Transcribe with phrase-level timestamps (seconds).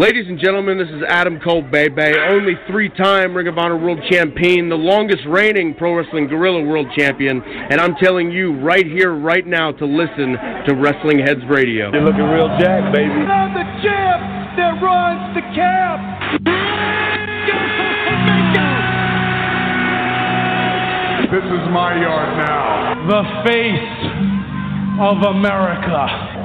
[0.00, 4.00] Ladies and gentlemen, this is Adam Cole Bay Bay, only three-time Ring of Honor World
[4.08, 9.12] Champion, the longest reigning Pro Wrestling Guerrilla World Champion, and I'm telling you right here,
[9.12, 11.92] right now, to listen to Wrestling Heads Radio.
[11.92, 13.12] You're looking real jacked, baby.
[13.12, 16.00] I'm the champ that runs the camp.
[21.28, 23.04] This is my yard now.
[23.06, 24.00] The face
[24.98, 26.39] of America.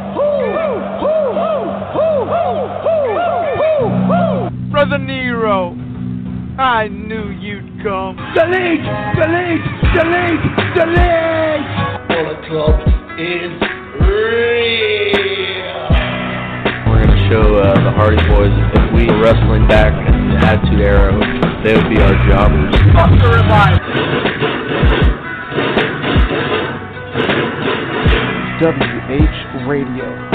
[3.75, 5.71] Brother Nero,
[6.57, 8.15] I knew you'd come.
[8.33, 8.79] Delete!
[9.19, 9.67] Delete!
[9.91, 10.39] Delete!
[10.75, 11.67] Delete!
[12.07, 12.79] Bullet Club
[13.19, 13.51] is
[13.99, 15.19] real.
[16.87, 20.79] We're gonna show uh, the Hardy Boys if we were wrestling back in the Attitude
[20.79, 21.11] Era,
[21.65, 22.75] they would be our jobbers.
[22.95, 23.75] Fucker am I?
[28.61, 30.34] WH Radio.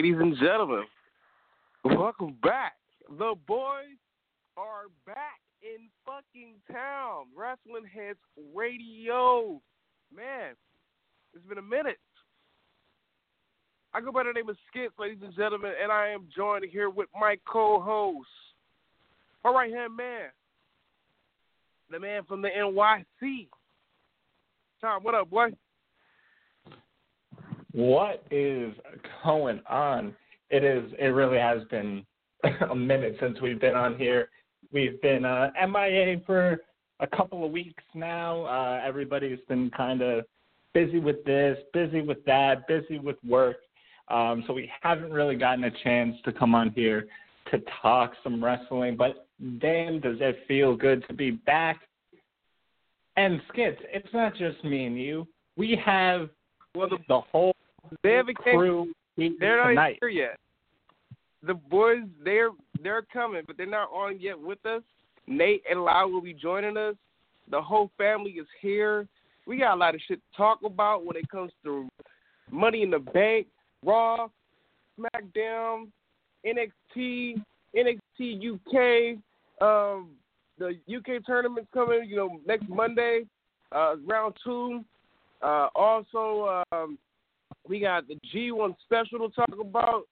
[0.00, 0.84] Ladies and gentlemen,
[1.84, 2.72] welcome back.
[3.18, 3.98] The boys
[4.56, 7.26] are back in fucking town.
[7.36, 8.18] Wrestling Heads
[8.54, 9.60] Radio.
[10.10, 10.54] Man,
[11.34, 11.98] it's been a minute.
[13.92, 16.88] I go by the name of Skits, ladies and gentlemen, and I am joined here
[16.88, 18.26] with my co-host,
[19.44, 20.30] my right hand man,
[21.90, 23.48] the man from the NYC.
[24.80, 25.50] Tom, what up, boy?
[27.72, 28.72] What is
[29.24, 30.14] going on?
[30.50, 30.92] It is.
[30.98, 32.04] It really has been
[32.70, 34.28] a minute since we've been on here.
[34.72, 36.58] We've been uh, MIA for
[37.00, 38.44] a couple of weeks now.
[38.44, 40.24] Uh, everybody's been kind of
[40.74, 43.56] busy with this, busy with that, busy with work.
[44.08, 47.06] Um, so we haven't really gotten a chance to come on here
[47.50, 48.96] to talk some wrestling.
[48.96, 49.26] But
[49.60, 51.80] damn, does it feel good to be back?
[53.16, 55.26] And Skits, it's not just me and you.
[55.56, 56.30] We have
[56.74, 57.54] well, the, the whole
[58.02, 59.98] they haven't crew came, they're not tonight.
[60.00, 60.38] here yet.
[61.42, 62.50] The boys, they're
[62.82, 64.82] they're coming, but they're not on yet with us.
[65.26, 66.94] Nate and Lau will be joining us.
[67.50, 69.06] The whole family is here.
[69.46, 71.88] We got a lot of shit to talk about when it comes to
[72.50, 73.46] Money in the Bank,
[73.84, 74.28] Raw,
[74.98, 75.88] SmackDown,
[76.46, 77.42] NXT,
[77.76, 79.18] NXT UK.
[79.62, 80.10] Um,
[80.58, 82.04] the UK tournament's coming.
[82.06, 83.22] You know, next Monday,
[83.72, 84.84] uh, round two.
[85.42, 86.98] Uh, also, um,
[87.68, 90.02] we got the G1 special to talk about,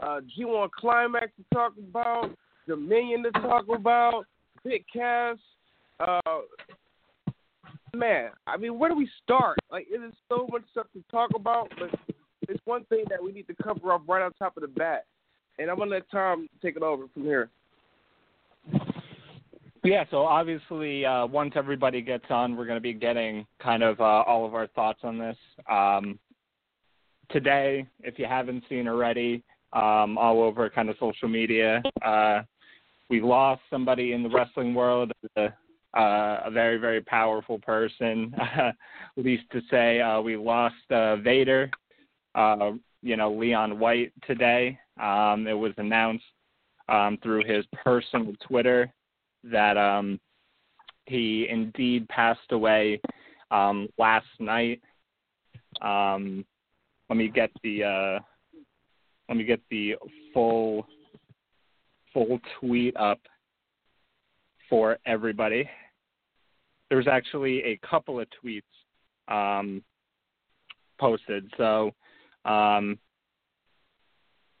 [0.00, 2.30] uh, G1 climax to talk about,
[2.66, 4.24] Dominion to talk about,
[4.64, 4.84] Big.
[6.00, 6.20] Uh,
[7.94, 9.58] man, I mean, where do we start?
[9.70, 11.90] Like, it is so much stuff to talk about, but
[12.48, 15.04] it's one thing that we need to cover off right on top of the bat.
[15.58, 17.50] And I'm gonna let Tom take it over from here.
[19.84, 24.00] Yeah, so obviously, uh, once everybody gets on, we're going to be getting kind of
[24.00, 25.36] uh, all of our thoughts on this.
[25.68, 26.20] Um,
[27.30, 32.42] today, if you haven't seen already, um, all over kind of social media, uh,
[33.10, 35.48] we lost somebody in the wrestling world, uh,
[35.94, 38.32] a very, very powerful person.
[38.38, 38.76] At
[39.16, 41.68] least to say, uh, we lost uh, Vader,
[42.36, 42.70] uh,
[43.02, 44.78] you know, Leon White today.
[45.00, 46.24] Um, it was announced
[46.88, 48.92] um, through his personal Twitter
[49.44, 50.20] that um,
[51.06, 53.00] he indeed passed away
[53.50, 54.80] um, last night.
[55.80, 56.44] Um,
[57.08, 58.18] let me get the uh,
[59.28, 59.96] let me get the
[60.32, 60.86] full
[62.12, 63.20] full tweet up
[64.68, 65.68] for everybody.
[66.90, 68.62] There's actually a couple of tweets
[69.28, 69.82] um,
[70.98, 71.50] posted.
[71.56, 71.92] So
[72.44, 72.98] um,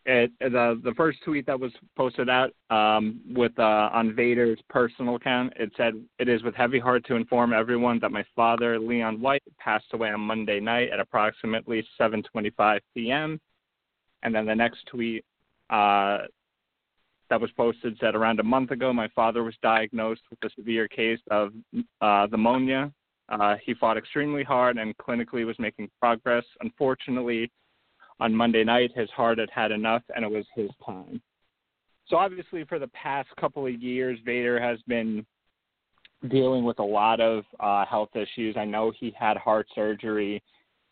[0.04, 5.14] it, the the first tweet that was posted out um, with uh, on Vader's personal
[5.16, 9.20] account, it said, "It is with heavy heart to inform everyone that my father, Leon
[9.20, 13.40] White, passed away on Monday night at approximately 7:25 p.m."
[14.24, 15.24] And then the next tweet
[15.70, 16.18] uh,
[17.30, 20.88] that was posted said, "Around a month ago, my father was diagnosed with a severe
[20.88, 21.52] case of
[22.00, 22.92] uh, pneumonia.
[23.28, 26.44] Uh, he fought extremely hard and clinically was making progress.
[26.60, 27.48] Unfortunately."
[28.20, 31.20] On Monday night, his heart had had enough, and it was his time.
[32.08, 35.24] So obviously, for the past couple of years, Vader has been
[36.28, 38.56] dealing with a lot of uh, health issues.
[38.56, 40.42] I know he had heart surgery.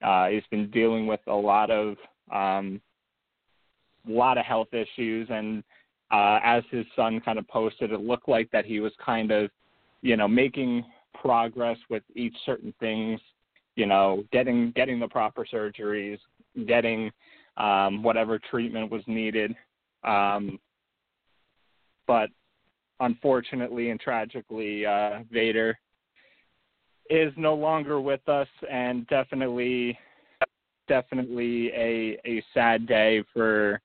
[0.03, 1.97] Uh, he's been dealing with a lot of
[2.33, 2.81] um,
[4.09, 5.63] a lot of health issues, and
[6.11, 9.51] uh, as his son kind of posted, it looked like that he was kind of,
[10.03, 10.85] you know, making
[11.15, 13.21] progress with each certain things.
[13.77, 16.19] You know, getting getting the proper surgeries,
[16.67, 17.11] getting
[17.57, 19.55] um, whatever treatment was needed.
[20.05, 20.59] Um,
[22.07, 22.31] but
[23.01, 25.79] unfortunately and tragically, uh, Vader
[27.09, 29.99] is no longer with us, and definitely,
[30.89, 33.81] definitely a a sad day for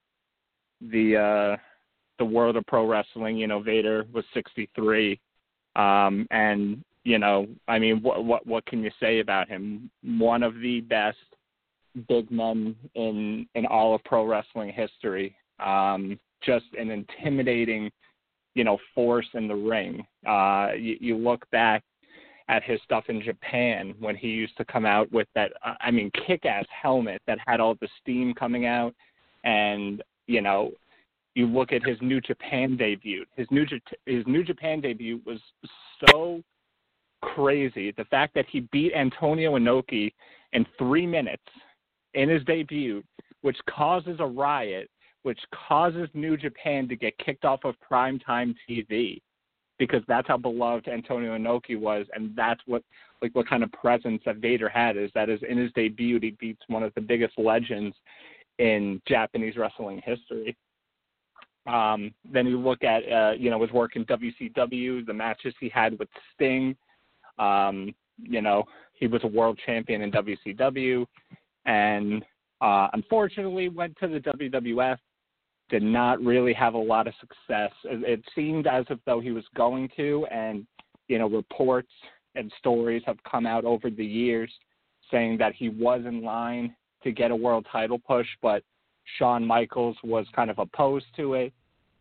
[0.79, 1.57] the uh,
[2.19, 3.38] the world of pro wrestling.
[3.38, 5.19] You know, Vader was 63,
[5.75, 9.89] um, and you know, I mean, what what what can you say about him?
[10.03, 11.17] One of the best
[12.07, 15.36] big men in in all of pro wrestling history.
[15.59, 17.89] Um, just an intimidating,
[18.53, 20.06] you know, force in the ring.
[20.27, 21.83] Uh, you, you look back
[22.47, 25.51] at his stuff in Japan when he used to come out with that,
[25.81, 28.94] I mean, kick-ass helmet that had all the steam coming out,
[29.44, 30.71] and you know,
[31.33, 33.25] you look at his New Japan debut.
[33.36, 33.65] His New
[34.06, 35.39] his New Japan debut was
[36.07, 36.41] so
[37.21, 37.91] crazy.
[37.91, 40.13] The fact that he beat Antonio Inoki
[40.53, 41.44] in three minutes
[42.15, 43.03] in his debut,
[43.41, 44.89] which causes a riot,
[45.23, 49.21] which causes New Japan to get kicked off of primetime TV
[49.77, 52.81] because that's how beloved Antonio Inoki was, and that's what
[53.21, 56.31] like what kind of presence that Vader had is that is in his debut he
[56.39, 57.95] beats one of the biggest legends
[58.59, 60.56] in Japanese wrestling history.
[61.67, 65.69] Um, then you look at uh, you know his work in WCW, the matches he
[65.69, 66.75] had with Sting.
[67.38, 68.63] Um, you know
[68.94, 71.06] he was a world champion in WCW
[71.65, 72.23] and
[72.62, 74.97] uh, unfortunately went to the WWF.
[75.67, 77.71] Did not really have a lot of success.
[77.85, 80.67] It, it seemed as if though he was going to, and
[81.07, 81.91] you know reports
[82.35, 84.51] and stories have come out over the years
[85.12, 88.63] saying that he was in line to get a world title push, but
[89.17, 91.53] Shawn Michaels was kind of opposed to it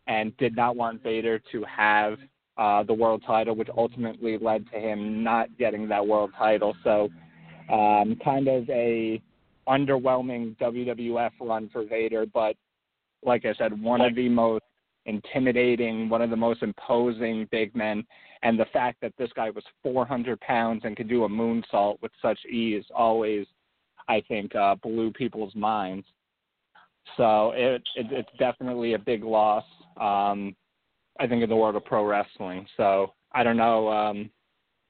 [0.07, 2.17] and did not want Vader to have
[2.57, 6.75] uh, the world title, which ultimately led to him not getting that world title.
[6.83, 7.09] So,
[7.71, 9.21] um, kind of a
[9.67, 12.55] underwhelming WWF run for Vader, but
[13.23, 14.63] like I said, one of the most
[15.05, 18.05] intimidating, one of the most imposing big men.
[18.43, 22.11] And the fact that this guy was 400 pounds and could do a moonsault with
[22.21, 23.47] such ease always,
[24.07, 26.05] I think, uh, blew people's minds.
[27.17, 29.63] So it, it it's definitely a big loss.
[29.99, 30.55] Um,
[31.19, 32.65] I think in the world of pro wrestling.
[32.77, 33.89] So I don't know.
[33.89, 34.29] Um,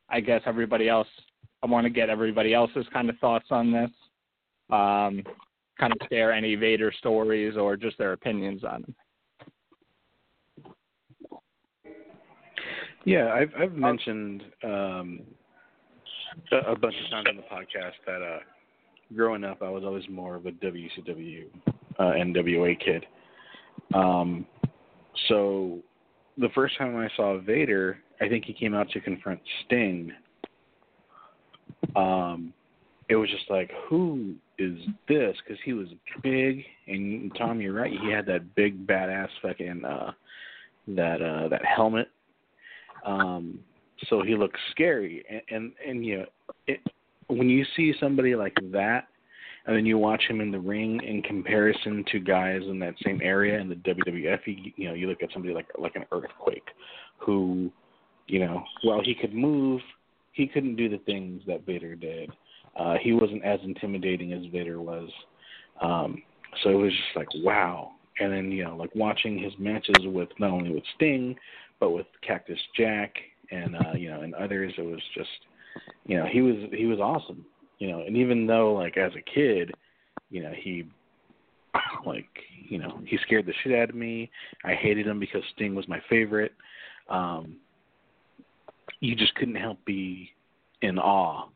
[0.09, 1.07] I guess everybody else.
[1.61, 3.89] I want to get everybody else's kind of thoughts on this
[4.69, 5.23] um,
[5.79, 8.95] kind of share any Vader stories or just their opinions on them.
[13.05, 15.19] Yeah, I've I've mentioned um,
[16.51, 18.39] a, a bunch of times on the podcast that uh,
[19.15, 21.45] growing up I was always more of a WCW
[21.99, 23.05] uh, NWA kid.
[23.93, 24.47] Um,
[25.27, 25.79] so
[26.37, 30.11] the first time I saw Vader, I think he came out to confront Sting.
[31.95, 32.53] Um,
[33.09, 35.35] it was just like, who is this?
[35.43, 35.87] Because he was
[36.23, 37.91] big, and Tom, you're right.
[38.01, 40.11] He had that big badass fucking uh,
[40.89, 42.09] that uh, that helmet.
[43.05, 43.59] Um,
[44.09, 46.25] so he looked scary, and and, and you know,
[46.67, 46.79] it,
[47.27, 49.07] when you see somebody like that,
[49.67, 53.21] and then you watch him in the ring in comparison to guys in that same
[53.23, 56.67] area in the WWF, you, you know, you look at somebody like like an earthquake,
[57.17, 57.71] who,
[58.25, 59.81] you know, while he could move,
[60.33, 62.31] he couldn't do the things that Vader did
[62.75, 65.09] uh, he wasn't as intimidating as Vader was.
[65.81, 66.21] Um,
[66.63, 67.91] so it was just like wow.
[68.19, 71.35] And then you know, like watching his matches with not only with Sting,
[71.79, 73.13] but with Cactus Jack
[73.51, 75.29] and uh, you know and others, it was just
[76.05, 77.45] you know he was he was awesome.
[77.79, 79.71] You know, and even though like as a kid,
[80.29, 80.85] you know he
[82.05, 82.29] like
[82.67, 84.31] you know he scared the shit out of me.
[84.63, 86.53] I hated him because Sting was my favorite.
[87.09, 87.57] Um,
[89.01, 90.29] you just couldn't help be
[90.81, 91.49] in awe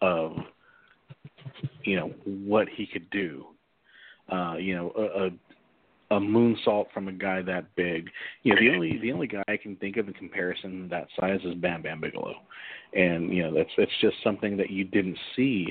[0.00, 0.32] of
[1.84, 3.46] you know what he could do.
[4.30, 5.30] Uh, you know, a, a
[6.10, 8.10] a moonsault from a guy that big.
[8.42, 11.40] You know, the only the only guy I can think of in comparison that size
[11.44, 12.34] is Bam Bam Bigelow,
[12.94, 15.68] and you know that's that's just something that you didn't see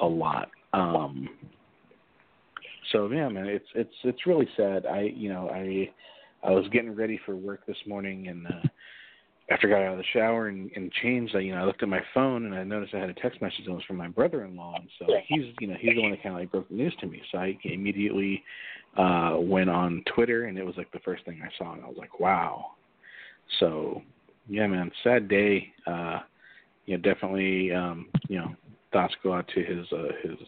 [0.00, 0.50] a lot.
[0.72, 1.28] Um,
[2.92, 4.86] so yeah, man, it's it's it's really sad.
[4.86, 5.90] I you know I
[6.42, 8.46] I was getting ready for work this morning and.
[8.46, 8.68] uh
[9.50, 11.82] after I got out of the shower and, and changed, I, you know, I looked
[11.82, 14.08] at my phone and I noticed I had a text message that was from my
[14.08, 16.74] brother-in-law, and so he's, you know, he's the one that kind of like broke the
[16.74, 17.20] news to me.
[17.30, 18.42] So I immediately
[18.96, 21.88] uh went on Twitter, and it was like the first thing I saw, and I
[21.88, 22.72] was like, wow.
[23.60, 24.02] So,
[24.48, 25.72] yeah, man, sad day.
[25.86, 26.20] Uh,
[26.86, 28.54] you know, definitely, um, you know,
[28.92, 30.38] thoughts go out to his uh, his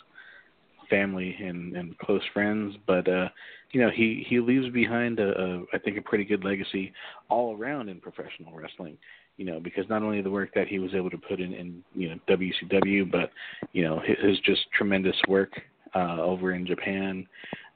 [0.89, 3.29] family and and close friends, but uh
[3.73, 6.93] you know he he leaves behind a, a I think a pretty good legacy
[7.29, 8.97] all around in professional wrestling.
[9.37, 11.83] You know, because not only the work that he was able to put in in
[11.95, 13.31] you know WCW, but
[13.73, 15.51] you know his, his just tremendous work
[15.95, 17.27] uh, over in Japan.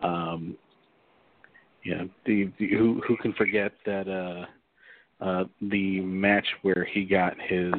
[0.01, 0.57] Um,
[1.83, 7.05] you know, the, the who who can forget that uh, uh, the match where he
[7.05, 7.73] got his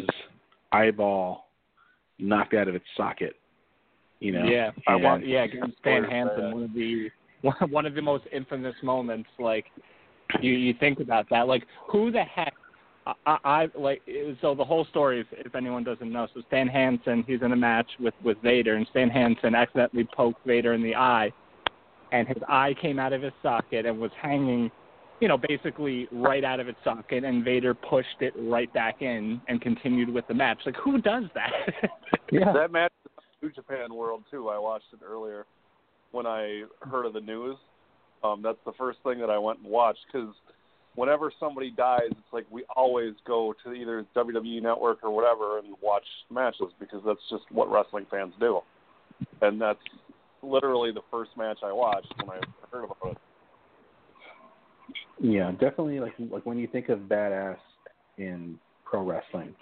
[0.71, 1.49] eyeball
[2.19, 3.35] knocked out of its socket.
[4.19, 5.47] You know, yeah, I want, yeah,
[5.79, 7.09] Stan Hansen, one of the
[7.69, 9.29] one of the most infamous moments.
[9.39, 9.65] Like
[10.41, 12.53] you you think about that, like who the heck
[13.05, 14.01] I, I like
[14.41, 17.55] so the whole story if, if anyone doesn't know so Stan Hansen he's in a
[17.55, 21.31] match with with Vader and Stan Hansen accidentally poked Vader in the eye
[22.11, 24.69] and his eye came out of his socket and was hanging
[25.19, 29.41] you know basically right out of its socket and Vader pushed it right back in
[29.47, 30.59] and continued with the match.
[30.65, 31.51] Like who does that?
[32.33, 32.53] Yeah.
[32.53, 32.93] That match
[33.41, 34.47] New Japan World too.
[34.47, 35.45] I watched it earlier
[36.11, 37.57] when I heard of the news.
[38.23, 40.33] Um, that's the first thing that I went and watched because
[40.95, 45.75] whenever somebody dies, it's like we always go to either WWE Network or whatever and
[45.81, 48.59] watch matches because that's just what wrestling fans do.
[49.41, 49.79] And that's
[50.43, 52.41] literally the first match I watched when I
[52.71, 53.17] heard about it.
[55.19, 55.99] Yeah, definitely.
[55.99, 57.57] Like like when you think of badass
[58.17, 59.53] in pro wrestling,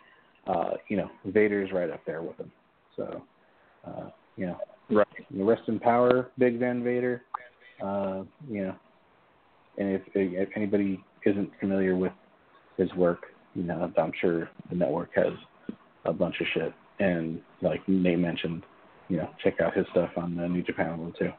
[0.47, 2.51] uh, you know Vader's right up there with him.
[2.95, 3.21] So,
[3.85, 4.57] uh, you know,
[4.89, 5.07] Right.
[5.31, 7.23] Rest in power, Big Van Vader.
[7.81, 8.75] Uh, you know,
[9.77, 12.11] and if, if anybody isn't familiar with
[12.77, 15.33] his work, you know, I'm sure the network has
[16.05, 16.73] a bunch of shit.
[16.99, 18.63] And like Nate mentioned,
[19.07, 21.31] you know, check out his stuff on the New Japan World too.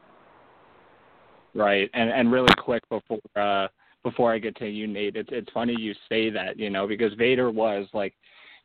[1.53, 3.67] Right, and and really quick before uh
[4.03, 7.13] before I get to you, Nate, it's it's funny you say that, you know, because
[7.13, 8.13] Vader was like,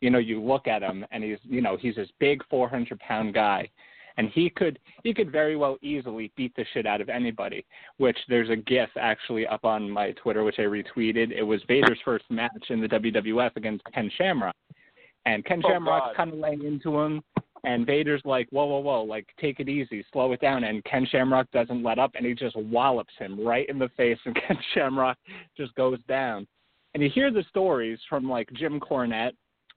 [0.01, 3.35] you know, you look at him and he's you know he's this big 400 pound
[3.35, 3.69] guy,
[4.17, 7.65] and he could he could very well easily beat the shit out of anybody.
[7.99, 11.33] Which there's a GIF actually up on my Twitter which I retweeted.
[11.33, 14.57] It was Vader's first match in the WWF against Ken Shamrock,
[15.25, 17.23] and Ken oh, Shamrock's kind of laying into him.
[17.65, 20.63] And Vader's like, whoa, whoa, whoa, like take it easy, slow it down.
[20.63, 24.19] And Ken Shamrock doesn't let up, and he just wallops him right in the face,
[24.25, 25.19] and Ken Shamrock
[25.57, 26.47] just goes down.
[26.95, 29.33] And you hear the stories from like Jim Cornette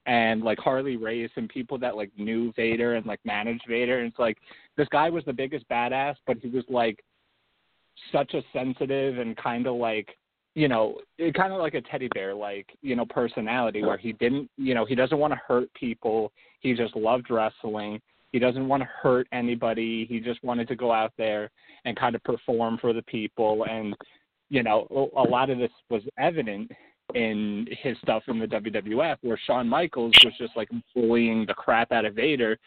[0.10, 4.00] and like Harley Race and people that like knew Vader and like managed Vader.
[4.00, 4.40] And it's like
[4.76, 7.04] this guy was the biggest badass, but he was like
[8.12, 10.10] such a sensitive and kind of like
[10.56, 10.98] you know
[11.36, 14.84] kind of like a teddy bear like you know personality where he didn't you know
[14.84, 16.32] he doesn't want to hurt people.
[16.60, 18.02] He just loved wrestling.
[18.32, 20.08] He doesn't want to hurt anybody.
[20.10, 21.52] He just wanted to go out there
[21.86, 23.64] and kind of perform for the people.
[23.70, 23.96] And
[24.50, 26.72] you know a lot of this was evident
[27.16, 31.92] in his stuff in the WWF, where Shawn Michaels was just like bullying the crap
[31.92, 32.58] out of Vader.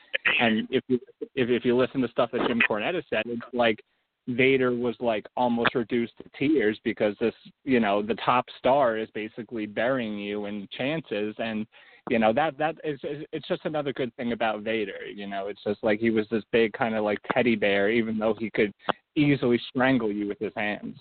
[0.40, 0.98] And if you
[1.34, 3.82] if if you listen to stuff that Jim Cornette said, it's like
[4.28, 7.34] Vader was like almost reduced to tears because this
[7.64, 11.66] you know the top star is basically burying you in chances and
[12.10, 15.06] you know that that is it's just another good thing about Vader.
[15.12, 18.18] You know, it's just like he was this big kind of like teddy bear, even
[18.18, 18.72] though he could
[19.14, 20.96] easily strangle you with his hands.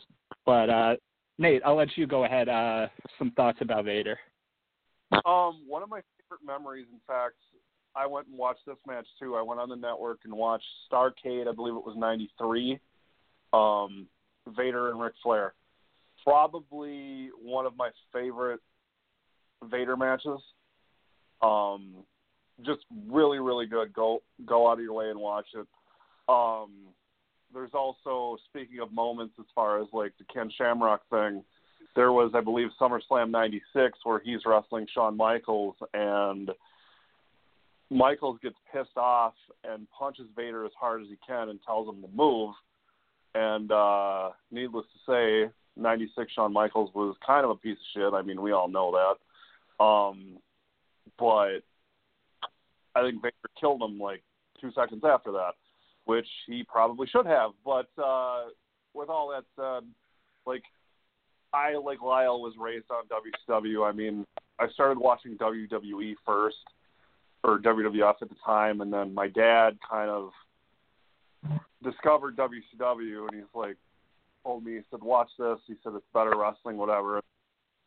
[0.45, 0.95] But uh
[1.41, 2.47] Nate, I'll let you go ahead.
[2.47, 4.17] Uh, some thoughts about Vader.
[5.25, 7.35] Um, one of my favorite memories, in fact,
[7.95, 9.35] I went and watched this match too.
[9.35, 11.47] I went on the network and watched Starcade.
[11.47, 12.79] I believe it was '93.
[13.53, 14.07] Um,
[14.55, 15.53] Vader and Ric Flair.
[16.23, 18.61] Probably one of my favorite
[19.69, 20.39] Vader matches.
[21.41, 21.95] Um,
[22.63, 23.91] just really, really good.
[23.93, 25.67] Go go out of your way and watch it.
[26.29, 26.69] Um,
[27.53, 31.43] there's also speaking of moments as far as like the Ken Shamrock thing.
[31.95, 36.51] There was, I believe, SummerSlam '96 where he's wrestling Shawn Michaels and
[37.89, 39.33] Michaels gets pissed off
[39.65, 42.53] and punches Vader as hard as he can and tells him to move.
[43.35, 45.11] And uh, needless to
[45.47, 48.13] say, '96 Shawn Michaels was kind of a piece of shit.
[48.13, 49.83] I mean, we all know that.
[49.83, 50.37] Um,
[51.17, 51.59] but
[52.95, 54.23] I think Vader killed him like
[54.59, 55.53] two seconds after that
[56.05, 57.51] which he probably should have.
[57.63, 58.45] But uh,
[58.93, 59.87] with all that said,
[60.45, 60.63] like
[61.53, 63.87] I like Lyle was raised on WCW.
[63.87, 64.25] I mean,
[64.59, 66.57] I started watching WWE first
[67.43, 70.31] or WWF at the time, and then my dad kind of
[71.83, 73.77] discovered WCW, and he's like
[74.43, 75.57] told me he said watch this.
[75.67, 77.21] He said it's better wrestling, whatever.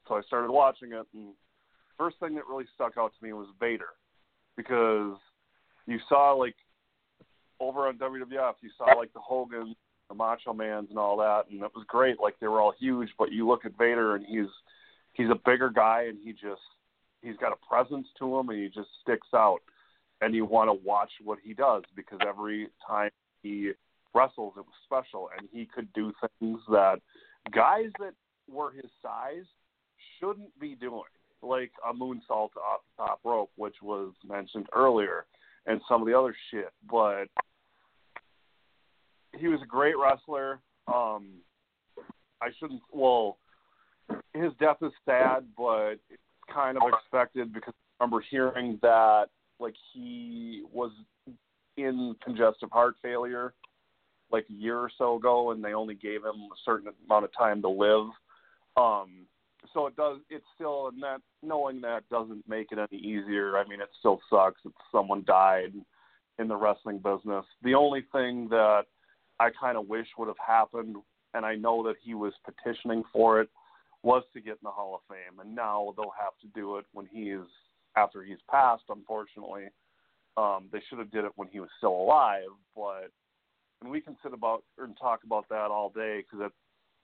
[0.09, 1.33] So I started watching it, and
[1.99, 3.95] first thing that really stuck out to me was Vader,
[4.57, 5.17] because
[5.87, 6.57] you saw like
[7.69, 9.75] over on WWF, you saw like the Hogan,
[10.09, 12.21] the Macho Man's, and all that, and it was great.
[12.21, 14.51] Like they were all huge, but you look at Vader, and he's
[15.13, 16.63] he's a bigger guy, and he just
[17.23, 19.61] he's got a presence to him, and he just sticks out,
[20.21, 23.11] and you want to watch what he does because every time
[23.43, 23.73] he
[24.15, 27.01] wrestles, it was special, and he could do things that
[27.53, 28.15] guys that
[28.51, 29.45] were his size
[30.19, 31.03] shouldn't be doing,
[31.43, 35.27] like a moonsault off the top rope, which was mentioned earlier,
[35.67, 36.71] and some of the other shit.
[36.89, 37.27] But
[39.39, 40.61] he was a great wrestler.
[40.93, 41.41] Um,
[42.43, 42.83] I shouldn't.
[42.93, 43.39] Well,
[44.35, 46.23] his death is sad, but it's
[46.53, 49.27] kind of expected because I remember hearing that
[49.59, 50.91] like he was
[51.77, 53.55] in congestive heart failure
[54.31, 57.31] like a year or so ago, and they only gave him a certain amount of
[57.37, 58.07] time to live.
[58.77, 59.27] Um,
[59.73, 60.19] so it does.
[60.29, 63.57] It's still, and that knowing that doesn't make it any easier.
[63.57, 65.73] I mean, it still sucks that someone died
[66.39, 67.45] in the wrestling business.
[67.63, 68.85] The only thing that
[69.45, 70.97] I kind of wish would have happened,
[71.35, 73.51] and I know that he was petitioning for it,
[74.03, 75.39] was to get in the Hall of Fame.
[75.41, 77.47] And now they'll have to do it when he's
[77.95, 78.85] after he's passed.
[78.89, 79.65] Unfortunately,
[80.37, 82.49] um, they should have did it when he was still alive.
[82.75, 83.11] But
[83.83, 86.53] and we can sit about and talk about that all day because it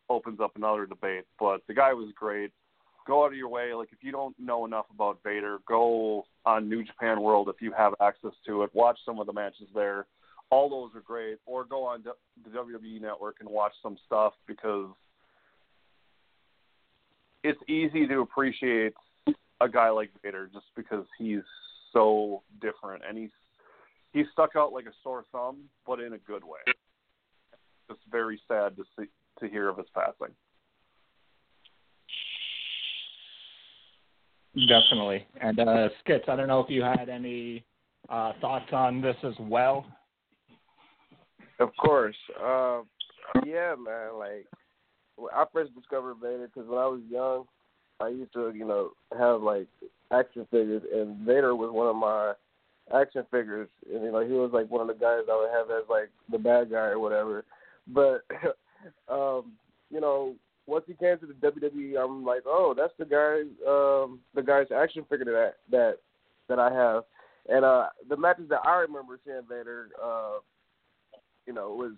[0.08, 1.24] opens up another debate.
[1.38, 2.52] But the guy was great.
[3.06, 3.74] Go out of your way.
[3.74, 7.72] Like if you don't know enough about Vader, go on New Japan World if you
[7.76, 8.70] have access to it.
[8.72, 10.06] Watch some of the matches there.
[10.50, 11.38] All those are great.
[11.46, 14.90] Or go on the WWE Network and watch some stuff because
[17.42, 18.92] it's easy to appreciate
[19.60, 21.42] a guy like Vader just because he's
[21.92, 23.30] so different and he's
[24.12, 26.58] he stuck out like a sore thumb, but in a good way.
[27.88, 29.06] It's very sad to see
[29.38, 30.34] to hear of his passing.
[34.68, 35.26] Definitely.
[35.40, 37.64] And uh, Skits, I don't know if you had any
[38.08, 39.86] uh, thoughts on this as well.
[41.60, 42.16] Of course.
[42.42, 42.80] Uh,
[43.46, 44.18] yeah, man.
[44.18, 44.46] Like
[45.34, 47.44] I first discovered Vader because when I was young,
[48.00, 49.68] I used to, you know, have like
[50.10, 52.32] action figures, and Vader was one of my
[52.98, 55.70] action figures, and you know he was like one of the guys I would have
[55.70, 57.44] as like the bad guy or whatever.
[57.86, 58.24] But
[59.12, 59.52] um,
[59.90, 60.34] you know,
[60.66, 64.72] once he came to the WWE, I'm like, oh, that's the guy, um, the guy's
[64.74, 65.96] action figure that that
[66.48, 67.04] that I have.
[67.48, 70.38] And uh, the matches that I remember seeing Vader, uh,
[71.46, 71.92] you know, it was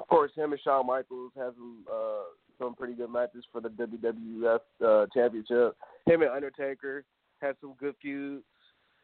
[0.00, 2.22] of course him and Shawn Michaels had some uh,
[2.58, 5.76] some pretty good matches for the WWF uh, Championship.
[6.06, 7.04] Him and Undertaker
[7.40, 8.44] had some good feuds.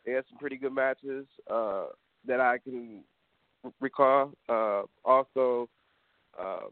[0.04, 1.86] They had some pretty good matches uh,
[2.26, 3.02] that I can
[3.80, 4.32] recall.
[4.48, 5.68] Uh, also,
[6.38, 6.66] uh,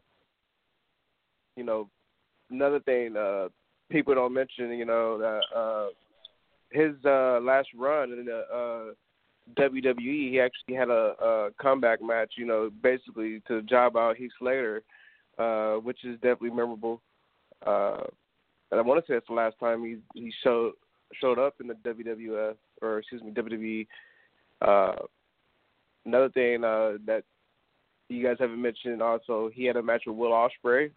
[1.55, 1.89] you know,
[2.51, 3.47] another thing uh,
[3.89, 5.87] people don't mention, you know, that uh,
[6.71, 8.93] his uh, last run in the uh,
[9.57, 14.31] WWE, he actually had a, a comeback match, you know, basically to job out Heath
[14.39, 14.83] Slater,
[15.37, 17.01] uh, which is definitely memorable.
[17.65, 18.03] Uh,
[18.71, 20.73] and I want to say it's the last time he he showed
[21.21, 23.87] showed up in the WWF or excuse me WWE.
[24.61, 25.05] Uh,
[26.05, 27.23] another thing uh, that
[28.09, 30.91] you guys haven't mentioned also, he had a match with Will Ospreay.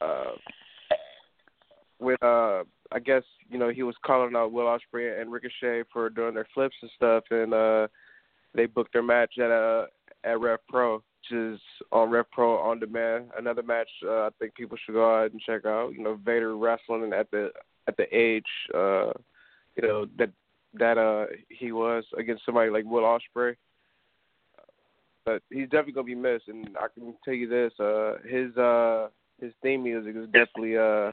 [0.00, 0.32] Uh,
[1.98, 6.08] with uh, I guess you know he was calling out Will Ospreay and Ricochet for
[6.08, 7.88] doing their flips and stuff, and uh,
[8.54, 9.86] they booked their match at uh
[10.24, 11.60] at Rev Pro, which is
[11.92, 13.30] on Rev Pro on demand.
[13.38, 15.92] Another match uh, I think people should go out and check out.
[15.94, 17.50] You know, Vader wrestling at the
[17.88, 19.12] at the age uh,
[19.76, 20.30] you know that
[20.74, 23.56] that uh he was against somebody like Will Ospreay.
[25.26, 29.08] But he's definitely gonna be missed, and I can tell you this: uh, his uh,
[29.40, 31.12] his theme music is definitely uh,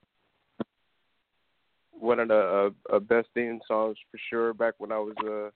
[1.99, 4.53] one of the uh, uh, best theme songs for sure.
[4.53, 5.49] Back when I was uh,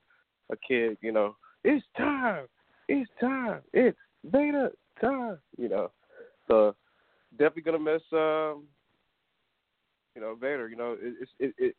[0.53, 2.45] a kid, you know, it's time,
[2.87, 5.91] it's time, it's Vader time, you know.
[6.47, 6.75] So
[7.31, 8.63] definitely gonna miss, um,
[10.15, 10.69] you know, Vader.
[10.69, 11.75] You know, it, it it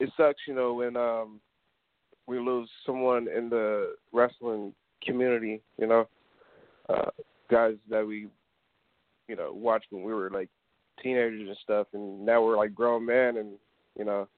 [0.00, 1.40] it sucks, you know, when um
[2.26, 6.08] we lose someone in the wrestling community, you know,
[6.88, 7.10] uh
[7.50, 8.28] guys that we
[9.28, 10.48] you know, watched when we were like
[11.02, 13.52] teenagers and stuff and now we're like grown men and,
[13.98, 14.28] you know,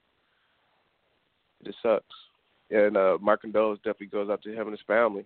[1.60, 2.04] it just sucks.
[2.70, 5.24] And uh my condolences definitely goes out to him and his family.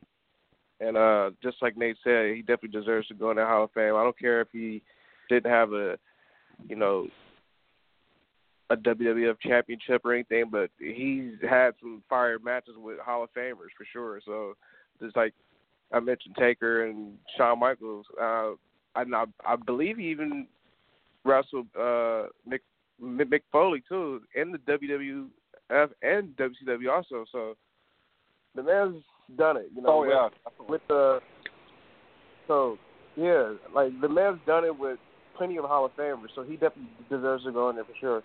[0.81, 3.73] And uh just like Nate said, he definitely deserves to go in the Hall of
[3.73, 3.97] Fame.
[3.97, 4.83] I don't care if he
[5.29, 5.99] didn't have a
[6.69, 7.09] you know,
[8.71, 13.75] a WWF championship or anything, but he's had some fire matches with Hall of Famers
[13.77, 14.21] for sure.
[14.25, 14.55] So
[15.03, 15.35] just like
[15.93, 18.53] I mentioned, Taker and Shawn Michaels, uh,
[18.95, 19.05] I,
[19.45, 20.47] I believe he even
[21.25, 22.61] wrestled uh, Mick
[23.03, 27.25] Mick Foley too in the WWF and WCW also.
[27.33, 27.57] So
[28.55, 29.03] the man's
[29.37, 29.69] done it.
[29.75, 30.29] You know, oh yeah,
[30.69, 31.21] with the
[32.49, 32.79] so
[33.17, 34.99] yeah, like the man's done it with
[35.37, 38.23] plenty of Hall of Famers, so he definitely deserves to go in there for sure.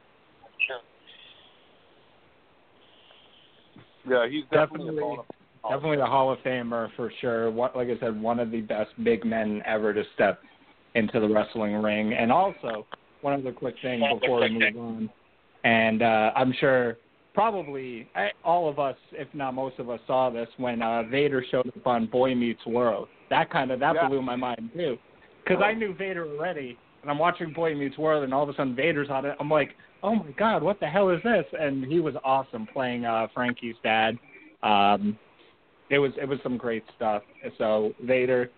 [4.07, 5.17] Yeah, he's definitely, definitely
[5.63, 7.49] a definitely a Hall of Famer for sure.
[7.51, 10.41] What, like I said, one of the best big men ever to step
[10.93, 12.13] into the wrestling ring.
[12.13, 12.85] And also,
[13.21, 15.09] one other quick thing before we move on,
[15.63, 16.97] and uh, I'm sure
[17.33, 21.43] probably I, all of us, if not most of us, saw this when uh, Vader
[21.51, 23.07] showed up on Boy Meets World.
[23.29, 24.07] That kind of that yeah.
[24.07, 24.97] blew my mind too,
[25.43, 28.53] because I knew Vader already, and I'm watching Boy Meets World, and all of a
[28.53, 29.35] sudden Vader's on it.
[29.39, 29.71] I'm like,
[30.03, 31.45] oh my god, what the hell is this?
[31.59, 34.17] And he was awesome playing uh, Frankie's dad.
[34.63, 35.17] Um,
[35.89, 37.23] it was it was some great stuff.
[37.57, 38.49] So Vader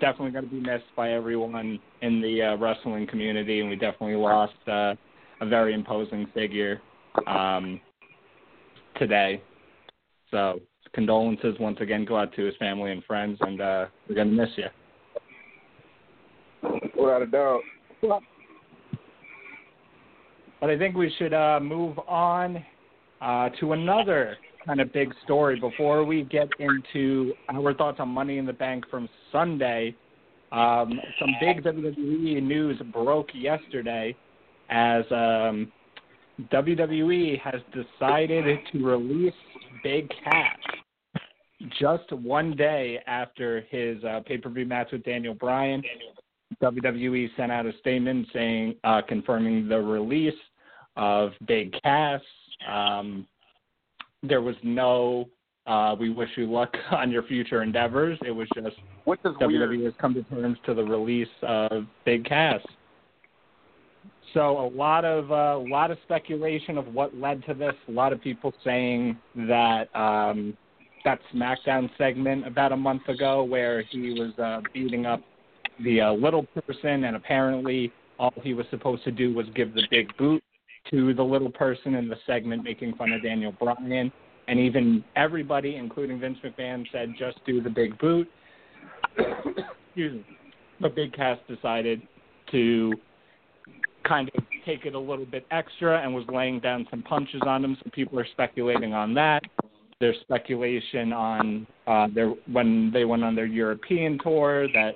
[0.00, 4.16] definitely going to be missed by everyone in the uh, wrestling community, and we definitely
[4.16, 4.94] lost uh,
[5.40, 6.80] a very imposing figure
[7.26, 7.80] um,
[8.96, 9.42] today.
[10.30, 10.60] So
[10.92, 14.34] condolences once again go out to his family and friends, and uh, we're going to
[14.34, 14.66] miss you.
[16.98, 17.60] Without a doubt.
[20.60, 22.64] But I think we should uh, move on
[23.20, 28.38] uh, to another kind of big story before we get into our thoughts on Money
[28.38, 29.94] in the Bank from Sunday.
[30.50, 34.16] Um, some big WWE news broke yesterday
[34.70, 35.70] as um,
[36.52, 39.34] WWE has decided to release
[39.82, 40.58] Big Cass
[41.78, 45.82] just one day after his uh, pay-per-view match with Daniel Bryan.
[46.62, 50.32] WWE sent out a statement saying, uh, confirming the release
[50.96, 52.20] of Big Cass.
[52.70, 53.26] Um,
[54.22, 55.28] there was no
[55.68, 58.18] uh, we wish you luck on your future endeavors.
[58.26, 58.76] It was just
[59.08, 59.84] Which is WWE weird.
[59.84, 62.60] has come to terms to the release of Big Cass.
[64.34, 67.72] So a lot of uh, a lot of speculation of what led to this.
[67.88, 70.54] A lot of people saying that um,
[71.06, 75.22] that SmackDown segment about a month ago where he was uh, beating up
[75.82, 79.84] the uh, little person, and apparently all he was supposed to do was give the
[79.90, 80.44] big boot
[80.90, 84.12] to the little person in the segment making fun of Daniel Bryan.
[84.48, 88.28] And even everybody, including Vince McMahon, said just do the big boot.
[89.88, 90.26] Excuse me.
[90.80, 92.02] But Big Cass decided
[92.52, 92.94] to
[94.04, 97.64] kind of take it a little bit extra and was laying down some punches on
[97.64, 97.76] him.
[97.82, 99.42] Some people are speculating on that.
[100.00, 104.94] There's speculation on uh, their when they went on their European tour that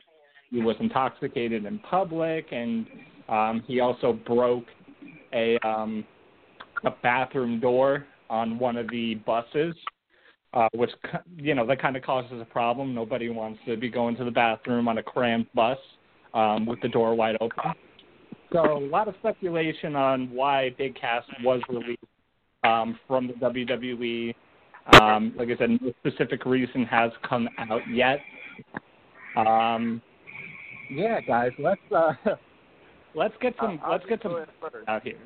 [0.51, 2.87] he was intoxicated in public, and
[3.29, 4.67] um, he also broke
[5.33, 6.05] a um,
[6.85, 9.75] a bathroom door on one of the buses,
[10.55, 10.91] uh, which
[11.37, 12.95] you know that kind of causes a problem.
[12.95, 15.79] Nobody wants to be going to the bathroom on a cramped bus
[16.35, 17.59] um, with the door wide open.
[18.53, 22.05] So a lot of speculation on why Big Cass was released
[22.65, 24.35] um, from the WWE.
[25.01, 28.19] Um, like I said, no specific reason has come out yet.
[29.37, 30.03] Um,
[30.91, 32.13] yeah, guys, let's uh,
[33.15, 34.45] let's get some I'll let's get some
[34.89, 35.19] out here.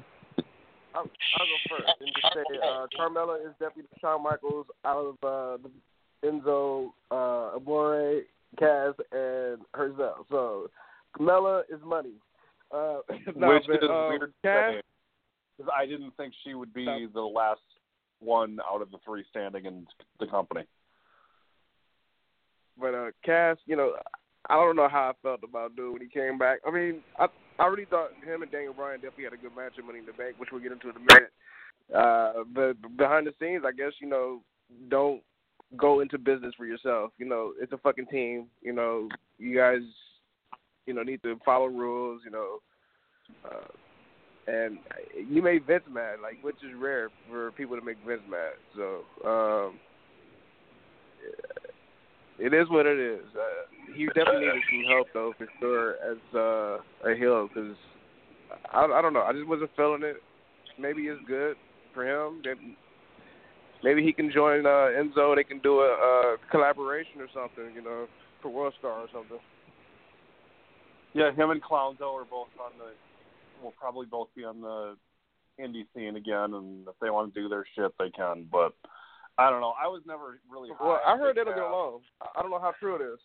[0.96, 5.14] I'll, I'll go first and just say uh, Carmella is definitely Shawn Michaels out of
[5.22, 5.70] uh, the
[6.26, 8.22] Enzo, uh, Amore,
[8.58, 10.26] Cass, and herself.
[10.30, 10.70] So
[11.16, 12.14] Carmella is money.
[12.72, 13.00] Uh,
[13.36, 14.82] no, Which but, is um, weird to Cass, say,
[15.58, 17.60] 'cause I didn't think she would be the last
[18.20, 19.86] one out of the three standing in
[20.18, 20.64] the company.
[22.80, 23.92] But uh, Cass, you know,
[24.48, 26.60] I don't know how I felt about dude when he came back.
[26.66, 27.26] I mean, I
[27.58, 30.06] I really thought him and Daniel Bryan definitely had a good match at Money in
[30.06, 31.32] the Bank, which we'll get into in a minute.
[31.94, 34.40] Uh, but behind the scenes, I guess you know,
[34.88, 35.22] don't
[35.76, 37.12] go into business for yourself.
[37.18, 38.46] You know, it's a fucking team.
[38.62, 39.80] You know, you guys,
[40.86, 42.22] you know, need to follow rules.
[42.24, 42.58] You know,
[43.44, 44.78] uh, and
[45.28, 48.54] you made Vince mad, like which is rare for people to make Vince mad.
[48.76, 49.28] So.
[49.28, 49.78] um
[52.38, 53.24] it is what it is.
[53.34, 53.55] Uh,
[53.96, 57.76] he definitely needed some help though, for sure, as uh, a heel, because
[58.72, 59.22] I, I don't know.
[59.22, 60.16] I just wasn't feeling it.
[60.78, 61.56] Maybe it's good
[61.94, 62.42] for him.
[62.44, 62.76] Maybe,
[63.82, 65.34] maybe he can join uh, Enzo.
[65.34, 68.06] They can do a, a collaboration or something, you know,
[68.42, 69.38] for World Star or something.
[71.14, 72.92] Yeah, him and Clownzo are both on the.
[73.62, 74.96] Will probably both be on the
[75.58, 78.46] indie scene again, and if they want to do their shit, they can.
[78.52, 78.74] But
[79.38, 79.72] I don't know.
[79.82, 80.68] I was never really.
[80.78, 82.00] Well, I heard it'll get along.
[82.20, 83.18] I don't know how true it is.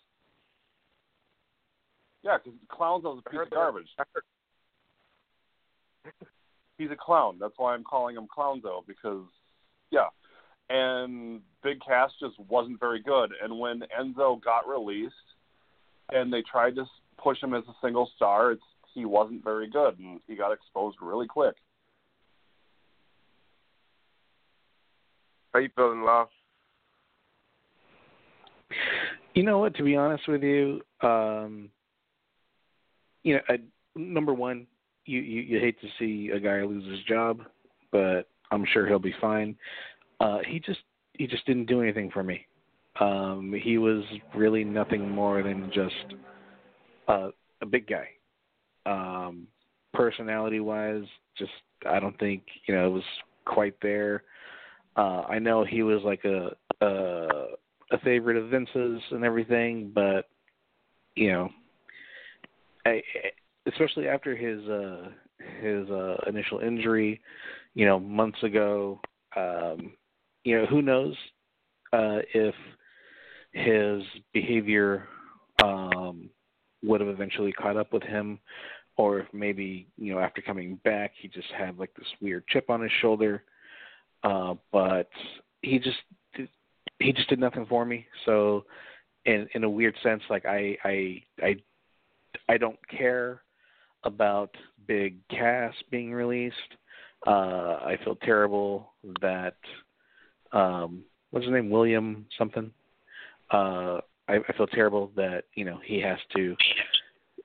[2.23, 3.87] Yeah, because Clownzo's a piece of garbage.
[3.97, 4.07] That.
[4.13, 4.19] I
[6.05, 6.13] heard,
[6.77, 7.37] he's a clown.
[7.39, 9.25] That's why I'm calling him Clownzo because,
[9.89, 10.07] yeah.
[10.69, 13.31] And Big Cass just wasn't very good.
[13.43, 15.13] And when Enzo got released,
[16.11, 16.85] and they tried to
[17.17, 20.97] push him as a single star, it's he wasn't very good, and he got exposed
[21.01, 21.55] really quick.
[25.53, 26.27] How you feeling, Law?
[29.33, 29.75] You know what?
[29.75, 31.69] To be honest with you, um,
[33.23, 33.59] you know, I,
[33.95, 34.67] number one,
[35.05, 37.41] you, you you hate to see a guy lose his job,
[37.91, 39.55] but I'm sure he'll be fine.
[40.19, 40.79] Uh, he just
[41.13, 42.45] he just didn't do anything for me.
[42.99, 44.03] Um, he was
[44.35, 46.15] really nothing more than just
[47.07, 47.29] uh,
[47.61, 48.07] a big guy.
[48.85, 49.47] Um,
[49.93, 51.05] personality wise,
[51.37, 51.51] just
[51.89, 53.03] I don't think you know it was
[53.45, 54.23] quite there.
[54.95, 57.27] Uh, I know he was like a, a
[57.91, 60.27] a favorite of Vince's and everything, but
[61.15, 61.49] you know,
[62.85, 63.01] I,
[63.67, 65.09] especially after his uh
[65.61, 67.21] his uh initial injury,
[67.73, 68.99] you know, months ago,
[69.35, 69.93] um,
[70.43, 71.15] you know, who knows
[71.93, 72.55] uh if
[73.53, 75.07] his behavior
[75.63, 76.29] um
[76.83, 78.39] would have eventually caught up with him
[78.97, 82.69] or if maybe, you know, after coming back he just had like this weird chip
[82.69, 83.43] on his shoulder.
[84.23, 85.09] Uh but
[85.61, 85.97] he just
[86.99, 88.05] he just did nothing for me.
[88.25, 88.65] So
[89.25, 91.55] in in a weird sense like I I I
[92.49, 93.41] I don't care
[94.03, 94.55] about
[94.87, 96.55] Big Cass being released.
[97.27, 99.55] Uh, I feel terrible that
[100.51, 102.71] um, what's his name, William something.
[103.51, 106.55] Uh, I, I feel terrible that you know he has to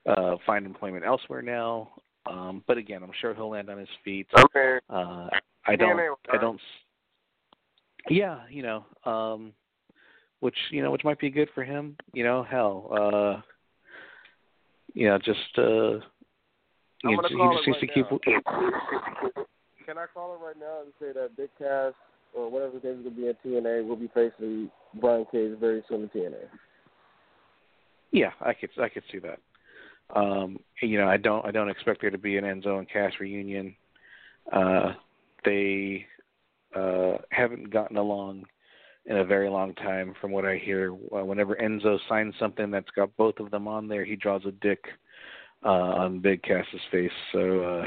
[0.06, 1.90] uh, find employment elsewhere now.
[2.30, 4.26] Um, but again, I'm sure he'll land on his feet.
[4.36, 4.78] Okay.
[4.90, 5.28] Uh,
[5.66, 6.00] I don't.
[6.32, 6.60] I don't.
[8.08, 9.52] Yeah, you know, um,
[10.40, 11.96] which you know, which might be good for him.
[12.12, 13.42] You know, hell, uh,
[14.96, 16.00] you know, just uh,
[17.04, 18.08] you he just needs to keep.
[19.84, 21.92] Can I call it right now and say that Big Cass
[22.34, 25.58] or whatever his name is going to be in TNA will be facing Brian Cage
[25.60, 26.48] very soon in TNA?
[28.10, 29.38] Yeah, I could I could see that.
[30.18, 33.12] Um, you know, I don't I don't expect there to be an Enzo and Cass
[33.20, 33.76] reunion.
[34.50, 34.94] Uh,
[35.44, 36.06] they
[36.74, 38.46] uh, haven't gotten along
[39.06, 40.92] in a very long time, from what I hear.
[40.92, 44.52] Uh, whenever Enzo signs something that's got both of them on there, he draws a
[44.52, 44.84] dick
[45.64, 47.10] uh, on Big Cass's face.
[47.32, 47.84] So, uh,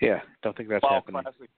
[0.00, 1.22] yeah, don't think that's Wow, happening.
[1.22, 1.50] classic.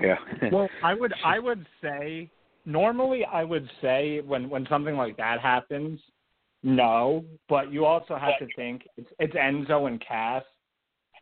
[0.00, 0.16] Yeah.
[0.52, 2.30] well, I would I would say
[2.64, 6.00] normally I would say when when something like that happens,
[6.62, 10.44] no, but you also have to think it's it's Enzo and Cass,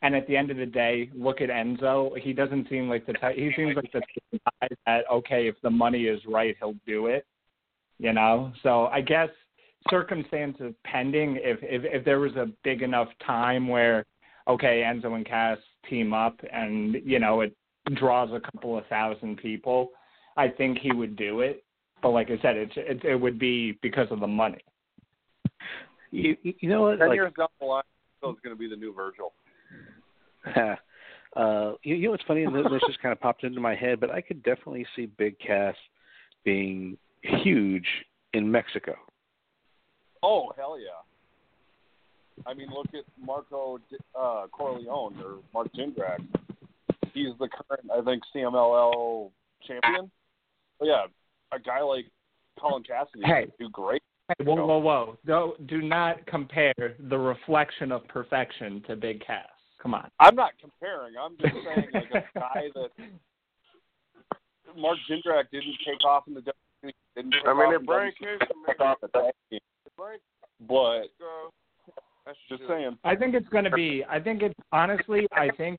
[0.02, 2.16] and at the end of the day, look at Enzo.
[2.18, 3.36] He doesn't seem like the type.
[3.36, 4.00] He seems like the
[4.32, 7.26] guy that okay, if the money is right, he'll do it.
[7.98, 9.28] You know, so I guess
[9.90, 14.06] circumstances pending, if if if there was a big enough time where
[14.46, 15.58] okay, Enzo and Cass
[15.88, 17.54] team up, and you know it
[17.94, 19.88] draws a couple of thousand people,
[20.36, 21.64] I think he would do it.
[22.02, 24.62] But like I said, it's it, it would be because of the money.
[26.10, 26.98] You you know what?
[26.98, 27.82] Ten Like, years down the line,
[28.20, 29.32] Phil's going to be the new Virgil.
[31.36, 32.44] uh, you, you know what's funny?
[32.46, 35.38] This this just kind of popped into my head, but I could definitely see Big
[35.38, 35.74] Cass
[36.44, 37.86] being huge
[38.34, 38.94] in Mexico.
[40.22, 41.00] Oh hell yeah!
[42.46, 43.78] I mean, look at Marco
[44.18, 46.18] uh, Corleone or Mark Jindrak.
[47.14, 49.30] He's the current, I think, CMLL
[49.66, 50.10] champion.
[50.78, 51.06] But yeah,
[51.52, 52.06] a guy like
[52.60, 53.46] Colin Cassady Hey.
[53.46, 54.02] would do great.
[54.28, 55.18] Hey, whoa, whoa, whoa!
[55.26, 56.74] Do, do not compare
[57.08, 59.46] the reflection of perfection to Big Cass.
[59.80, 60.10] Come on.
[60.18, 61.14] I'm not comparing.
[61.20, 62.90] I'm just saying, like a guy that
[64.76, 66.92] Mark Jindrak didn't take off in the WWE.
[67.16, 69.60] Didn't I mean, off if in Brian Cage took off in tag
[70.68, 71.02] But.
[72.26, 72.68] That's just true.
[72.68, 72.98] saying.
[73.04, 74.04] I think it's going to be.
[74.08, 75.26] I think it's honestly.
[75.32, 75.78] I think.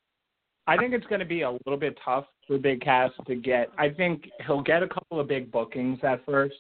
[0.66, 3.70] I think it's going to be a little bit tough for Big Cass to get.
[3.78, 6.56] I think he'll get a couple of big bookings at first.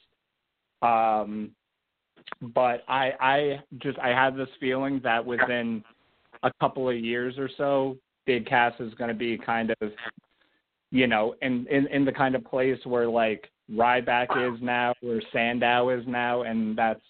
[0.81, 1.51] Um,
[2.41, 5.83] but I, I just I have this feeling that within
[6.43, 9.91] a couple of years or so, Big Cass is going to be kind of,
[10.91, 15.21] you know, in, in in the kind of place where like Ryback is now, where
[15.31, 17.01] Sandow is now, and that's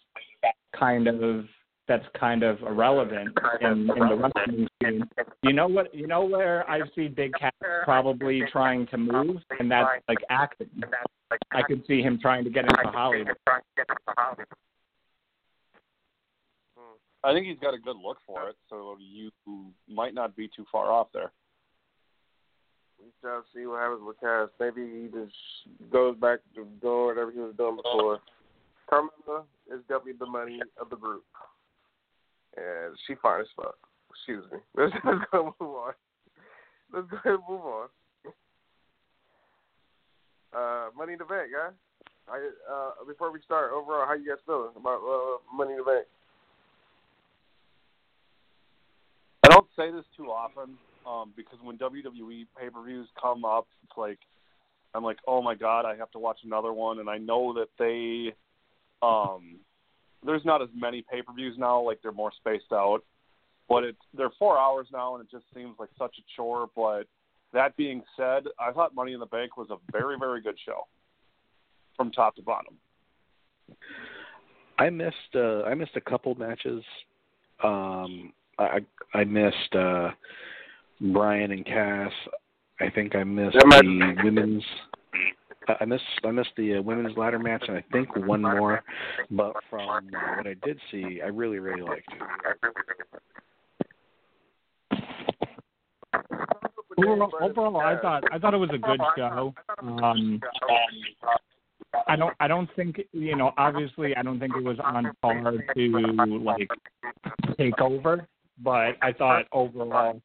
[0.77, 1.45] kind of
[1.87, 5.03] that's kind of irrelevant in, in the wrestling scene.
[5.41, 5.93] You know what?
[5.93, 7.51] You know where I see Big Cass
[7.83, 10.69] probably trying to move, and that's like acting.
[11.51, 13.35] I could see him trying to get into Hollywood.
[17.23, 19.31] I think he's got a good look for it, so you
[19.89, 21.31] might not be too far off there.
[22.99, 24.49] We shall see what happens with Cass.
[24.59, 28.19] Maybe he just goes back to doing whatever he was doing before.
[28.91, 31.23] Carmella is definitely the money of the group,
[32.57, 33.75] and she fine as fuck.
[34.11, 34.57] Excuse me.
[34.75, 34.93] Let's
[35.31, 35.93] go move on.
[36.93, 37.87] let's go ahead and move on.
[40.51, 41.73] Uh, Money in the Bank, guys.
[42.29, 46.05] Uh, before we start, overall, how you guys feeling about uh, Money in the Bank?
[49.45, 50.77] I don't say this too often
[51.07, 54.19] um, because when WWE pay per views come up, it's like
[54.93, 57.69] I'm like, oh my god, I have to watch another one, and I know that
[57.77, 58.33] they
[59.05, 59.59] um,
[60.25, 62.99] there's not as many pay per views now, like they're more spaced out,
[63.67, 66.69] but it's they're four hours now, and it just seems like such a chore.
[66.75, 67.03] But
[67.53, 70.87] that being said, I thought Money in the Bank was a very very good show
[71.95, 72.75] from top to bottom.
[74.77, 76.83] I missed uh I missed a couple matches.
[77.63, 78.79] Um I
[79.13, 80.11] I missed uh
[81.01, 82.11] Bryan and Cass.
[82.79, 84.63] I think I missed the women's
[85.79, 88.83] I missed I missed the uh, women's ladder match and I think one more,
[89.31, 92.07] but from uh, what I did see, I really really liked.
[96.97, 99.53] Overall, overall, I thought I thought it was a good show.
[99.81, 100.41] Um,
[102.07, 105.53] I don't I don't think you know obviously I don't think it was on par
[105.75, 106.69] to like
[107.57, 108.27] take over,
[108.63, 110.21] but I thought overall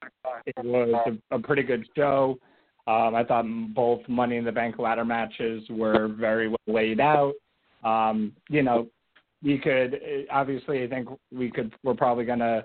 [0.46, 2.38] it was a, a pretty good show.
[2.86, 7.32] Um, I thought both Money in the Bank ladder matches were very well laid out.
[7.82, 8.88] Um, you know,
[9.42, 12.64] we could obviously I think we could we're probably gonna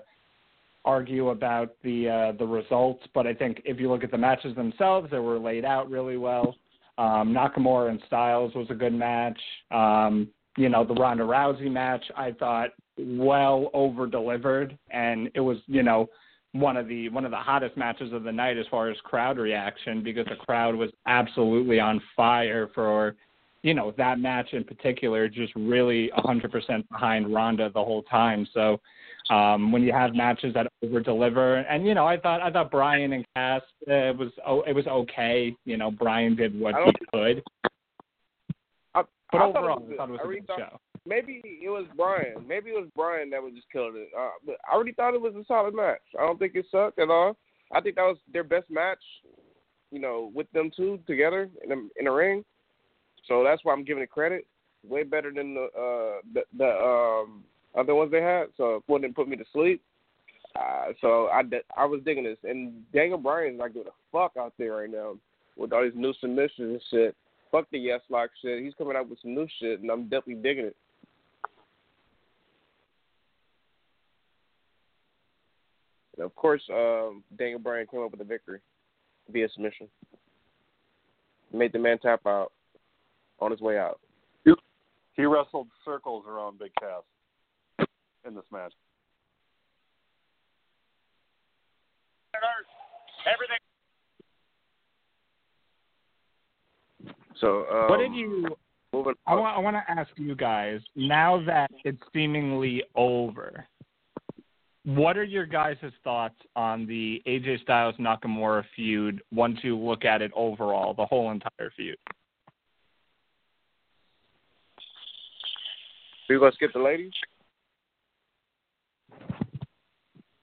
[0.84, 4.54] argue about the uh, the results, but I think if you look at the matches
[4.56, 6.54] themselves, they were laid out really well.
[6.98, 9.40] Um, Nakamura and Styles was a good match.
[9.70, 12.70] Um, you know, the Ronda Rousey match I thought
[13.06, 16.08] well over delivered, and it was you know
[16.52, 19.38] one of the one of the hottest matches of the night as far as crowd
[19.38, 23.14] reaction because the crowd was absolutely on fire for
[23.62, 28.46] you know that match in particular just really 100% behind Ronda the whole time.
[28.52, 28.80] So
[29.28, 32.70] um when you have matches that over deliver and you know I thought I thought
[32.70, 35.54] Bryan and Cass uh, it was oh it was okay.
[35.64, 37.42] You know Bryan did what he could.
[38.92, 40.58] I, but I overall thought it was, I thought it was I a good thought,
[40.58, 42.46] show Maybe it was Bryan.
[42.46, 44.08] Maybe it was Bryan that was just killing it.
[44.16, 46.00] Uh, but I already thought it was a solid match.
[46.18, 47.36] I don't think it sucked at all.
[47.72, 49.02] I think that was their best match,
[49.90, 52.44] you know, with them two together in a, in ring.
[53.26, 54.46] So that's why I'm giving it credit.
[54.86, 57.44] Way better than the uh, the, the um,
[57.78, 58.46] other ones they had.
[58.56, 59.82] So it wouldn't put me to sleep.
[60.56, 61.42] Uh, so I
[61.76, 65.16] I was digging this, and Daniel Bryan's not giving a fuck out there right now
[65.56, 67.16] with all these new submissions and shit.
[67.52, 68.62] Fuck the yes lock shit.
[68.62, 70.76] He's coming out with some new shit, and I'm definitely digging it.
[76.20, 78.60] Of course, um, Daniel Bryan came up with a victory
[79.30, 79.88] via submission.
[81.52, 82.52] Made the man tap out
[83.40, 84.00] on his way out.
[85.20, 87.86] He wrestled circles around Big Cass
[88.26, 88.72] in this match.
[93.26, 93.58] Everything.
[97.38, 98.46] So, um, what did you?
[99.26, 103.66] I want, I want to ask you guys now that it's seemingly over.
[104.84, 110.22] What are your guys' thoughts on the AJ Styles Nakamura feud once you look at
[110.22, 111.98] it overall, the whole entire feud?
[116.28, 117.12] Are you gonna skip the ladies?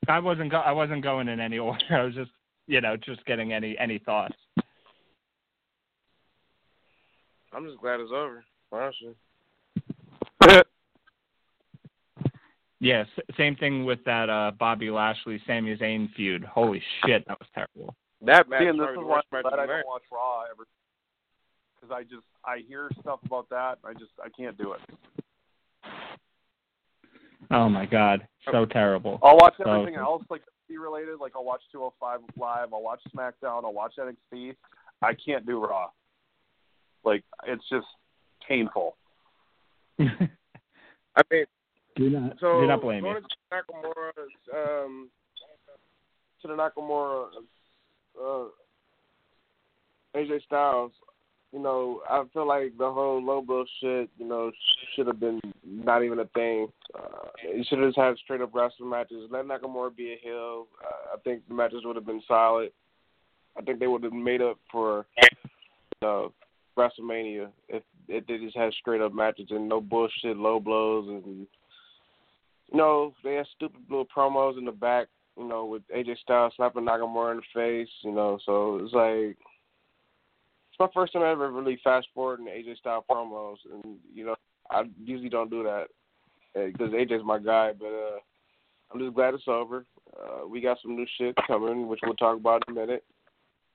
[0.08, 1.84] I wasn't go- I wasn't going in any order.
[1.90, 2.32] I was just
[2.68, 4.36] you know just getting any any thoughts.
[7.54, 9.16] I'm just glad it's over, honestly.
[12.80, 16.44] Yes, yeah, same thing with that uh Bobby Lashley Sami Zayn feud.
[16.44, 17.96] Holy shit, that was terrible.
[18.22, 20.04] That match See, and this is the why worst I'm match glad I don't watch
[20.12, 20.66] Raw ever
[21.76, 23.80] because I just I hear stuff about that.
[23.84, 24.82] I just I can't do it.
[27.50, 29.20] Oh my god, so terrible.
[29.24, 31.20] I'll watch So- everything else like WWE related.
[31.20, 32.74] Like I'll watch 205 live.
[32.74, 33.64] I'll watch SmackDown.
[33.64, 34.56] I'll watch NXT.
[35.02, 35.90] I can't do Raw.
[37.04, 37.88] Like it's just
[38.48, 38.98] painful.
[40.00, 41.46] I mean,
[41.98, 43.22] do not so do not blame going you.
[43.22, 43.56] to
[44.54, 45.10] Nakamura, um,
[46.42, 47.28] to the Nakamura,
[48.22, 48.46] uh,
[50.16, 50.92] AJ Styles.
[51.54, 54.52] You know, I feel like the whole low blow shit, you know,
[54.96, 56.68] should have been not even a thing.
[56.94, 59.30] Uh, you should have just had straight up wrestling matches.
[59.32, 60.68] Let Nakamura be a heel.
[60.84, 62.72] Uh, I think the matches would have been solid.
[63.58, 65.28] I think they would have made up for, you
[66.02, 66.34] know,
[66.78, 71.48] WrestleMania if if they just had straight up matches and no bullshit low blows and
[72.72, 75.08] you know they had stupid little promos in the back.
[75.38, 77.90] You know, with AJ Styles slapping Nakamura in the face.
[78.02, 79.38] You know, so it's like
[80.70, 84.36] it's my first time ever really fast forwarding AJ Styles promos, and you know
[84.72, 85.88] I usually don't do that
[86.54, 87.72] because AJ's my guy.
[87.78, 88.20] But uh
[88.92, 89.86] I'm just glad it's over.
[90.18, 93.04] Uh, we got some new shit coming, which we'll talk about in a minute.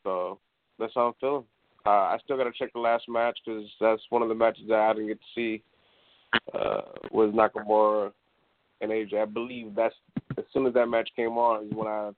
[0.05, 0.38] So
[0.78, 1.45] that's how I'm feeling.
[1.84, 4.64] Uh, I still got to check the last match because that's one of the matches
[4.68, 5.62] that I didn't get to see.
[6.55, 6.80] Uh,
[7.11, 8.12] was Nakamura
[8.82, 9.22] and AJ.
[9.22, 9.94] I believe that's
[10.36, 12.10] as soon as that match came on is when I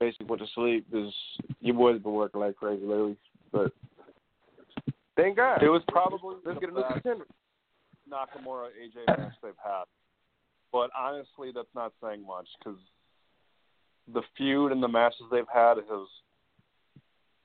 [0.00, 1.14] basically went to sleep because
[1.60, 3.16] your boy's been working like crazy lately.
[3.52, 3.72] But
[5.16, 7.26] thank God, it was probably let's the get a new best contender.
[8.10, 9.84] Nakamura AJ match they've had.
[10.72, 12.78] But honestly, that's not saying much because
[14.12, 16.08] the feud and the matches they've had has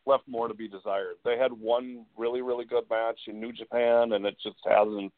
[0.05, 1.15] left more to be desired.
[1.23, 5.13] They had one really, really good match in New Japan, and it just hasn't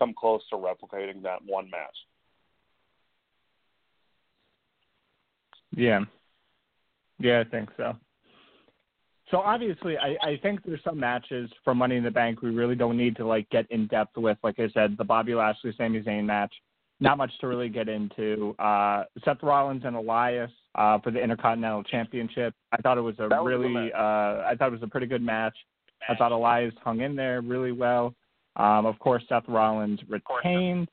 [0.00, 1.96] come close to replicating that one match.
[5.76, 6.00] Yeah.
[7.20, 7.94] Yeah, I think so.
[9.30, 12.74] So obviously, I, I think there's some matches for Money in the Bank we really
[12.74, 14.38] don't need to like get in depth with.
[14.42, 16.52] Like I said, the Bobby Lashley Sami Zayn match,
[16.98, 18.56] not much to really get into.
[18.58, 22.54] Uh, Seth Rollins and Elias uh, for the Intercontinental Championship.
[22.72, 25.22] I thought it was a was really, uh, I thought it was a pretty good
[25.22, 25.54] match.
[26.08, 28.14] I thought Elias hung in there really well.
[28.60, 30.88] Um, of course, Seth Rollins retained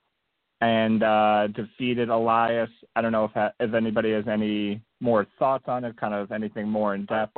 [0.61, 2.69] and uh, defeated Elias.
[2.95, 6.31] I don't know if ha- if anybody has any more thoughts on it, kind of
[6.31, 7.35] anything more in depth.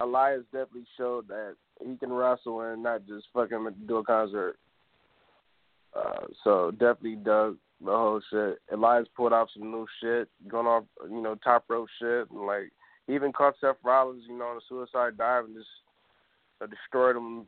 [0.00, 1.54] Elias definitely showed that
[1.86, 4.56] he can wrestle and not just fucking do a concert.
[5.94, 8.58] Uh, so definitely dug the whole shit.
[8.72, 12.72] Elias pulled off some new shit, going off you know top rope shit, and like
[13.06, 15.68] he even caught Seth Rollins, you know, on a suicide dive and just
[16.60, 17.46] uh, destroyed him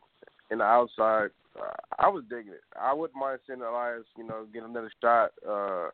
[0.50, 1.30] in the outside.
[1.58, 2.62] Uh, I was digging it.
[2.80, 5.88] I wouldn't mind seeing Elias, you know, get another shot uh,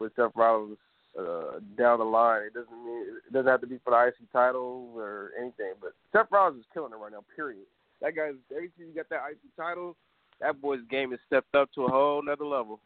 [0.00, 0.78] with Seth Rollins
[1.18, 2.42] uh, down the line.
[2.42, 5.74] It doesn't mean it doesn't have to be for the IC title or anything.
[5.80, 7.24] But Seth Rollins is killing it right now.
[7.34, 7.66] Period.
[8.00, 9.96] That guy's every time you got that IC title,
[10.40, 12.80] that boy's game has stepped up to a whole nother level.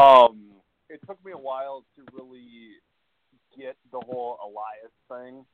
[0.00, 0.50] Um,
[0.90, 2.74] it took me a while to really
[3.56, 5.44] get the whole Elias thing.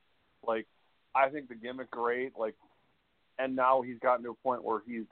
[0.45, 0.67] Like,
[1.15, 2.33] I think the gimmick great.
[2.37, 2.55] Like,
[3.39, 5.05] and now he's gotten to a point where he's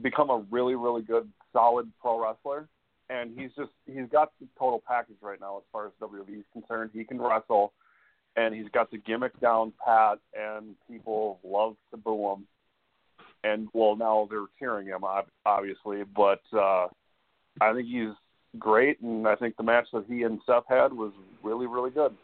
[0.00, 2.68] become a really, really good, solid pro wrestler.
[3.10, 6.44] And he's just he's got the total package right now as far as WWE is
[6.54, 6.90] concerned.
[6.94, 7.74] He can wrestle,
[8.34, 12.46] and he's got the gimmick down pat, and people love to boo him.
[13.44, 15.02] And well, now they're cheering him,
[15.44, 16.86] obviously, but uh,
[17.60, 18.14] I think he's
[18.58, 21.12] great, and I think the match that he and Seth had was
[21.42, 22.14] really, really good.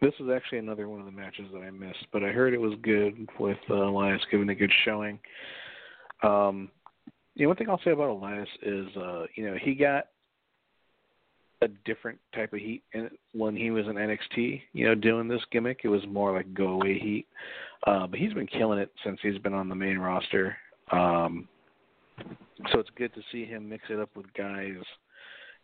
[0.00, 2.60] This was actually another one of the matches that I missed, but I heard it
[2.60, 5.18] was good with uh, Elias giving a good showing.
[6.22, 6.70] Um,
[7.34, 10.06] you know, one thing I'll say about Elias is, uh, you know, he got
[11.62, 14.62] a different type of heat in it when he was in NXT.
[14.72, 17.26] You know, doing this gimmick, it was more like go away heat.
[17.86, 20.56] Uh, but he's been killing it since he's been on the main roster.
[20.90, 21.48] Um,
[22.70, 24.76] so it's good to see him mix it up with guys,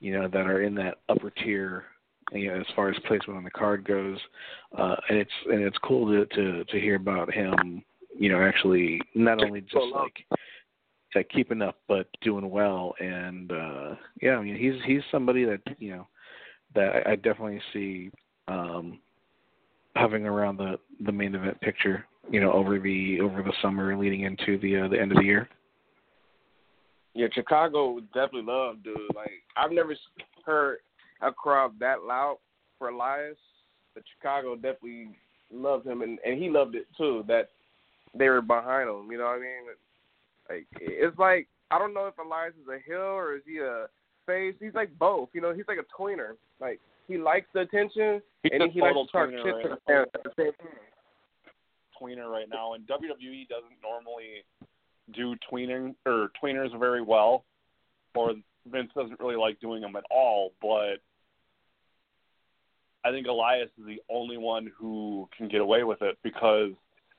[0.01, 1.85] you know, that are in that upper tier
[2.33, 4.19] you know, as far as placement on the card goes.
[4.77, 7.83] Uh, and it's and it's cool to, to to hear about him,
[8.17, 10.41] you know, actually not only just like
[11.15, 15.61] like keeping up but doing well and uh yeah, I mean he's he's somebody that,
[15.79, 16.07] you know,
[16.75, 18.11] that I, I definitely see
[18.47, 18.99] um
[19.97, 24.23] having around the the main event picture, you know, over the over the summer leading
[24.23, 25.49] into the uh, the end of the year.
[27.15, 28.97] Yeah, Chicago would definitely love dude.
[29.15, 29.97] Like I've never
[30.45, 30.79] heard
[31.37, 32.39] crowd that loud
[32.79, 33.37] for Elias,
[33.95, 35.09] but Chicago definitely
[35.53, 37.25] loved him, and and he loved it too.
[37.27, 37.49] That
[38.15, 39.11] they were behind him.
[39.11, 39.67] You know what I mean?
[40.49, 43.87] Like it's like I don't know if Elias is a heel or is he a
[44.27, 44.55] face.
[44.61, 45.29] He's like both.
[45.33, 46.33] You know, he's like a tweener.
[46.61, 49.79] Like he likes the attention He's and he likes to talk shit right to the
[49.87, 50.69] fans at the same time.
[52.01, 54.45] tweener right now, and WWE doesn't normally
[55.15, 57.45] do tweening or tweeners very well,
[58.15, 58.35] or
[58.71, 60.53] Vince doesn't really like doing them at all.
[60.61, 61.01] But
[63.05, 66.73] I think Elias is the only one who can get away with it because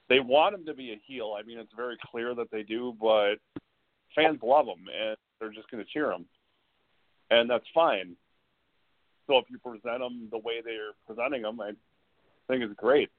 [0.10, 1.36] they want him to be a heel.
[1.40, 3.36] I mean, it's very clear that they do, but
[4.16, 6.26] fans love him and they're just going to cheer him,
[7.30, 8.16] and that's fine.
[9.28, 11.72] So if you present him the way they're presenting him, I
[12.48, 13.10] think it's great.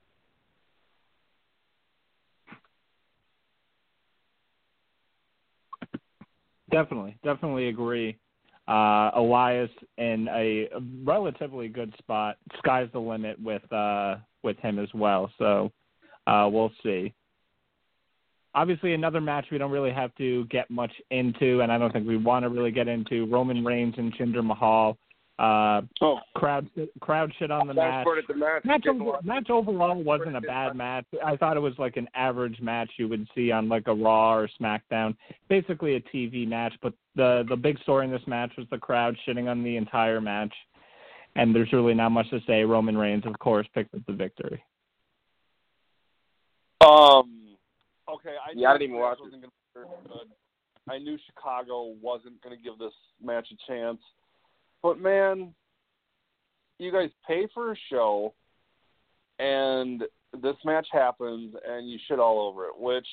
[6.70, 8.16] Definitely, definitely agree.
[8.70, 10.68] Uh, Elias in a
[11.04, 12.36] relatively good spot.
[12.58, 14.14] Sky's the limit with uh,
[14.44, 15.28] with him as well.
[15.38, 15.72] So
[16.28, 17.12] uh, we'll see.
[18.54, 22.06] Obviously, another match we don't really have to get much into, and I don't think
[22.06, 23.26] we want to really get into.
[23.26, 24.96] Roman Reigns and Jinder Mahal.
[25.40, 26.18] Uh, oh.
[26.34, 26.68] crowd
[27.00, 28.04] crowd shit on the That's match.
[28.04, 28.62] part of the match.
[28.66, 31.06] Match, over, match overall wasn't a bad match.
[31.24, 34.34] I thought it was like an average match you would see on like a Raw
[34.34, 35.16] or SmackDown.
[35.48, 39.16] Basically a TV match, but the the big story in this match was the crowd
[39.26, 40.52] shitting on the entire match.
[41.36, 42.64] And there's really not much to say.
[42.64, 44.62] Roman Reigns, of course, picked up the victory.
[46.82, 47.56] Um.
[48.12, 49.24] Okay, I Yeah, I knew didn't even watch it.
[49.24, 50.28] wasn't gonna be very good.
[50.90, 54.00] I knew Chicago wasn't going to give this match a chance,
[54.82, 55.54] but man,
[56.78, 58.34] you guys pay for a show,
[59.38, 60.02] and
[60.42, 62.78] this match happens, and you shit all over it.
[62.78, 63.06] Which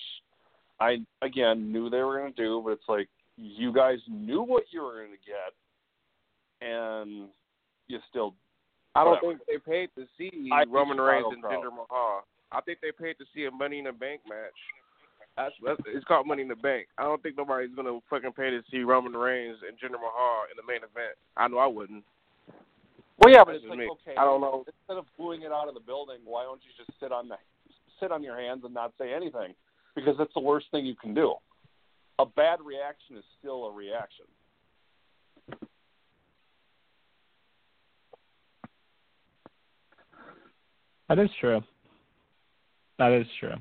[0.80, 4.64] I again knew they were going to do, but it's like you guys knew what
[4.72, 7.30] you were going to get, and
[7.88, 8.34] you still.
[8.96, 9.40] I don't whatever.
[9.46, 11.44] think they paid to see I Roman Reigns and.
[11.44, 12.24] Jinder Mahal.
[12.52, 14.56] I think they paid to see a Money in the Bank match.
[15.38, 16.88] That's, that's it's called Money in the Bank.
[16.98, 20.58] I don't think nobody's gonna fucking pay to see Roman Reigns and Jinder Mahal in
[20.58, 21.14] the main event.
[21.38, 22.04] I know I wouldn't.
[23.20, 23.90] Well, yeah, but That's it's like me.
[24.02, 24.18] okay.
[24.18, 24.66] I don't know.
[24.66, 27.36] Instead of booing it out of the building, why don't you just sit on the
[28.00, 29.54] sit on your hands and not say anything?
[29.96, 31.36] Because that's the worst thing you can do.
[32.18, 34.26] A bad reaction is still a reaction.
[41.10, 41.62] That is true.
[42.98, 43.54] That is true.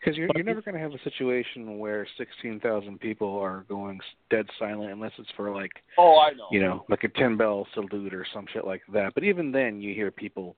[0.00, 4.00] Because you're you're never going to have a situation where sixteen thousand people are going
[4.30, 6.46] dead silent unless it's for like Oh, I know.
[6.50, 9.12] you know like a ten bell salute or some shit like that.
[9.14, 10.56] But even then, you hear people,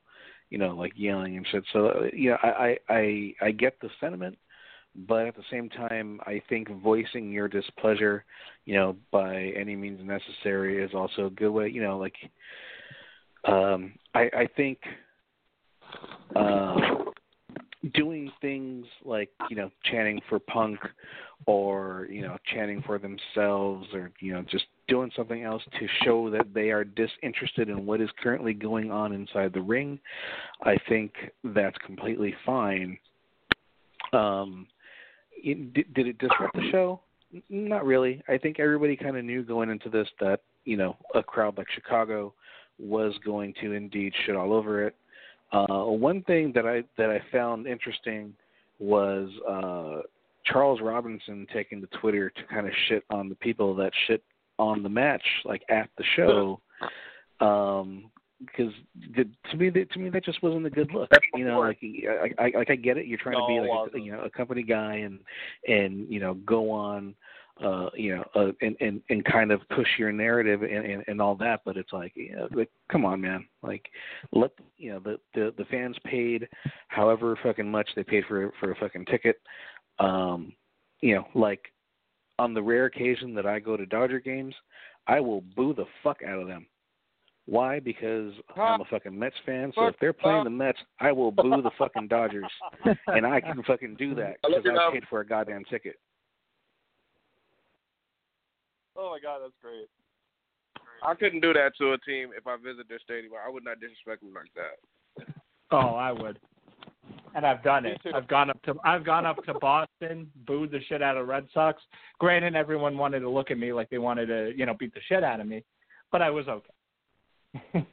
[0.50, 1.64] you know, like yelling and shit.
[1.72, 4.38] So uh, yeah, I I I, I get the sentiment,
[5.08, 8.24] but at the same time, I think voicing your displeasure,
[8.64, 11.68] you know, by any means necessary is also a good way.
[11.68, 12.14] You know, like
[13.44, 14.78] um, I I think.
[16.36, 17.11] Um,
[17.94, 20.78] doing things like you know chanting for punk
[21.46, 26.30] or you know chanting for themselves or you know just doing something else to show
[26.30, 29.98] that they are disinterested in what is currently going on inside the ring
[30.62, 31.12] i think
[31.44, 32.96] that's completely fine.
[34.12, 34.66] Um
[35.44, 37.00] it, did, did it disrupt the show?
[37.48, 38.22] Not really.
[38.28, 41.66] I think everybody kind of knew going into this that you know a crowd like
[41.74, 42.32] chicago
[42.78, 44.94] was going to indeed shit all over it
[45.52, 48.32] uh, one thing that I that I found interesting
[48.78, 50.02] was uh,
[50.44, 54.22] Charles Robinson taking to Twitter to kind of shit on the people that shit
[54.58, 56.60] on the match, like at the show,
[57.40, 58.72] um, because
[59.14, 61.10] to me, that, to me, that just wasn't a good look.
[61.34, 63.98] You know, like I, I, like I get it, you're trying to be like a,
[63.98, 65.18] you know a company guy and
[65.68, 67.14] and you know go on
[67.62, 71.20] uh you know uh, and and and kind of push your narrative and and, and
[71.20, 73.46] all that but it's like you know, like come on man.
[73.62, 73.86] Like
[74.32, 76.48] let you know the the the fans paid
[76.88, 79.36] however fucking much they paid for for a fucking ticket.
[79.98, 80.54] Um
[81.00, 81.60] you know like
[82.38, 84.54] on the rare occasion that I go to Dodger games
[85.06, 86.66] I will boo the fuck out of them.
[87.46, 87.80] Why?
[87.80, 91.60] Because I'm a fucking Mets fan so if they're playing the Mets I will boo
[91.60, 92.50] the fucking Dodgers
[93.08, 95.96] and I can fucking do that because I paid for a goddamn ticket
[98.96, 99.88] Oh my god, that's great.
[101.04, 103.32] I couldn't do that to a team if I visit their stadium.
[103.44, 104.78] I would not disrespect them like that.
[105.70, 106.38] Oh, I would.
[107.34, 107.98] And I've done it.
[108.14, 111.46] I've gone up to I've gone up to Boston, booed the shit out of Red
[111.52, 111.82] Sox.
[112.18, 115.00] Granted, everyone wanted to look at me like they wanted to, you know, beat the
[115.08, 115.64] shit out of me,
[116.10, 116.68] but I was okay.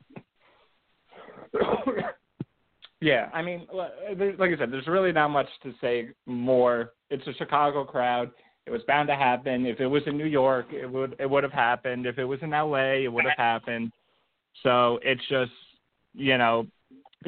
[3.01, 6.91] yeah, I mean, like I said, there's really not much to say more.
[7.09, 8.31] It's a Chicago crowd.
[8.69, 9.65] It was bound to happen.
[9.65, 12.05] If it was in New York, it would it would have happened.
[12.05, 13.91] If it was in LA, it would have happened.
[14.61, 15.51] So it's just,
[16.13, 16.67] you know,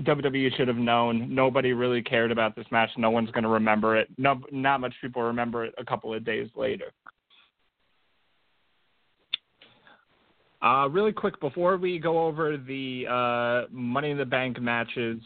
[0.01, 1.33] WWE should have known.
[1.33, 2.91] Nobody really cared about this match.
[2.95, 4.07] No one's going to remember it.
[4.19, 6.91] No, not much people remember it a couple of days later.
[10.61, 15.19] Uh, really quick before we go over the uh, Money in the Bank matches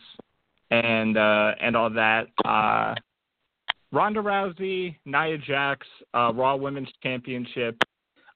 [0.71, 2.95] and uh, and all that, uh,
[3.91, 7.77] Ronda Rousey, Nia Jax, uh, Raw Women's Championship.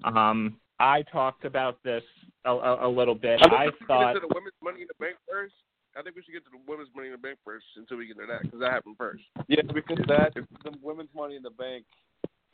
[0.04, 2.04] Um, I talked about this
[2.46, 3.42] a, a, a little bit.
[3.42, 5.54] I I think we should thought get to the women's money in the bank first.
[5.98, 8.08] I think we should get to the women's money in the bank first until we
[8.08, 9.24] get to that because that happened first.
[9.48, 11.86] Yeah, because that the women's money in the bank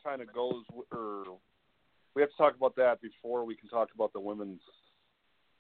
[0.04, 1.38] kind of goes, or
[2.16, 4.62] we have to talk about that before we can talk about the women's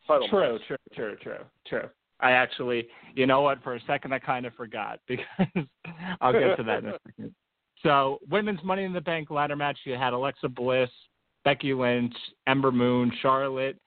[0.07, 0.27] title.
[0.29, 0.61] True, match.
[0.67, 1.89] true, true, true, true.
[2.25, 3.61] I actually, you know what?
[3.61, 5.25] For a second, I kind of forgot because
[6.19, 7.35] I'll get to that in a second.
[7.83, 9.77] So, women's Money in the Bank ladder match.
[9.85, 10.89] You had Alexa Bliss,
[11.43, 12.15] Becky Lynch,
[12.47, 13.77] Ember Moon, Charlotte,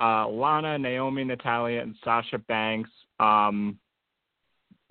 [0.00, 2.88] uh, Lana, Naomi, Natalya, and Sasha Banks.
[3.20, 3.78] Um,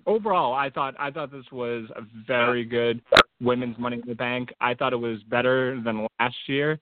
[0.06, 3.02] overall, I thought I thought this was a very good
[3.40, 4.50] women's Money in the Bank.
[4.60, 6.78] I thought it was better than last year.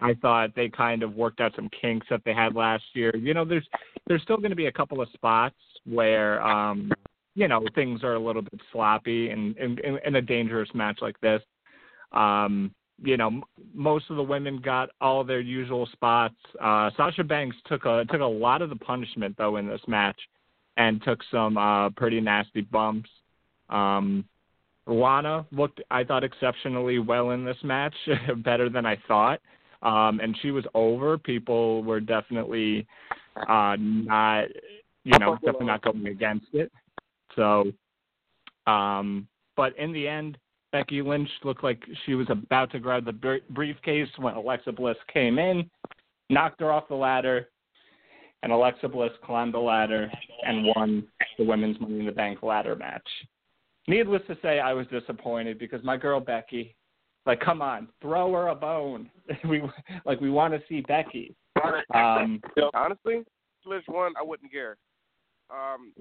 [0.00, 3.14] I thought they kind of worked out some kinks that they had last year.
[3.16, 3.66] You know, there's
[4.06, 6.90] there's still going to be a couple of spots where um
[7.34, 11.42] you know things are a little bit sloppy and in, a dangerous match like this.
[12.12, 13.42] Um, you know,
[13.74, 16.34] most of the women got all their usual spots.
[16.60, 20.18] Uh, Sasha Banks took a took a lot of the punishment though in this match,
[20.76, 23.10] and took some uh, pretty nasty bumps.
[23.68, 24.24] Um,
[24.86, 27.94] Lana looked, I thought, exceptionally well in this match,
[28.38, 29.40] better than I thought.
[29.82, 31.18] Um, and she was over.
[31.18, 32.86] People were definitely
[33.48, 34.44] uh, not,
[35.04, 36.72] you know, definitely not going against it.
[37.36, 37.70] So,
[38.66, 40.38] um, but in the end,
[40.72, 45.38] Becky Lynch looked like she was about to grab the briefcase when Alexa Bliss came
[45.38, 45.70] in,
[46.28, 47.48] knocked her off the ladder,
[48.42, 50.10] and Alexa Bliss climbed the ladder
[50.46, 51.06] and won
[51.38, 53.06] the Women's Money in the Bank ladder match.
[53.86, 56.76] Needless to say, I was disappointed because my girl Becky,
[57.28, 59.10] like, come on, throw her a bone.
[59.48, 59.62] we
[60.06, 61.36] like we want to see Becky.
[61.94, 62.40] Um,
[62.74, 63.22] honestly,
[63.64, 64.78] Bliss won, I wouldn't care.
[65.50, 65.92] Um,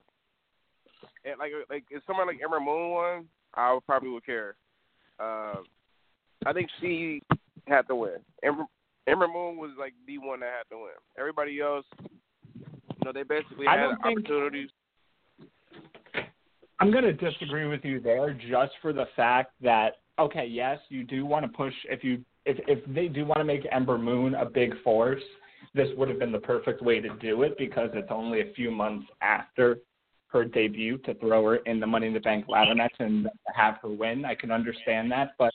[1.25, 4.55] and like like if someone like Ember Moon won, I would probably would care.
[5.19, 5.55] Uh,
[6.45, 7.21] I think she
[7.67, 8.19] had to win.
[8.41, 8.63] Ember,
[9.05, 10.91] Ember Moon was like the one that had to win.
[11.19, 11.85] Everybody else,
[12.57, 14.69] you know, they basically had opportunities.
[16.79, 21.03] I'm going to disagree with you there, just for the fact that okay, yes, you
[21.03, 24.35] do want to push if you if if they do want to make Ember Moon
[24.35, 25.21] a big force.
[25.73, 28.71] This would have been the perfect way to do it because it's only a few
[28.71, 29.79] months after
[30.27, 33.89] her debut to throw her in the Money in the Bank match and have her
[33.89, 34.25] win.
[34.25, 35.53] I can understand that, but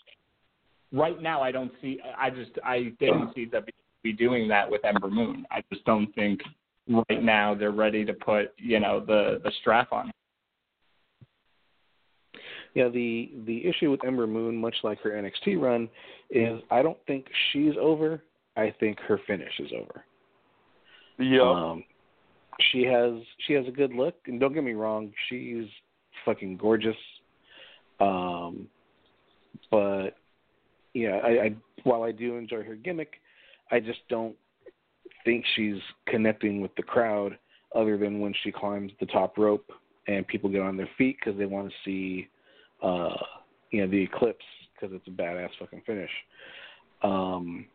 [0.93, 2.01] right now I don't see.
[2.17, 5.47] I just I didn't see WWE doing that with Ember Moon.
[5.51, 6.41] I just don't think
[6.89, 10.11] right now they're ready to put you know the the strap on.
[12.75, 15.89] Yeah, the the issue with Ember Moon, much like her NXT run,
[16.31, 18.23] is I don't think she's over.
[18.57, 20.05] I think her finish is over.
[21.19, 21.43] Yeah.
[21.43, 21.85] Um,
[22.73, 23.13] she has
[23.47, 25.67] she has a good look, and don't get me wrong, she's
[26.25, 26.97] fucking gorgeous.
[28.01, 28.69] Um,
[29.71, 30.11] but
[30.95, 33.15] yeah, I, I while I do enjoy her gimmick,
[33.71, 34.37] I just don't
[35.25, 37.39] think she's connecting with the crowd
[37.75, 39.71] other than when she climbs the top rope
[40.07, 42.29] and people get on their feet because they want to see,
[42.83, 43.17] uh,
[43.71, 46.11] you know, the eclipse because it's a badass fucking finish.
[47.03, 47.67] Um,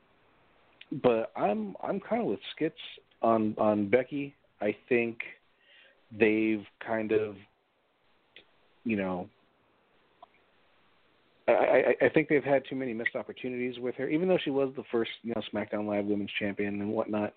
[1.03, 2.75] but I'm I'm kind of with Skits
[3.21, 4.35] on on Becky.
[4.61, 5.19] I think
[6.11, 7.35] they've kind of,
[8.85, 9.29] you know,
[11.47, 14.49] I, I, I think they've had too many missed opportunities with her, even though she
[14.49, 17.33] was the first, you know, SmackDown Live Women's Champion and whatnot.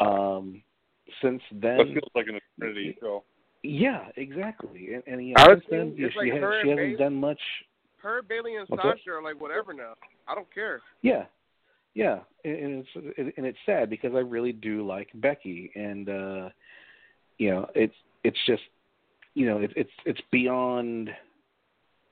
[0.00, 0.62] Um,
[1.22, 3.24] since then, that feels like an eternity ago.
[3.62, 4.94] Yeah, exactly.
[4.94, 7.40] And, and you know, since then, she, like has, she hasn't Bayley, done much.
[7.98, 9.12] Her, Bayley, and What's Sasha that?
[9.12, 9.94] are like whatever now.
[10.26, 10.80] I don't care.
[11.02, 11.24] Yeah,
[11.94, 16.48] yeah, and it's and it's sad because I really do like Becky, and uh
[17.38, 17.94] you know it's
[18.24, 18.62] it's just
[19.34, 21.10] you know it's it's it's beyond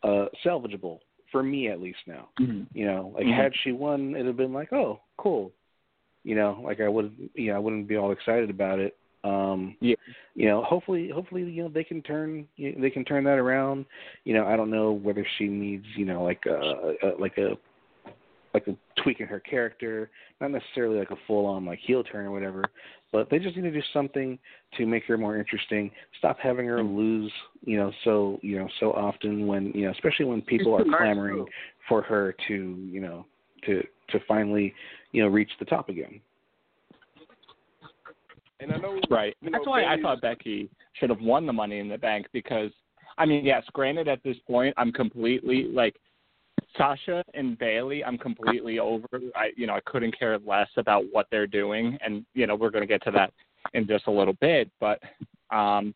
[0.05, 1.01] uh salvageable
[1.33, 2.29] for me at least now.
[2.41, 2.77] Mm-hmm.
[2.77, 3.37] You know, like Mhm.
[3.37, 5.53] had she won, it'd have been like, oh, cool.
[6.25, 8.97] You know, like I would, you know, I wouldn't be all excited about it.
[9.25, 9.97] Um, yeah.
[10.35, 13.39] You know, hopefully, hopefully, you know, they can turn, you know, they can turn that
[13.39, 13.85] around.
[14.25, 17.59] You know, I don't know whether she needs, you know, like a, a like a
[18.55, 20.11] like a tweak in her character,
[20.41, 22.65] not necessarily like a full on like heel turn or whatever,
[23.13, 24.39] but they just need to do something
[24.77, 25.91] to make her more interesting.
[26.19, 27.33] Stop having her lose,
[27.65, 31.47] you know, so you know, so often when you know, especially when people are clamoring
[31.89, 33.27] for her to, you know,
[33.67, 34.75] to to finally,
[35.13, 36.21] you know, reach the top again.
[38.61, 39.37] And I know, Right.
[39.41, 42.27] You know, That's why I thought Becky should have won the Money in the Bank
[42.33, 42.71] because,
[43.19, 45.97] I mean, yes, granted, at this point, I'm completely like
[46.77, 48.05] Sasha and Bayley.
[48.05, 49.07] I'm completely over.
[49.35, 52.71] I, you know, I couldn't care less about what they're doing, and you know, we're
[52.71, 53.33] going to get to that
[53.75, 54.71] in just a little bit.
[54.79, 55.01] But
[55.51, 55.95] um,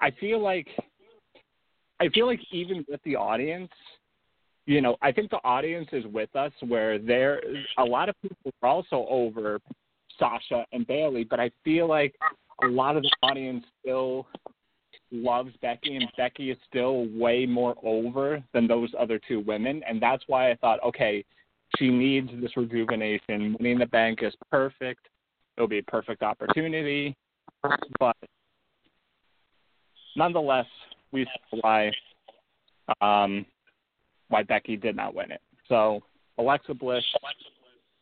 [0.00, 0.68] I feel like,
[2.00, 3.70] I feel like even with the audience,
[4.66, 7.40] you know, I think the audience is with us where there
[7.78, 9.60] a lot of people are also over
[10.18, 12.14] Sasha and Bayley, but I feel like
[12.62, 14.26] a lot of the audience still
[15.10, 20.02] loves Becky, and Becky is still way more over than those other two women, and
[20.02, 21.24] that's why I thought, okay,
[21.78, 23.56] she needs this rejuvenation.
[23.60, 25.06] In the Bank is perfect.
[25.56, 27.16] It'll be a perfect opportunity,
[27.98, 28.16] but
[30.16, 30.66] nonetheless,
[31.12, 31.90] we saw why
[33.00, 33.44] um,
[34.28, 35.40] why Becky did not win it.
[35.68, 36.00] So
[36.38, 37.04] Alexa Bliss,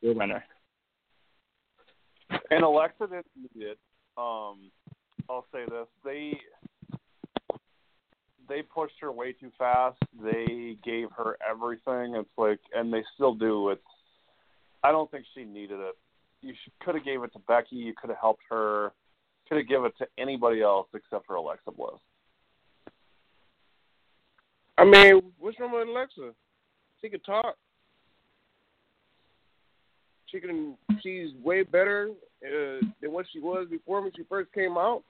[0.00, 0.44] your winner.
[2.50, 3.78] And Alexa didn't need it.
[4.16, 4.70] Um,
[5.28, 6.38] I'll say this: they
[8.48, 9.98] they pushed her way too fast.
[10.22, 12.14] They gave her everything.
[12.14, 13.70] It's like, and they still do.
[13.70, 13.82] It's
[14.82, 15.96] I don't think she needed it.
[16.42, 17.76] You could have gave it to Becky.
[17.76, 18.92] You could have helped her.
[19.48, 22.00] Could have given it to anybody else except for Alexa Bliss.
[24.78, 26.32] I mean, what's wrong with Alexa?
[27.00, 27.56] She could talk.
[30.30, 30.76] She can.
[31.02, 32.10] She's way better
[32.44, 35.02] uh, than what she was before when she first came out.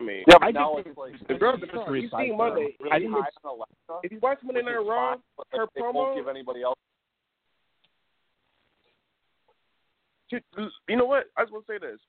[0.00, 2.32] I mean, yeah, I now just, it's like the girl, it's the, you really see
[2.36, 2.76] Monday.
[2.80, 5.10] really I think high it's, on Alexa, if you watch Monday which Night is Raw,
[5.12, 6.76] fine, but her they promo, won't give anybody else.
[10.30, 10.38] she,
[10.88, 11.26] you know what?
[11.36, 12.00] I was gonna say this.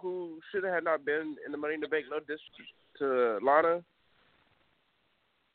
[0.00, 2.06] Who should have not been in the Money in the Bank?
[2.10, 3.82] No disrespect to Lana.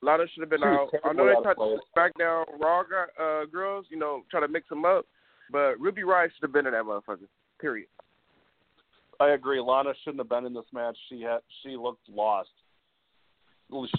[0.01, 0.89] Lana should have been out.
[1.03, 1.61] I know they out of touched
[1.95, 5.05] SmackDown Raw uh, girls, you know, try to mix them up,
[5.51, 7.27] but Ruby Riott should have been in that motherfucker.
[7.59, 7.87] Period.
[9.19, 9.59] I agree.
[9.59, 10.97] Lana shouldn't have been in this match.
[11.09, 12.49] She had she looked lost.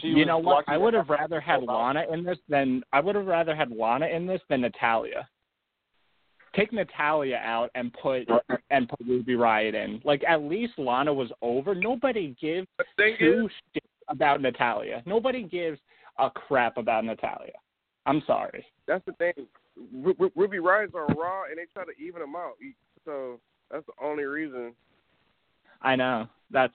[0.01, 0.65] She you was know what?
[0.67, 4.07] I would have rather had Lana in this than I would have rather had Lana
[4.07, 5.29] in this than Natalya.
[6.57, 8.27] Take Natalya out and put
[8.71, 10.01] and put Ruby Riott in.
[10.05, 11.75] Like at least Lana was over.
[11.75, 12.67] Nobody gives
[12.99, 13.80] two shits
[14.11, 15.03] about Natalya.
[15.07, 15.79] Nobody gives
[16.19, 17.53] a crap about Natalya.
[18.07, 18.67] I'm sorry.
[18.87, 19.33] That's the thing.
[19.93, 22.55] Ru- Ru- Ruby Riott's on Raw, and they try to even them out.
[23.05, 23.41] So
[23.71, 24.75] that's the only reason.
[25.83, 26.75] I know that's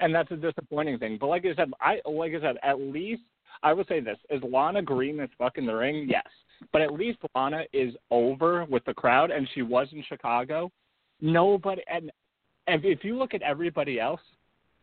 [0.00, 1.18] and that's a disappointing thing.
[1.20, 3.22] But like I said, I like I said, at least
[3.62, 6.06] I would say this: is Lana Green as fuck in the ring?
[6.08, 6.26] Yes,
[6.72, 10.70] but at least Lana is over with the crowd, and she was in Chicago.
[11.20, 12.12] Nobody and
[12.66, 14.20] and if you look at everybody else,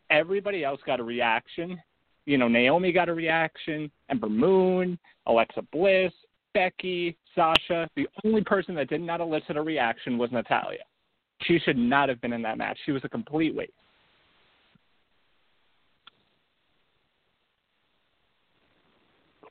[0.09, 1.81] everybody else got a reaction.
[2.25, 6.13] You know, Naomi got a reaction, Ember Moon, Alexa Bliss,
[6.53, 7.89] Becky, Sasha.
[7.95, 10.79] The only person that did not elicit a reaction was Natalya.
[11.43, 12.77] She should not have been in that match.
[12.85, 13.71] She was a complete waste.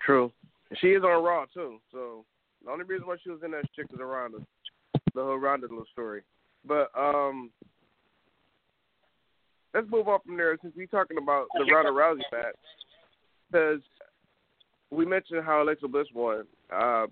[0.01, 0.33] True.
[0.81, 1.79] She is on Raw too.
[1.93, 2.25] So
[2.65, 4.35] the only reason why she was in that shit was around
[5.15, 6.23] the whole Ronda little story.
[6.65, 7.51] But um,
[9.75, 12.55] let's move on from there since we're talking about the Ronda Rousey match
[13.51, 13.81] because
[14.91, 16.45] we mentioned how Alexa Bliss won.
[16.73, 17.07] Uh,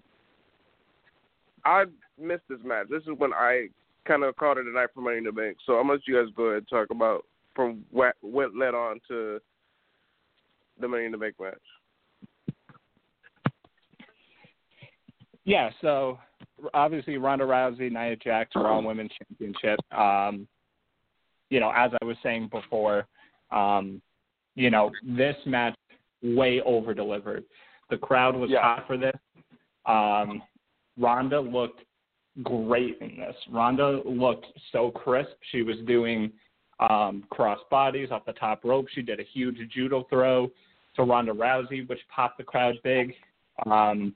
[1.65, 1.85] I
[2.21, 2.87] missed this match.
[2.91, 3.69] This is when I
[4.07, 5.57] kind of called it a night for Money in the Bank.
[5.67, 8.75] So I'm gonna let you guys go ahead and talk about from what what led
[8.75, 9.41] on to
[10.81, 11.57] the Money in the Bank match.
[15.45, 16.19] Yeah, so
[16.75, 19.81] obviously Ronda Rousey, Nia Jax, Raw Women's Championship.
[19.93, 20.47] Um,
[21.51, 23.07] you know, as I was saying before,
[23.51, 24.01] um,
[24.55, 25.75] you know, this match
[26.23, 27.45] way over delivered.
[27.91, 28.63] The crowd was Yeah.
[28.63, 29.17] hot for this.
[29.87, 30.43] Um,
[30.99, 31.85] Ronda looked
[32.43, 33.37] great in this.
[33.49, 35.37] Ronda looked so crisp.
[35.51, 36.33] She was doing
[36.81, 38.89] um, cross bodies off the top rope.
[38.89, 40.51] She did a huge judo throw
[40.95, 43.15] to Ronda Rousey, which popped the crowd big.
[43.67, 44.15] Um,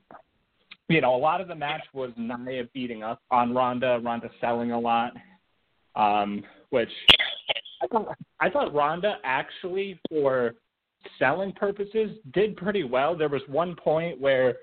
[0.87, 4.71] you know, a lot of the match was Nia beating up on Ronda, Ronda selling
[4.71, 5.13] a lot,
[5.95, 6.91] um, which
[7.83, 10.55] I thought, I thought Ronda actually, for
[11.19, 13.15] selling purposes, did pretty well.
[13.15, 14.55] There was one point where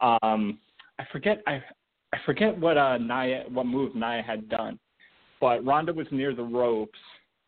[0.00, 0.58] um,
[0.98, 1.62] I forget I
[2.12, 4.78] I forget what uh Nia what move Nia had done,
[5.40, 6.98] but Ronda was near the ropes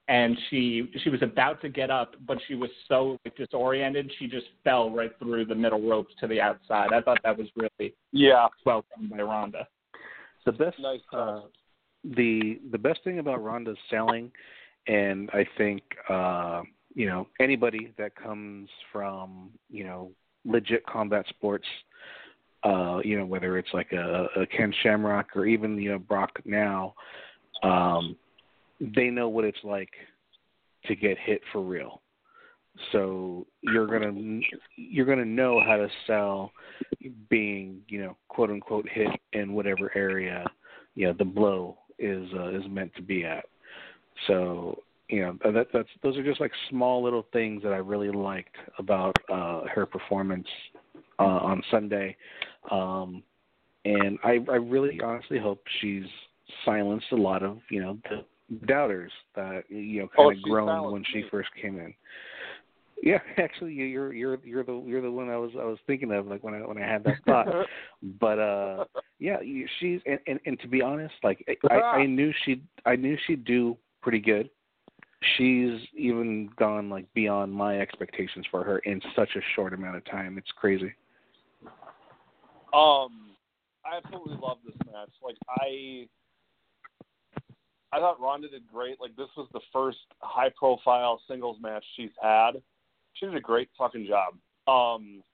[0.08, 4.28] and she she was about to get up, but she was so like, disoriented she
[4.28, 6.92] just fell right through the middle ropes to the outside.
[6.92, 8.46] I thought that was really Yeah.
[8.64, 9.66] well done by Ronda.
[10.44, 11.40] The best Nice uh,
[12.04, 14.30] the the best thing about Ronda's selling,
[14.86, 16.62] and I think uh,
[16.94, 20.10] you know anybody that comes from you know
[20.44, 21.66] legit combat sports,
[22.64, 26.38] uh, you know whether it's like a, a Ken Shamrock or even you know Brock
[26.44, 26.94] now,
[27.62, 28.16] um,
[28.80, 29.90] they know what it's like
[30.86, 32.00] to get hit for real.
[32.92, 34.40] So you're gonna
[34.76, 36.52] you're gonna know how to sell
[37.28, 40.44] being you know quote unquote hit in whatever area
[40.94, 43.44] you know the blow is uh, is meant to be at.
[44.26, 48.10] So you know that that's those are just like small little things that I really
[48.10, 50.48] liked about uh, her performance
[51.18, 52.16] uh, on Sunday,
[52.70, 53.22] um,
[53.84, 56.04] and I I really honestly hope she's
[56.64, 60.50] silenced a lot of you know the doubters that you know Oh, kind of she
[60.50, 61.94] groaned when she first came in.
[63.02, 66.12] Yeah, actually, you- you're you're you're the you're the one I was I was thinking
[66.12, 67.48] of like when I when I had that thought.
[68.20, 68.84] but uh,
[69.18, 69.36] yeah,
[69.78, 73.44] she's and, and and to be honest, like I, I knew she I knew she'd
[73.44, 73.76] do
[74.06, 74.48] pretty good.
[75.36, 80.04] She's even gone like beyond my expectations for her in such a short amount of
[80.04, 80.38] time.
[80.38, 80.94] It's crazy.
[82.72, 83.32] Um,
[83.84, 85.10] I absolutely love this match.
[85.24, 86.06] Like I,
[87.92, 89.00] I thought Ronda did great.
[89.00, 92.52] Like this was the first high-profile singles match she's had.
[93.14, 94.34] She did a great fucking job.
[94.68, 95.24] Um,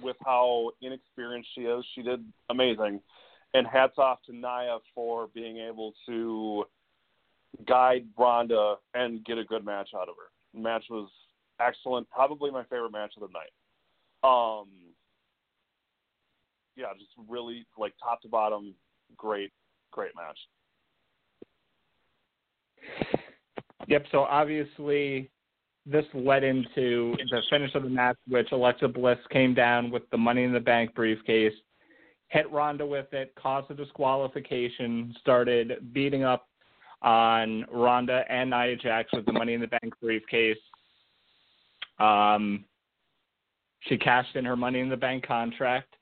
[0.00, 1.84] with how inexperienced she is.
[1.96, 3.00] She did amazing,
[3.54, 6.66] and hats off to Nia for being able to
[7.66, 10.30] guide Ronda and get a good match out of her.
[10.54, 11.08] The match was
[11.60, 13.50] excellent, probably my favorite match of the night.
[14.22, 14.68] Um,
[16.76, 18.74] yeah, just really like top to bottom,
[19.16, 19.52] great,
[19.90, 20.38] great match.
[23.88, 24.06] Yep.
[24.12, 25.30] So obviously,
[25.86, 30.18] this led into the finish of the match, which Alexa Bliss came down with the
[30.18, 31.52] Money in the Bank briefcase,
[32.28, 36.46] hit Ronda with it, caused a disqualification, started beating up
[37.02, 40.58] on Ronda and Nia Jax with the Money in the Bank briefcase.
[41.98, 42.64] Um,
[43.80, 45.94] she cashed in her Money in the Bank contract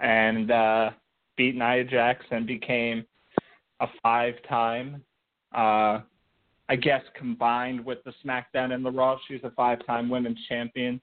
[0.00, 0.90] and uh,
[1.36, 3.04] beat Nia Jax and became
[3.80, 5.02] a five-time.
[5.54, 6.00] Uh,
[6.70, 11.00] I guess combined with the SmackDown and the Raw, she's a five-time Women's Champion.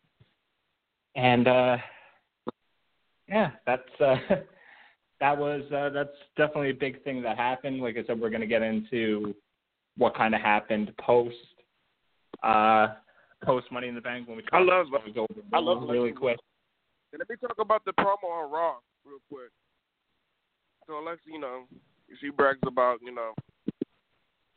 [1.15, 1.77] And uh,
[3.27, 4.17] yeah, that's uh,
[5.19, 7.81] that was uh, that's definitely a big thing that happened.
[7.81, 9.33] Like I said, we're going to get into
[9.97, 11.35] what kind of happened post
[12.43, 12.87] uh,
[13.43, 14.43] post Money in the Bank when we.
[14.51, 14.87] I love.
[14.89, 16.37] When we go I love really quick.
[17.17, 19.51] Let me talk about the promo on Raw real quick.
[20.85, 21.63] So Alexa, you know,
[22.19, 23.31] she brags about you know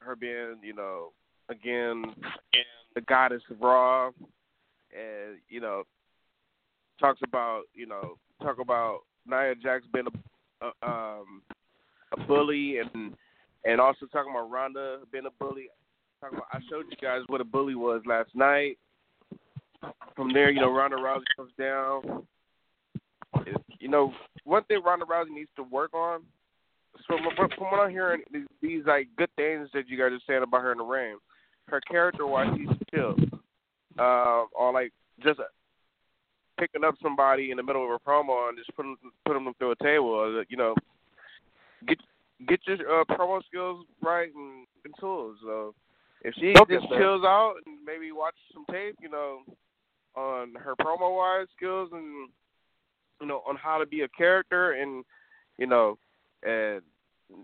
[0.01, 1.13] her being you know
[1.49, 2.05] again
[2.95, 5.85] the goddess of Raw, and you know
[6.99, 10.11] talks about you know talk about Nia Jax being a,
[10.63, 11.43] a um
[12.17, 13.15] a bully and
[13.65, 15.69] and also talking about Ronda being a bully.
[16.21, 18.79] Talking about, I showed you guys what a bully was last night.
[20.17, 22.27] From there, you know, Ronda Rousey comes down.
[23.79, 24.13] You know,
[24.45, 26.23] one thing Ronda Rousey needs to work on.
[27.07, 30.43] From, from what I'm hearing, these, these like good things that you guys are saying
[30.43, 31.17] about her in the ring,
[31.69, 33.15] her character wise, she's chill.
[33.99, 34.93] Uh, or like
[35.23, 35.39] just
[36.59, 39.73] picking up somebody in the middle of a promo and just putting putting them through
[39.73, 40.09] a table.
[40.09, 40.75] Or, you know,
[41.87, 41.99] get
[42.49, 45.37] get your uh, promo skills right and, and tools.
[45.43, 45.75] So
[46.23, 49.41] if she Don't just chills out and maybe watch some tape, you know,
[50.17, 52.29] on her promo wise skills and
[53.21, 55.05] you know on how to be a character and
[55.59, 55.99] you know
[56.43, 56.83] and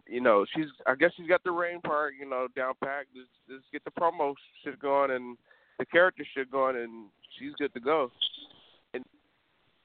[0.09, 3.15] you know she's I guess she's got the rain part you know down packed.
[3.15, 5.37] Just just get the promo shit going and
[5.79, 7.09] the character shit going and
[7.39, 8.11] she's good to go.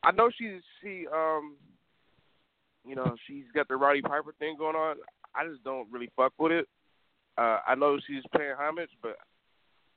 [0.03, 1.55] I know she's she um
[2.85, 4.97] you know she's got the Roddy Piper thing going on.
[5.35, 6.67] I just don't really fuck with it.
[7.37, 9.15] Uh, I know she's paying homage, but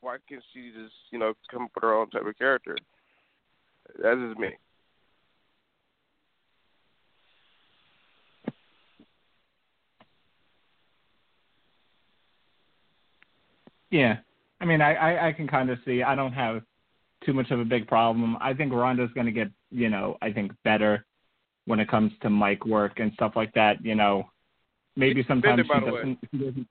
[0.01, 2.77] why can't she just you know come up with her own type of character?
[4.01, 4.51] That's me.
[13.91, 14.17] Yeah,
[14.61, 16.03] I mean, I I, I can kind of see.
[16.03, 16.63] I don't have
[17.25, 18.37] too much of a big problem.
[18.41, 21.05] I think Ronda's going to get, you know, I think better
[21.67, 23.85] when it comes to mic work and stuff like that.
[23.85, 24.25] You know,
[24.97, 26.69] maybe sometimes she doesn't, she doesn't.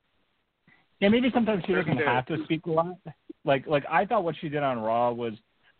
[0.99, 2.97] Yeah, maybe sometimes she doesn't have to speak a lot.
[3.43, 5.33] Like like I thought what she did on Raw was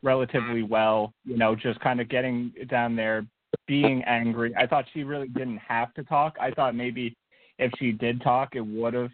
[0.03, 1.13] relatively well.
[1.25, 3.25] You know, just kind of getting down there,
[3.67, 4.53] being angry.
[4.57, 6.37] I thought she really didn't have to talk.
[6.41, 7.15] I thought maybe
[7.59, 9.11] if she did talk, it would have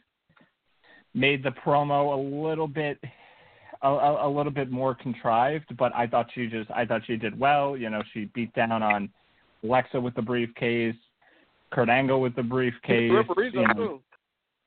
[1.13, 2.99] made the promo a little bit
[3.81, 7.15] a, a, a little bit more contrived, but I thought she just I thought she
[7.15, 7.77] did well.
[7.77, 9.09] You know, she beat down on
[9.63, 10.95] Alexa with the briefcase,
[11.71, 13.11] Kurt Angle with the briefcase.
[13.11, 13.73] The referees you know.
[13.73, 14.01] too.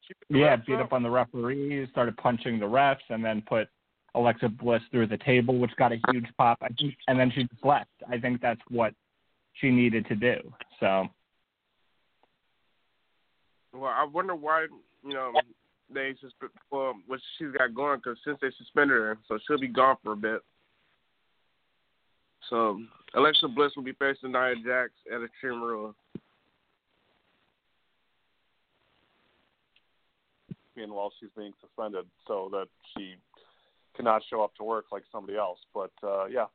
[0.07, 3.43] She put the Yeah, beat up on the referees, started punching the refs, and then
[3.49, 3.69] put
[4.15, 6.59] Alexa Bliss through the table, which got a huge pop.
[6.63, 7.91] I think, and then she just left.
[8.09, 8.95] I think that's what
[9.55, 10.37] she needed to do.
[10.79, 11.09] So
[13.73, 14.67] Well, I wonder why
[15.05, 15.33] you know
[15.93, 19.69] they suspend well what she's got going because since they suspended her, so she'll be
[19.69, 20.41] gone for a bit.
[22.49, 22.81] So
[23.15, 25.95] Alexa Bliss will be facing Nia Jax at Extreme Rules.
[30.77, 32.67] And while she's being suspended, so that
[32.97, 33.17] she
[33.95, 35.59] cannot show up to work like somebody else.
[35.75, 36.47] But uh, yeah,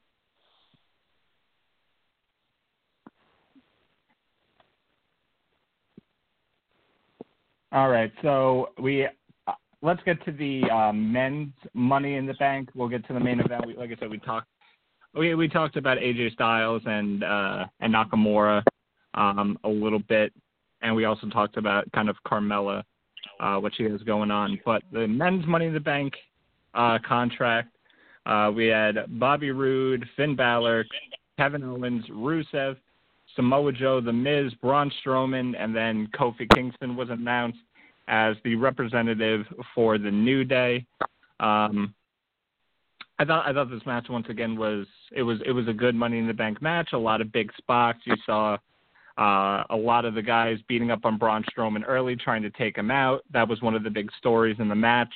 [7.75, 9.05] All right, so we
[9.85, 12.69] let's get to the um, men's Money in the Bank.
[12.73, 13.65] We'll get to the main event.
[13.65, 14.47] We, like I said, we talked
[15.13, 18.63] we we talked about AJ Styles and uh, and Nakamura
[19.13, 20.33] um, a little bit,
[20.81, 22.83] and we also talked about kind of Carmella,
[23.39, 24.59] uh, what she has going on.
[24.65, 26.13] But the men's Money in the Bank
[26.73, 27.69] uh, contract,
[28.25, 30.85] uh, we had Bobby Roode, Finn Balor,
[31.37, 32.75] Kevin Owens, Rusev,
[33.35, 37.59] Samoa Joe, The Miz, Braun Strowman, and then Kofi Kingston was announced
[38.07, 40.85] as the representative for the New Day.
[41.39, 41.93] Um,
[43.17, 45.95] I thought I thought this match once again was it was it was a good
[45.95, 46.89] Money in the Bank match.
[46.93, 47.99] A lot of big spots.
[48.05, 48.57] You saw
[49.17, 52.77] uh, a lot of the guys beating up on Braun Strowman early, trying to take
[52.77, 53.23] him out.
[53.31, 55.13] That was one of the big stories in the match.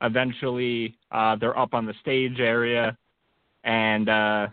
[0.00, 2.96] Eventually, uh, they're up on the stage area,
[3.64, 4.46] and uh,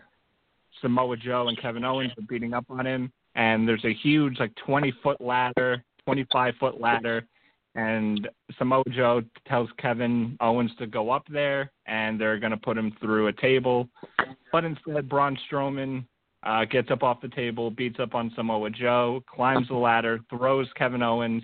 [0.82, 3.12] Samoa Joe and Kevin Owens are beating up on him.
[3.34, 7.26] And there's a huge, like 20 foot ladder, 25 foot ladder,
[7.74, 12.78] and Samoa Joe tells Kevin Owens to go up there, and they're going to put
[12.78, 13.88] him through a table.
[14.52, 16.04] But instead, Braun Strowman
[16.44, 20.68] uh, gets up off the table, beats up on Samoa Joe, climbs the ladder, throws
[20.76, 21.42] Kevin Owens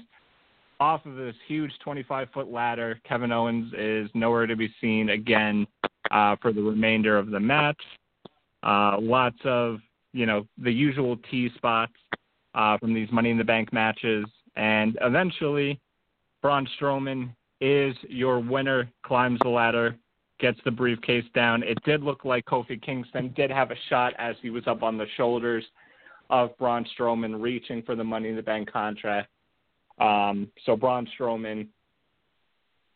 [0.79, 3.01] off of this huge 25 foot ladder.
[3.07, 5.67] Kevin Owens is nowhere to be seen again
[6.11, 7.81] uh, for the remainder of the match.
[8.63, 9.79] Uh, lots of,
[10.13, 11.93] you know, the usual T spots
[12.55, 14.25] uh, from these Money in the Bank matches.
[14.57, 15.81] And eventually,
[16.43, 17.31] Braun Strowman
[17.61, 19.97] is your winner, climbs the ladder,
[20.39, 21.63] gets the briefcase down.
[21.63, 24.97] It did look like Kofi Kingston did have a shot as he was up on
[24.97, 25.65] the shoulders
[26.31, 29.29] of Braun Strowman reaching for the Money in the Bank contract.
[30.01, 31.67] Um, so Braun Strowman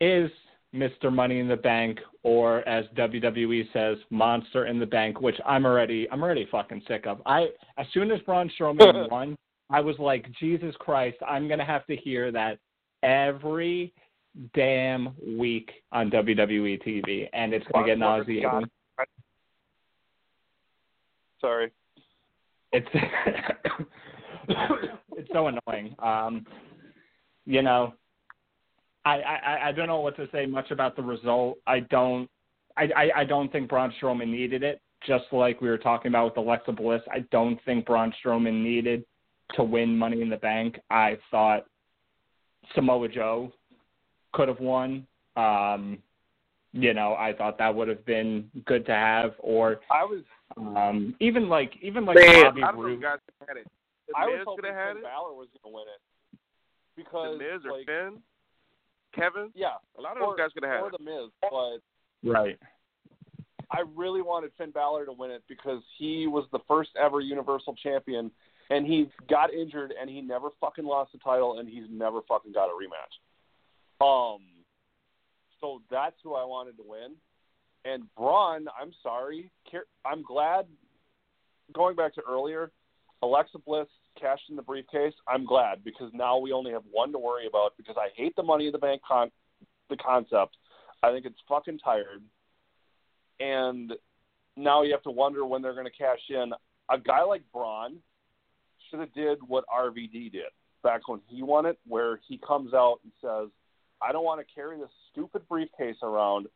[0.01, 0.31] is
[0.73, 1.13] Mr.
[1.13, 6.07] Money in the Bank, or as WWE says, Monster in the Bank, which I'm already
[6.11, 7.21] I'm already fucking sick of.
[7.25, 9.37] I as soon as Braun Strowman won,
[9.69, 12.57] I was like, Jesus Christ, I'm gonna have to hear that
[13.05, 13.93] every
[14.53, 18.65] damn week on WWE TV, and it's going to get nauseating.
[21.39, 21.71] Sorry.
[22.71, 22.87] It's
[24.49, 25.95] it's so annoying.
[25.99, 26.45] Um,
[27.45, 27.93] you know,
[29.05, 31.57] I, I I don't know what to say much about the result.
[31.67, 32.29] I don't
[32.75, 34.81] I, I, I don't think Braun Strowman needed it.
[35.07, 39.05] Just like we were talking about with Alexa Bliss, I don't think Braun Strowman needed
[39.53, 40.79] to win Money in the Bank.
[40.89, 41.65] I thought
[42.73, 43.51] Samoa Joe
[44.33, 45.05] could have won.
[45.35, 45.99] Um,
[46.73, 49.33] you know, I thought that would have been good to have.
[49.39, 50.23] Or I was
[50.57, 53.03] um, even like even like Man, Bobby I don't Roode.
[53.03, 53.67] had it.
[54.07, 55.03] The I was hoping could had Finn it.
[55.03, 56.01] Balor was going to win it
[56.95, 58.19] because The Miz or like, Finn,
[59.15, 59.51] Kevin.
[59.55, 60.95] yeah, A lot of or, those guys could have had or it.
[60.97, 61.79] the Miz, but
[62.29, 62.59] Right.
[63.71, 67.75] I really wanted Finn Balor to win it because he was the first ever Universal
[67.81, 68.29] Champion,
[68.69, 72.53] and he got injured and he never fucking lost the title, and he's never fucking
[72.53, 73.15] got a rematch.
[74.05, 74.41] Um,
[75.61, 77.13] so that's who I wanted to win.
[77.85, 79.51] And Braun, I'm sorry,
[80.05, 80.65] I'm glad.
[81.73, 82.71] Going back to earlier,
[83.21, 83.87] Alexa Bliss
[84.19, 85.13] cashed in the briefcase.
[85.27, 87.73] I'm glad because now we only have one to worry about.
[87.77, 89.31] Because I hate the Money in the Bank con-
[89.89, 90.57] the concept.
[91.03, 92.23] I think it's fucking tired.
[93.39, 93.93] And
[94.57, 96.51] now you have to wonder when they're going to cash in.
[96.89, 97.97] A guy like Braun
[98.89, 100.51] should have did what RVD did
[100.83, 103.49] back when he won it, where he comes out and says,
[104.01, 106.47] "I don't want to carry this stupid briefcase around.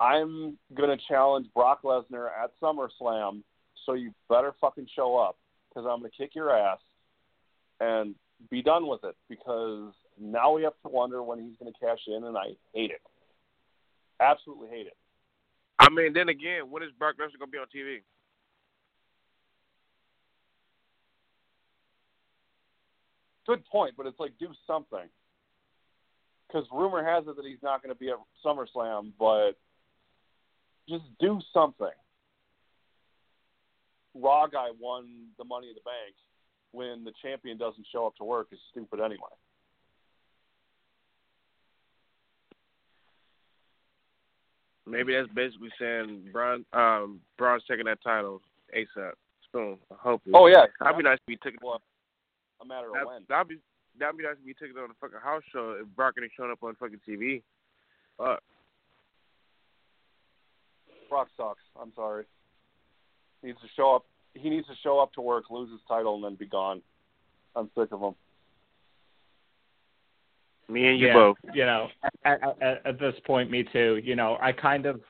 [0.00, 3.42] I'm going to challenge Brock Lesnar at SummerSlam,
[3.86, 5.36] so you better fucking show up
[5.68, 6.80] because I'm going to kick your ass
[7.80, 8.14] and
[8.50, 12.00] be done with it because now we have to wonder when he's going to cash
[12.08, 13.00] in, and I hate it.
[14.20, 14.96] Absolutely hate it.
[15.78, 18.02] I mean, then again, when is Brock Lesnar gonna be on TV?
[23.46, 25.08] Good point, but it's like do something.
[26.46, 29.52] Because rumor has it that he's not going to be at SummerSlam, but
[30.88, 31.88] just do something.
[34.14, 36.14] Raw guy won the Money in the Bank
[36.72, 39.18] when the champion doesn't show up to work is stupid anyway.
[44.86, 48.42] Maybe that's basically saying Braun, um, Braun's taking that title
[48.76, 49.12] ASAP
[49.50, 49.78] soon.
[49.90, 50.34] Hopefully.
[50.36, 51.58] Oh yeah, That'd be nice if to be taken.
[51.62, 51.80] Well,
[52.62, 53.22] a matter of That, when.
[53.28, 53.58] that'd be
[53.98, 56.32] that'd be nice if we took it on a fucking house show if Brock ain't
[56.36, 57.42] shown up on fucking TV.
[58.18, 58.42] Fuck.
[61.08, 61.62] Brock sucks.
[61.80, 62.24] I'm sorry.
[63.40, 64.04] He needs to show up.
[64.34, 66.82] He needs to show up to work, lose his title, and then be gone.
[67.54, 68.14] I'm sick of him.
[70.68, 71.36] Me and you yeah, both.
[71.52, 71.88] You know,
[72.24, 74.00] at, at, at this point, me too.
[74.02, 75.00] You know, I kind of,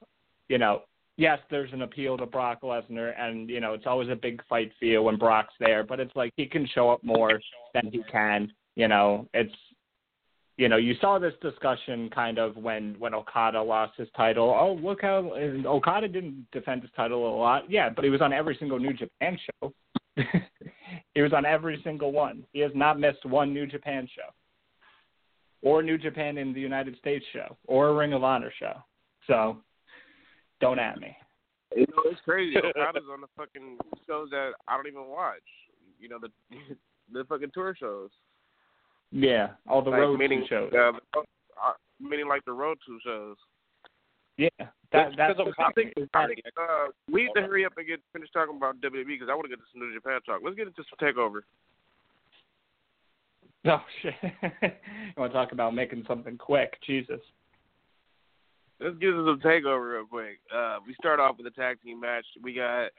[0.49, 0.83] you know,
[1.17, 4.73] yes, there's an appeal to Brock Lesnar, and you know, it's always a big fight
[4.79, 5.85] for you when Brock's there.
[5.85, 7.41] But it's like he can show up more
[7.73, 8.53] than he can.
[8.77, 9.55] You know, it's,
[10.57, 14.57] you know, you saw this discussion kind of when when Okada lost his title.
[14.59, 15.33] Oh, look how
[15.67, 17.71] Okada didn't defend his title a lot.
[17.71, 19.73] Yeah, but he was on every single New Japan show.
[21.15, 22.45] he was on every single one.
[22.53, 24.31] He has not missed one New Japan show
[25.65, 28.75] or New Japan in the United States show, or a Ring of Honor show.
[29.27, 29.57] So,
[30.65, 31.15] don't at me.
[31.77, 32.57] You know, it's crazy.
[32.57, 35.45] Okada's on the fucking shows that I don't even watch.
[36.01, 36.31] You know, the
[37.13, 38.09] the fucking tour shows.
[39.13, 40.73] Yeah, all the like, road meaning, shows.
[40.73, 43.37] Uh, uh, meaning like the road two shows.
[44.39, 44.49] Yeah,
[44.93, 48.01] that that's the I think, I think uh, we need to hurry up and get
[48.13, 50.41] finished talking about WWE because I want to get to some New Japan talk.
[50.43, 51.41] Let's get into some takeover.
[53.67, 54.15] Oh shit!
[54.23, 54.71] you
[55.19, 56.79] want to talk about making something quick?
[56.87, 57.21] Jesus.
[58.85, 60.41] Let's get into some takeover real quick.
[60.55, 62.27] Uh, we start off with a tag team match.
[62.43, 62.91] We got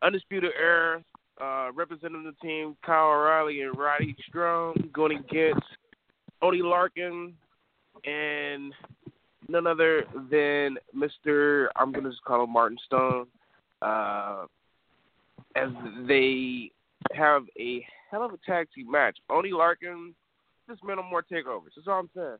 [0.00, 1.04] Undisputed Era
[1.38, 5.66] uh, representing the team, Kyle O'Reilly and Roddy Strong, going against
[6.40, 7.34] Oney Lorcan
[8.06, 8.72] and
[9.50, 11.68] none other than Mr.
[11.76, 13.26] I'm to just call him Martin Stone.
[13.82, 14.46] Uh,
[15.56, 15.68] as
[16.08, 16.70] they
[17.12, 19.18] have a hell of a tag team match.
[19.28, 20.14] Oney Lorcan,
[20.66, 21.74] this on more takeovers.
[21.76, 22.38] That's all I'm saying.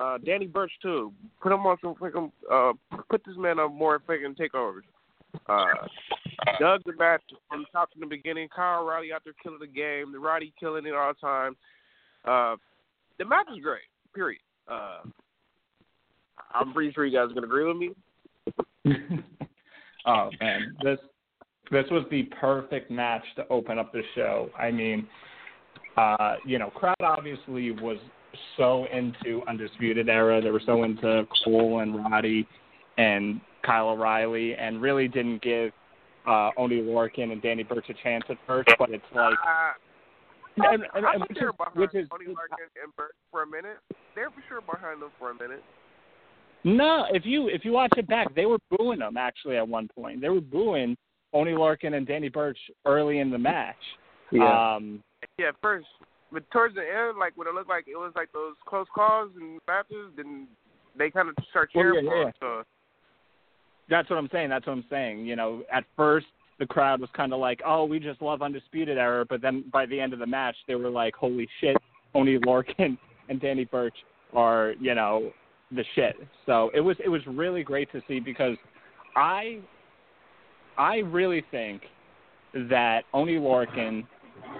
[0.00, 1.12] Uh, Danny Burch too.
[1.42, 2.32] Put him on some freaking.
[2.50, 2.72] Uh,
[3.10, 4.82] put this man on more freaking takeovers.
[5.46, 5.64] Uh,
[6.58, 8.48] dug the match from the top to the beginning.
[8.54, 10.12] Kyle O'Reilly out there killing the game.
[10.12, 11.56] The Roddy killing it all the time.
[12.24, 12.56] Uh,
[13.18, 13.82] the match is great.
[14.14, 14.40] Period.
[14.68, 15.00] Uh,
[16.54, 17.90] I'm pretty sure you guys are gonna agree with me.
[20.06, 20.98] oh man, this
[21.70, 24.48] this was the perfect match to open up the show.
[24.58, 25.06] I mean,
[25.96, 27.98] uh, you know, crowd obviously was
[28.56, 30.40] so into Undisputed Era.
[30.40, 32.46] They were so into Cole and Roddy
[32.98, 35.72] and Kyle O'Reilly, and really didn't give
[36.26, 38.68] uh, Oney Lorcan and Danny Burch a chance at first.
[38.78, 39.72] But it's like, Uh,
[40.56, 43.42] and, and, and which they were is, behind which is Tony Lorcan and Burke for
[43.42, 43.78] a minute.
[44.14, 45.62] They're for sure behind them for a minute.
[46.64, 47.06] no.
[47.10, 50.20] If you if you watch it back, they were booing them actually at one point.
[50.20, 50.96] They were booing
[51.32, 53.76] Oney Lorcan and Danny Burch early in the match.
[54.32, 54.74] Yeah.
[54.76, 55.02] Um,
[55.38, 55.86] Yeah, first,
[56.32, 59.30] but towards the end, like when it looked like it was like those close calls
[59.38, 60.46] and matches, then
[60.96, 62.26] they kind of start Well, cheering yeah, for yeah.
[62.26, 62.32] him.
[62.40, 62.62] So
[63.88, 64.50] That's what I'm saying.
[64.50, 65.26] That's what I'm saying.
[65.26, 66.26] You know, at first
[66.58, 69.86] the crowd was kind of like, "Oh, we just love Undisputed Era," but then by
[69.86, 71.76] the end of the match, they were like, "Holy shit,
[72.14, 73.96] Oney Lorcan and Danny Burch
[74.34, 75.32] are, you know,
[75.72, 76.16] the shit."
[76.46, 78.56] So it was it was really great to see because
[79.16, 79.60] I
[80.76, 81.82] I really think
[82.54, 84.06] that Oney Lorcan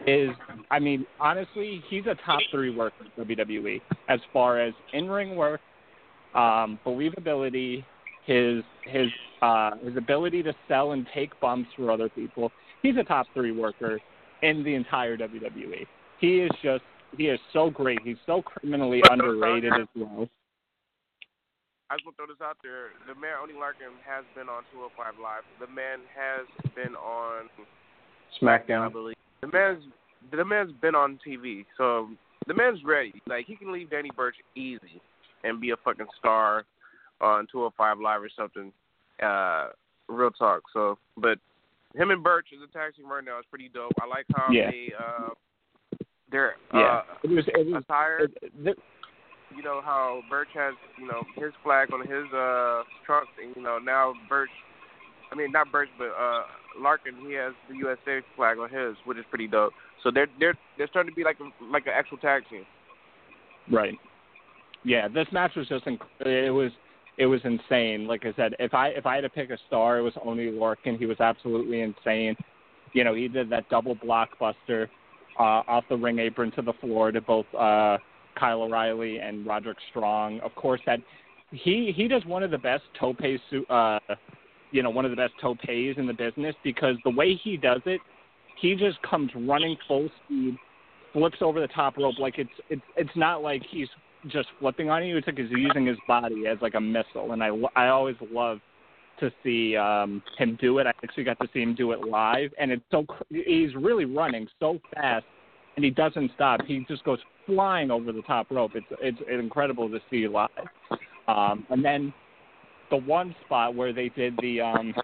[0.06, 0.30] is
[0.70, 5.36] I mean, honestly, he's a top three worker in WWE as far as in ring
[5.36, 5.60] work,
[6.34, 7.84] um, believability,
[8.26, 9.08] his his
[9.42, 12.52] uh his ability to sell and take bumps for other people.
[12.82, 14.00] He's a top three worker
[14.42, 15.86] in the entire WWE.
[16.20, 16.82] He is just
[17.16, 17.98] he is so great.
[18.04, 20.28] He's so criminally underrated as well.
[21.90, 22.94] I just want to throw this out there.
[23.08, 25.42] The man Oney Lorcan has been on 205 Live.
[25.58, 27.50] The man has been on
[28.40, 29.16] SmackDown, I believe.
[29.41, 29.84] The man's
[30.32, 32.11] the man's been on TV, so
[32.47, 33.14] the man's ready.
[33.26, 35.01] Like he can leave Danny Burch easy
[35.45, 36.64] and be a fucking star
[37.20, 38.72] on 205 Live or something.
[39.22, 39.68] Uh,
[40.09, 40.62] real talk.
[40.72, 41.38] So, but
[41.95, 43.93] him and Burch is a tag right now It's pretty dope.
[44.01, 44.70] I like how Yeah.
[44.70, 45.28] they uh,
[46.30, 48.20] they're Yeah, uh, it was it was attire.
[48.20, 48.78] it, th-
[49.57, 53.62] You know how Burch has you know his flag on his uh trunk, and you
[53.62, 54.51] know now Burch.
[55.32, 56.45] I mean not Burch, but uh
[56.78, 57.26] Lorcan.
[57.26, 59.72] He has the USA flag on his, which is pretty dope.
[60.02, 62.64] So they're they're they're starting to be like a, like an actual tag team.
[63.70, 63.98] Right.
[64.84, 66.72] Yeah, this match was just inc- it was
[67.18, 68.06] it was insane.
[68.06, 70.50] Like I said, if I if I had to pick a star, it was Oney
[70.50, 70.98] Lorcan.
[70.98, 72.36] He was absolutely insane.
[72.92, 74.88] You know, he did that double blockbuster
[75.38, 77.98] uh, off the ring apron to the floor to both uh,
[78.36, 80.40] Kyle O'Reilly and Roderick Strong.
[80.40, 81.00] Of course, that
[81.50, 83.98] he he does one of the best tope su- uh,
[84.70, 87.80] you know one of the best topes in the business because the way he does
[87.86, 88.00] it,
[88.60, 90.56] he just comes running full speed,
[91.12, 93.88] flips over the top rope like it's it's it's not like he's
[94.28, 95.16] just flipping on you.
[95.16, 98.58] It's like he's using his body as like a missile, and I I always love
[99.20, 100.86] to see um him do it.
[100.86, 104.46] I actually got to see him do it live, and it's so he's really running
[104.58, 105.24] so fast,
[105.76, 106.61] and he doesn't stop.
[106.66, 108.72] He just goes flying over the top rope.
[108.74, 110.50] It's it's incredible to see live.
[111.28, 112.12] Um, and then
[112.91, 114.95] the one spot where they did the um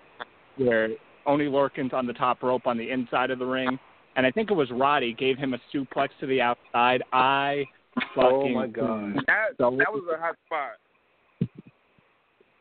[0.57, 0.91] where
[1.27, 3.79] Oney Lorcan's on the top rope on the inside of the ring,
[4.17, 7.03] and I think it was Roddy gave him a suplex to the outside.
[7.13, 7.65] I
[8.15, 9.15] fucking Oh my god.
[9.27, 11.49] That that was a hot spot.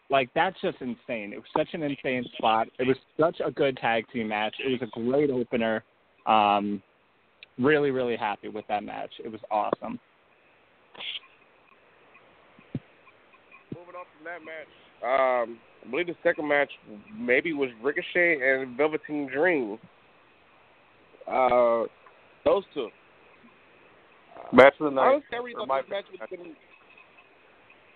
[0.10, 1.34] like that's just insane.
[1.34, 2.68] It was such an insane spot.
[2.80, 4.56] It was such a good tag team match.
[4.65, 5.84] It was a great opener.
[6.26, 6.81] Um,
[7.60, 9.11] really, really happy with that match.
[9.23, 9.99] It was awesome.
[13.76, 14.68] Moving on from that match,
[15.03, 16.72] um, I believe the second match
[17.17, 19.77] maybe was Ricochet and Velveteen Dream.
[21.27, 21.84] Uh,
[22.43, 22.89] those two.
[24.51, 25.22] Match of the night.
[25.31, 26.55] Honestly, I thought my- this match would have been.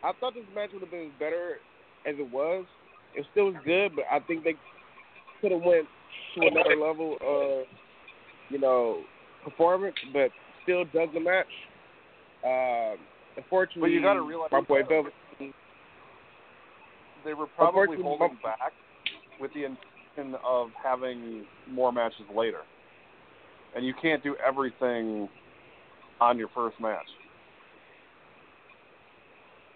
[0.04, 1.60] I thought this match would have been better
[2.06, 2.66] as it was.
[3.16, 4.56] It still was good, but I think they
[5.42, 5.88] could have went
[6.36, 7.68] to another level of,
[8.50, 9.04] you know,
[9.44, 10.32] performance, but
[10.64, 11.48] still dug the match.
[12.44, 12.98] Um,
[13.36, 15.12] unfortunately, But you gotta realize- my boy Velveteen.
[17.26, 18.74] They were probably holding back
[19.40, 22.62] with the intention of having more matches later,
[23.76, 25.30] and you can't do everything
[26.20, 27.06] on your first match.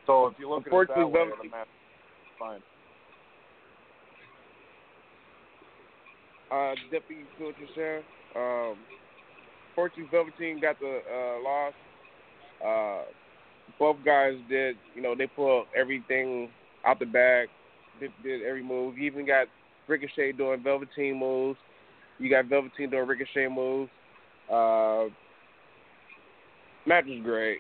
[0.06, 2.60] So if you look at it that way, the match is fine.
[6.52, 6.76] Uh,
[7.40, 8.04] what you're saying.
[8.36, 8.78] Um,
[9.76, 11.74] Fortune Velveteen got the uh, loss.
[12.64, 13.06] Uh,
[13.80, 16.50] both guys did, you know, they pulled everything
[16.86, 17.48] out the back,
[18.00, 18.98] did, did every move.
[18.98, 19.48] You even got
[19.88, 21.58] Ricochet doing Velveteen moves.
[22.20, 23.92] You got Velveteen doing Ricochet moves.
[24.52, 25.06] Uh,
[26.86, 27.60] match was great.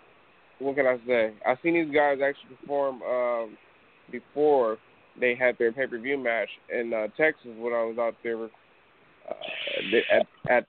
[0.59, 1.33] What can I say?
[1.45, 3.57] I've seen these guys actually perform um,
[4.11, 4.77] before
[5.19, 8.43] they had their pay per view match in uh, Texas when I was out there
[8.43, 8.47] uh,
[10.11, 10.65] at, at at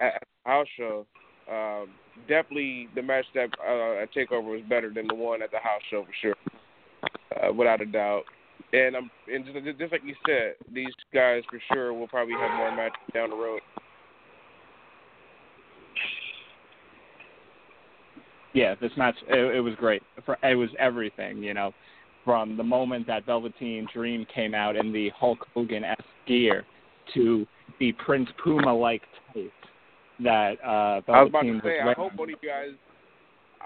[0.00, 1.06] at house show.
[1.50, 1.88] Um,
[2.28, 5.82] definitely, the match that uh, at Takeover was better than the one at the house
[5.90, 6.34] show for sure,
[7.42, 8.22] uh, without a doubt.
[8.72, 12.56] And I'm and just, just like you said, these guys for sure will probably have
[12.56, 13.60] more matches down the road.
[18.54, 20.02] Yeah, this match it, it was great.
[20.24, 21.72] For it was everything, you know,
[22.24, 26.64] from the moment that Velveteen Dream came out in the Hulk Hogan esque gear
[27.14, 27.46] to
[27.78, 29.02] the Prince Puma like
[29.34, 29.50] tights
[30.22, 32.68] that uh Velveteen I was about to say, I hope one of you guys.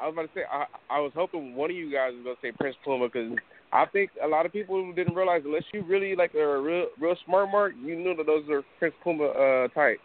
[0.00, 2.36] I was about to say, I, I was hoping one of you guys was gonna
[2.42, 3.32] say Prince Puma because
[3.76, 7.14] I think a lot of people didn't realize unless you really like a real, real
[7.26, 10.00] smart mark, you knew that those are Prince Puma uh, tights.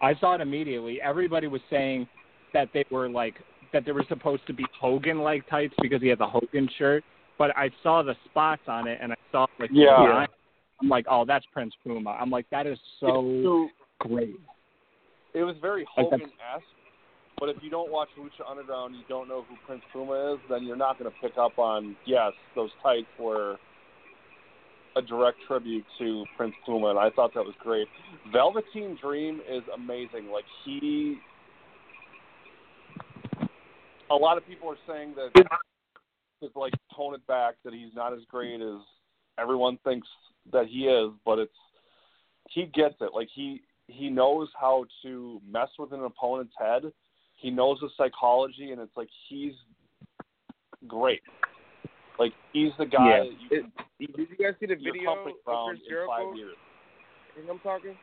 [0.00, 1.00] I saw it immediately.
[1.02, 2.08] Everybody was saying
[2.54, 3.34] that they were like
[3.74, 7.04] that they were supposed to be Hogan like tights because he had the Hogan shirt.
[7.38, 9.98] But I saw the spots on it and I saw like Yeah.
[9.98, 10.28] design.
[10.80, 12.10] I'm like, oh, that's Prince Puma.
[12.10, 14.36] I'm like, that is so great.
[15.34, 16.64] It was very Hogan esque,
[17.44, 20.64] but if you don't watch Lucha Underground, you don't know who Prince Puma is, then
[20.64, 23.56] you're not going to pick up on yes, those tights were
[24.96, 27.86] a direct tribute to Prince Puma, and I thought that was great.
[28.32, 30.30] Velveteen Dream is amazing.
[30.32, 31.18] Like he,
[34.10, 35.44] a lot of people are saying that
[36.40, 38.80] it's like tone it back, that he's not as great as
[39.38, 40.08] everyone thinks
[40.50, 41.52] that he is, but it's
[42.48, 43.10] he gets it.
[43.14, 46.84] Like he he knows how to mess with an opponent's head.
[47.44, 49.52] He knows the psychology, and it's like he's
[50.88, 51.20] great.
[52.18, 53.24] Like he's the guy Yeah.
[53.24, 55.88] that you can Did you guys see the your video company of around Chris in
[55.90, 56.10] Jericho?
[56.30, 56.56] five years.
[57.34, 57.98] Think I'm talking?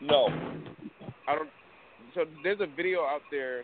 [0.00, 0.26] No,
[1.28, 1.48] I don't.
[2.16, 3.62] So there's a video out there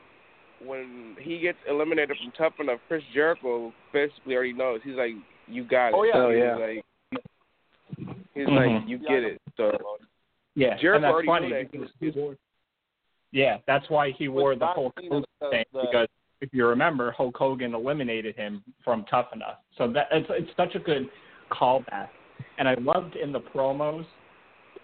[0.65, 2.79] when he gets eliminated from Tough Enough.
[2.87, 4.83] Chris Jericho basically already knows.
[4.85, 5.15] He's like,
[5.49, 6.13] "You got it." Oh, yeah.
[6.15, 6.55] Oh, He's yeah.
[6.55, 6.85] Like,
[8.35, 8.79] he's Mhm.
[8.79, 9.99] like, "You get it." So
[10.55, 12.39] Yeah, Jericho and that's already funny knew that.
[13.33, 13.55] Because he wore.
[13.55, 16.09] Yeah, that's why he wore the John Hulk Cena Hogan says thing that- because
[16.41, 19.59] if you remember, Hulk Hogan eliminated him from Tough Enough.
[19.77, 21.09] So that it's it's such a good
[21.51, 22.09] callback,
[22.59, 24.07] and I loved in the promos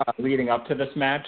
[0.06, 1.26] uh, leading up to this match.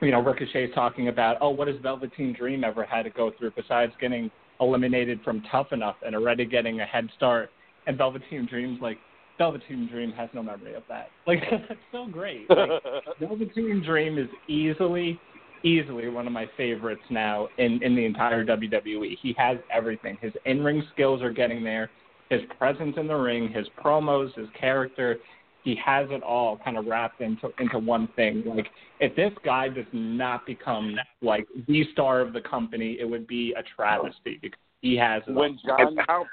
[0.00, 3.52] You know, Ricochet's talking about, oh, what has Velveteen Dream ever had to go through
[3.52, 4.30] besides getting
[4.60, 7.50] eliminated from Tough Enough and already getting a head start?
[7.86, 8.98] And Velveteen Dream's like,
[9.38, 11.08] Velveteen Dream has no memory of that.
[11.26, 12.50] Like that's so great.
[12.50, 12.70] Like,
[13.20, 15.20] Velveteen Dream is easily,
[15.64, 19.16] easily one of my favorites now in in the entire WWE.
[19.20, 20.18] He has everything.
[20.20, 21.90] His in ring skills are getting there.
[22.30, 25.16] His presence in the ring, his promos, his character.
[25.64, 28.42] He has it all kind of wrapped into into one thing.
[28.46, 28.66] Like
[29.00, 33.54] if this guy does not become like the star of the company, it would be
[33.56, 35.78] a travesty because he has it when all.
[35.78, 36.26] John how,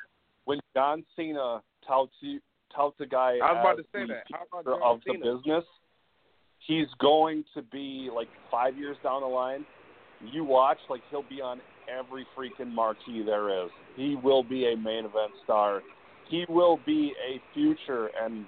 [0.45, 2.39] when John Cena touts you,
[2.75, 4.23] touts a guy I was about as to say the that.
[4.31, 5.65] How about future John of the business,
[6.67, 9.65] he's going to be like five years down the line.
[10.33, 13.71] You watch, like he'll be on every freaking marquee there is.
[13.95, 15.81] He will be a main event star.
[16.29, 18.45] He will be a future, and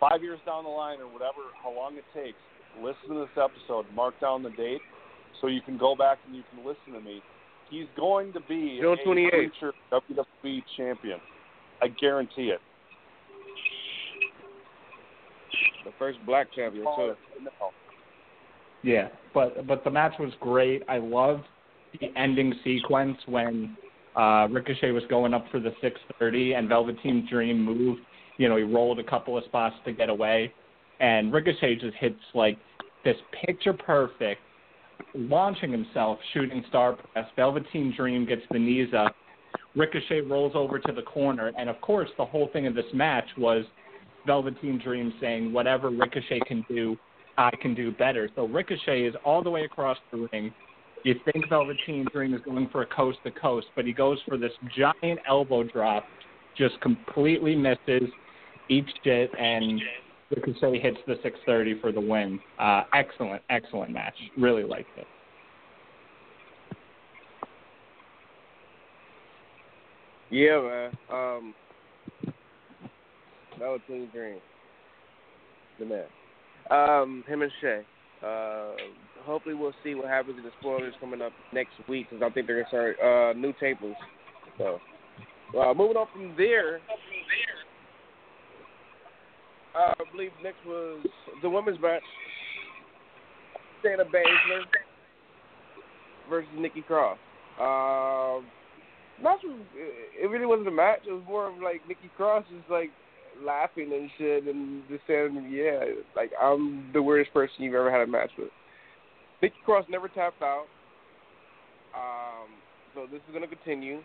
[0.00, 2.38] five years down the line or whatever, how long it takes,
[2.82, 4.80] listen to this episode, mark down the date,
[5.40, 7.20] so you can go back and you can listen to me.
[7.70, 11.18] He's going to be June a future WWE champion.
[11.80, 12.60] I guarantee it.
[15.84, 17.14] The first black champion too.
[18.82, 20.82] Yeah, but but the match was great.
[20.88, 21.44] I loved
[22.00, 23.76] the ending sequence when
[24.16, 28.00] uh Ricochet was going up for the 630 and Velveteen Dream moved.
[28.38, 30.52] You know, he rolled a couple of spots to get away,
[31.00, 32.58] and Ricochet just hits like
[33.04, 34.40] this picture perfect,
[35.14, 37.26] launching himself, shooting star press.
[37.36, 39.14] Velveteen Dream gets the knees up.
[39.74, 43.24] Ricochet rolls over to the corner, and of course, the whole thing of this match
[43.38, 43.64] was
[44.26, 46.98] Velveteen Dream saying, "Whatever Ricochet can do,
[47.38, 50.52] I can do better." So Ricochet is all the way across the ring,
[51.04, 54.36] You think Velveteen Dream is going for a coast to coast, but he goes for
[54.36, 56.04] this giant elbow drop,
[56.56, 58.08] just completely misses,
[58.68, 59.82] eats it, and
[60.30, 62.40] Ricochet hits the 630 for the win.
[62.58, 64.14] Uh, excellent, excellent match.
[64.38, 65.06] Really liked it.
[70.30, 70.90] Yeah, man.
[71.12, 71.54] Um,
[73.62, 74.38] that was Team Dream.
[75.78, 76.04] The man.
[76.68, 77.82] Um, him and Shay.
[78.24, 78.72] Uh,
[79.24, 82.46] hopefully we'll see what happens in the spoilers coming up next week because I think
[82.46, 83.94] they're gonna start uh, new tables.
[84.58, 84.78] So,
[85.58, 86.80] uh, moving on from there.
[89.76, 91.06] Uh, I believe next was
[91.40, 92.02] the women's match.
[93.84, 94.62] Shayna Baszler
[96.28, 97.18] versus Nikki Cross.
[97.60, 98.46] Um,
[99.22, 101.00] match was it really wasn't a match.
[101.06, 102.90] It was more of like Nikki Cross is like
[103.44, 105.84] laughing and shit and just saying, yeah,
[106.16, 108.48] like I'm the weirdest person you've ever had a match with.
[109.40, 110.66] Nikki Cross never tapped out.
[111.94, 112.48] Um,
[112.94, 114.00] so this is gonna continue.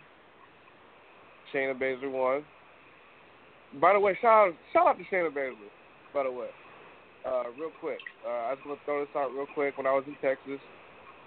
[1.52, 2.44] Shayna Baszler won.
[3.80, 5.70] By the way, shout out, shout out to Shayna Baszler.
[6.12, 6.48] By the way,
[7.26, 9.76] uh, real quick, uh, I was gonna throw this out real quick.
[9.76, 10.60] When I was in Texas,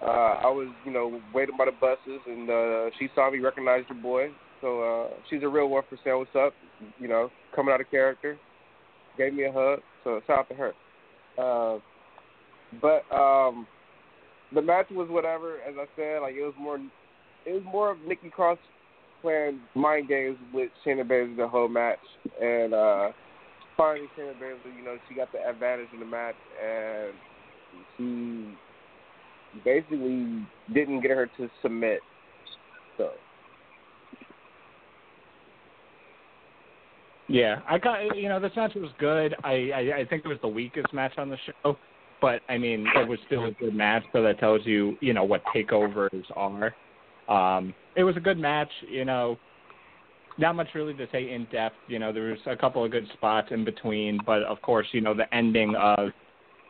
[0.02, 3.88] uh, I was, you know, waiting by the buses, and uh, she saw me, recognized
[3.88, 4.30] your boy.
[4.62, 6.54] So uh, she's a real one for saying what's up,
[6.98, 8.38] you know, coming out of character.
[9.18, 10.72] Gave me a hug, so shout out to her.
[11.36, 11.78] Uh,
[12.80, 13.66] but um,
[14.54, 15.56] the match was whatever.
[15.68, 16.76] As I said, like it was more,
[17.44, 18.58] it was more of Nikki Cross
[19.20, 21.98] playing mind games with Shayna Baszler the whole match,
[22.40, 23.08] and uh,
[23.76, 27.12] finally Shayna Baszler, you know, she got the advantage in the match, and
[27.96, 28.54] she
[29.64, 32.00] basically didn't get her to submit.
[32.96, 33.10] So.
[37.32, 39.34] Yeah, I got you know this match was good.
[39.42, 41.78] I, I I think it was the weakest match on the show,
[42.20, 44.02] but I mean it was still a good match.
[44.12, 46.74] So that tells you you know what takeovers are.
[47.28, 48.68] Um, it was a good match.
[48.86, 49.38] You know,
[50.36, 51.76] not much really to say in depth.
[51.88, 55.00] You know, there was a couple of good spots in between, but of course, you
[55.00, 56.10] know the ending of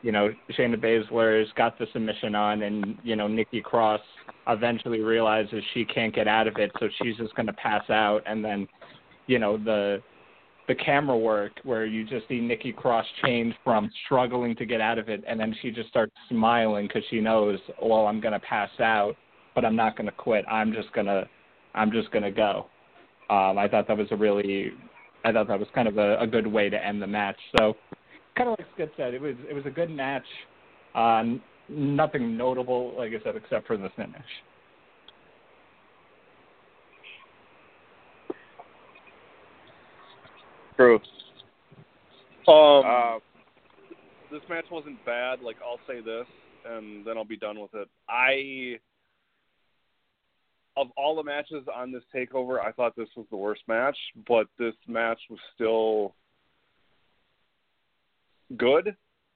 [0.02, 4.00] you know, Shayna Baszler's got the submission on, and you know, Nikki Cross
[4.48, 8.22] eventually realizes she can't get out of it, so she's just going to pass out,
[8.26, 8.66] and then,
[9.28, 10.02] you know, the
[10.68, 14.98] the camera work where you just see Nikki Cross change from struggling to get out
[14.98, 18.40] of it, and then she just starts smiling because she knows, well, I'm going to
[18.40, 19.14] pass out,
[19.54, 20.44] but I'm not going to quit.
[20.50, 21.26] I'm just gonna,
[21.74, 22.66] I'm just going to go.
[23.28, 24.72] Um, I thought that was a really,
[25.24, 27.38] I thought that was kind of a, a good way to end the match.
[27.58, 27.74] So
[28.36, 30.24] kind of like Skip said, it was it was a good match.
[30.94, 31.24] Uh,
[31.68, 34.22] nothing notable, like I said, except for the finish.
[40.76, 41.00] True.
[42.48, 43.18] Um, Uh,
[44.30, 45.42] this match wasn't bad.
[45.42, 46.26] Like I'll say this,
[46.64, 47.88] and then I'll be done with it.
[48.08, 48.80] I
[50.76, 53.96] of all the matches on this takeover, I thought this was the worst match,
[54.26, 56.14] but this match was still
[58.56, 58.88] good.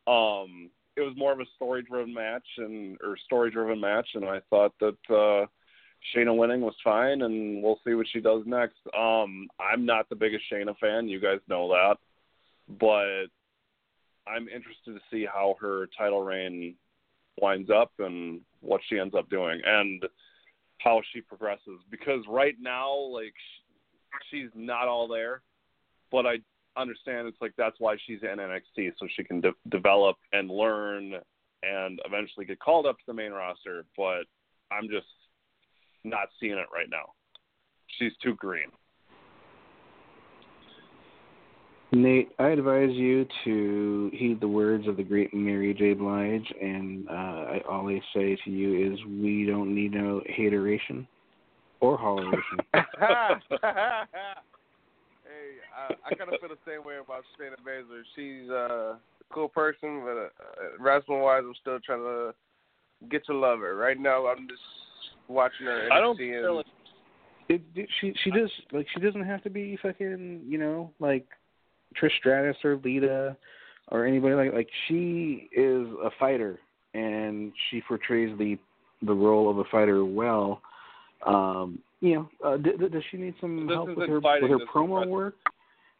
[0.06, 4.24] Um, it was more of a story driven match and or story driven match, and
[4.24, 5.46] I thought that uh,
[6.14, 8.78] Shayna winning was fine, and we'll see what she does next.
[8.96, 11.96] Um, I'm not the biggest Shayna fan, you guys know that,
[12.78, 13.26] but
[14.30, 16.74] I'm interested to see how her title reign
[17.40, 20.04] winds up and what she ends up doing, and
[20.78, 21.80] how she progresses.
[21.90, 23.34] Because right now, like
[24.30, 25.42] she's not all there,
[26.10, 26.36] but I
[26.76, 31.14] understand it's like that's why she's in NXT so she can de- develop and learn
[31.62, 33.84] and eventually get called up to the main roster.
[33.96, 34.24] But
[34.70, 35.06] I'm just
[36.06, 37.12] not seeing it right now.
[37.98, 38.70] She's too green.
[41.92, 45.94] Nate, I advise you to heed the words of the great Mary J.
[45.94, 51.06] Blige, and uh, I always say to you is we don't need no hateration
[51.80, 52.58] or holleration.
[52.74, 52.84] hey,
[55.76, 58.02] I, I kind of feel the same way about Shayna Baszler.
[58.16, 58.98] She's uh, a
[59.32, 60.30] cool person, but uh,
[60.80, 62.34] wrestling wise, I'm still trying to
[63.08, 63.76] get to love her.
[63.76, 64.60] Right now, I'm just
[65.28, 65.88] watching her.
[65.92, 66.66] I don't seeing, feel like
[67.48, 71.26] it, it, she she does like she doesn't have to be fucking you know like
[72.00, 73.36] Trish Stratus or Lita
[73.88, 76.58] or anybody like like she is a fighter
[76.94, 78.58] and she portrays the
[79.02, 80.60] the role of a fighter well.
[81.26, 84.50] Um, you know, uh, d- d- does she need some This help with her fighting,
[84.50, 85.10] with her promo wrestling.
[85.10, 85.34] work?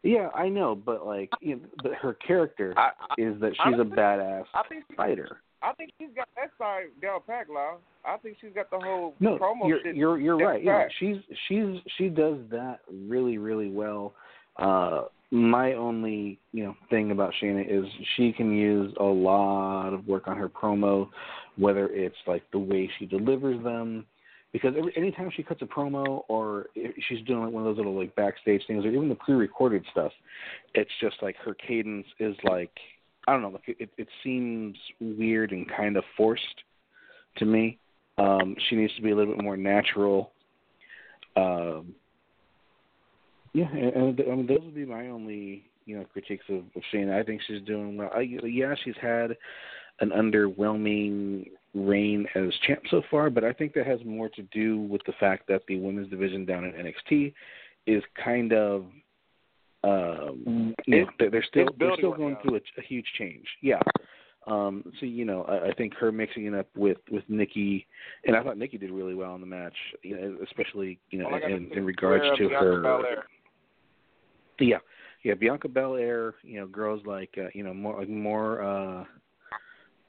[0.03, 3.73] Yeah, I know, but like, you know, but her character I, I, is that she's
[3.73, 5.41] a honestly, badass I think she, fighter.
[5.67, 7.77] I think she's got that side down packed, Lau.
[8.05, 9.95] I think she's got the whole No, promo you're shit.
[9.95, 10.63] you're you're right.
[10.63, 11.17] Yeah, she's
[11.47, 14.13] she's she does that really really well.
[14.55, 17.85] Uh, my only you know thing about Shayna is
[18.15, 21.09] she can use a lot of work on her promo,
[21.57, 24.05] whether it's like the way she delivers them,
[24.53, 26.67] because every anytime she cuts a promo or
[27.09, 30.13] she's doing like one of those little like backstage things or even the pre-recorded stuff,
[30.75, 32.71] it's just like her cadence is like
[33.27, 36.43] I don't know, like it it seems weird and kind of forced
[37.37, 37.77] to me.
[38.17, 40.31] Um, she needs to be a little bit more natural.
[41.35, 41.93] Um,
[43.53, 46.81] yeah, and, and I mean those would be my only you know critiques of, of
[46.93, 47.19] Shayna.
[47.19, 48.11] I think she's doing well.
[48.15, 49.35] I, yeah, she's had
[49.99, 54.79] an underwhelming reign as champ so far, but I think that has more to do
[54.81, 57.33] with the fact that the women's division down in NXT
[57.87, 58.85] is kind of
[59.87, 63.45] um you know, they're, they're still they're still going through a, a huge change.
[63.61, 63.79] Yeah.
[64.47, 67.85] Um, so you know, I, I think her mixing it up with with Nikki,
[68.25, 71.29] and I thought Nikki did really well in the match, you know, especially you know
[71.31, 72.81] oh, in, in regards to her.
[72.81, 73.25] Belair.
[74.59, 74.77] Yeah,
[75.23, 79.03] yeah, Bianca Belair, you know, girls like uh, you know more like more uh,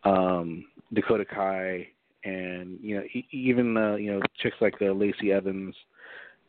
[0.09, 0.64] um,
[0.94, 1.88] Dakota Kai,
[2.24, 5.74] and you know e- even uh, you know chicks like uh, Lacey Evans,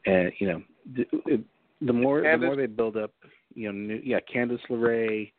[0.05, 0.61] and you know
[0.95, 1.43] the,
[1.81, 2.39] the more Candice.
[2.39, 3.11] the more they build up,
[3.53, 5.31] you know, new, yeah, Candice LeRae,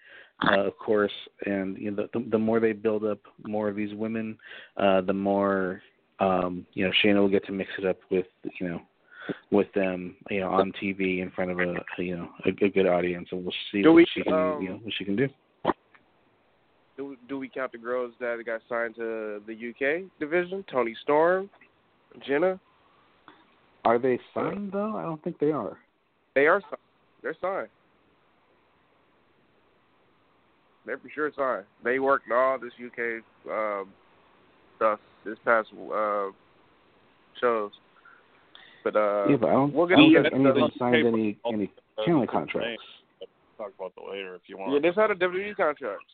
[0.48, 1.12] uh, of course,
[1.46, 4.38] and you know the, the more they build up more of these women,
[4.76, 5.82] uh, the more
[6.18, 8.26] um, you know Shayna will get to mix it up with
[8.58, 8.80] you know
[9.50, 12.86] with them, you know, on TV in front of a you know a, a good
[12.86, 15.16] audience, and we'll see do what we, she can um, you know what she can
[15.16, 15.28] do.
[16.96, 20.64] Do do we count the girls that got signed to the UK division?
[20.70, 21.50] Toni Storm,
[22.26, 22.58] Jenna.
[23.84, 24.96] Are they signed though?
[24.96, 25.78] I don't think they are.
[26.40, 26.76] They are signed.
[27.22, 27.68] They're signed.
[30.86, 31.66] They're for sure signed.
[31.84, 33.22] They worked all this UK
[33.52, 33.90] um,
[34.76, 36.28] stuff this past uh,
[37.42, 37.72] shows.
[38.82, 41.70] But uh, yeah, but I don't, we'll get I don't think anybody signed any any
[42.06, 42.82] channel contracts.
[43.58, 44.72] Talk about that later if you want.
[44.72, 46.04] Yeah, they signed a WWE contracts.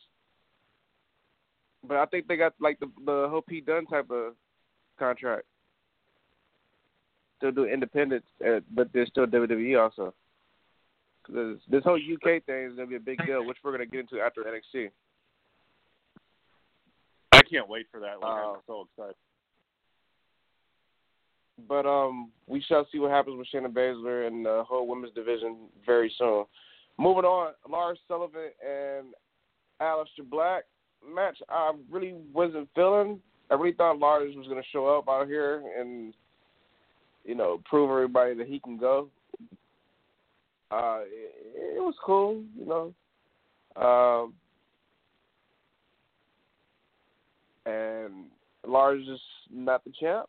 [1.87, 4.33] But I think they got like the the whole Pete Dunne type of
[4.99, 5.45] contract.
[7.37, 10.13] Still do independence, uh, but there's still WWE also.
[11.25, 14.01] Because this whole UK thing is gonna be a big deal, which we're gonna get
[14.01, 14.89] into after NXT.
[17.31, 18.19] I can't wait for that.
[18.19, 19.15] Like, uh, I'm so excited.
[21.67, 25.57] But um, we shall see what happens with Shayna Baszler and the whole women's division
[25.85, 26.45] very soon.
[26.99, 29.07] Moving on, Lars Sullivan and
[29.81, 30.63] Aleister Black
[31.13, 31.37] match.
[31.49, 33.19] I really wasn't feeling.
[33.49, 36.13] I really thought Lars was going to show up out here and
[37.27, 39.09] you know prove everybody that he can go.
[40.71, 42.93] Uh, it, it was cool, you know.
[43.75, 44.33] Um,
[47.65, 48.25] and
[48.65, 49.19] Lars is
[49.53, 50.27] not the champ.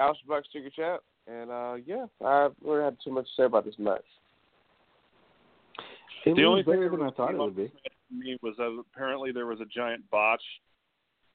[0.00, 1.02] Aleister Black Sticker Champ.
[1.26, 4.00] And uh, yeah, I really had too much to say about this match.
[6.26, 7.72] It the only thing that than I thought it would be.
[8.10, 10.42] Me was that apparently there was a giant botch.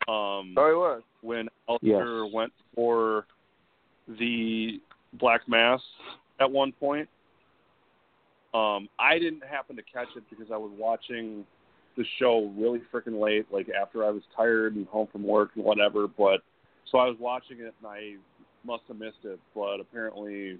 [0.08, 2.34] Um, oh, it was when Aleister yes.
[2.34, 3.26] went for
[4.08, 4.82] the
[5.14, 5.82] Black Mass
[6.40, 7.08] at one point.
[8.54, 11.46] Um, I didn't happen to catch it because I was watching
[11.98, 15.64] the show really freaking late, like after I was tired and home from work and
[15.64, 16.08] whatever.
[16.08, 16.42] But
[16.92, 18.16] so I was watching it and I
[18.66, 20.60] must have missed it, but apparently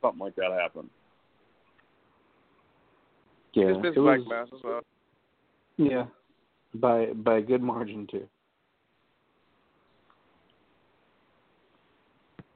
[0.00, 0.90] something like that happened.
[3.54, 4.80] Yeah, it's it Black was, Mass as well.
[5.76, 6.04] Yeah,
[6.74, 8.26] by by a good margin too.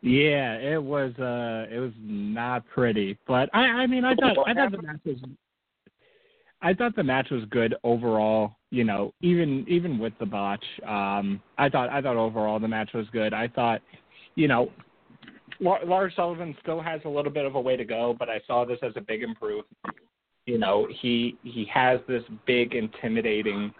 [0.03, 3.19] Yeah, it was uh it was not pretty.
[3.27, 5.17] But I I mean I thought I thought the match was
[6.63, 10.65] I thought the match was good overall, you know, even even with the botch.
[10.87, 13.35] Um I thought I thought overall the match was good.
[13.35, 13.81] I thought
[14.35, 14.71] you know,
[15.61, 18.65] Lars Sullivan still has a little bit of a way to go, but I saw
[18.65, 19.67] this as a big improvement.
[20.45, 23.73] You know, he he has this big, intimidating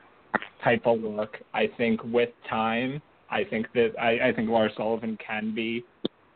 [0.65, 1.37] type of look.
[1.55, 5.85] I think with time, I think that I, I think Lars Sullivan can be,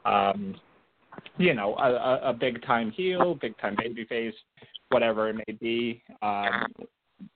[0.05, 0.55] um,
[1.39, 4.32] you know, a, a big time heel, big time babyface,
[4.90, 6.02] whatever it may be.
[6.22, 6.66] Um,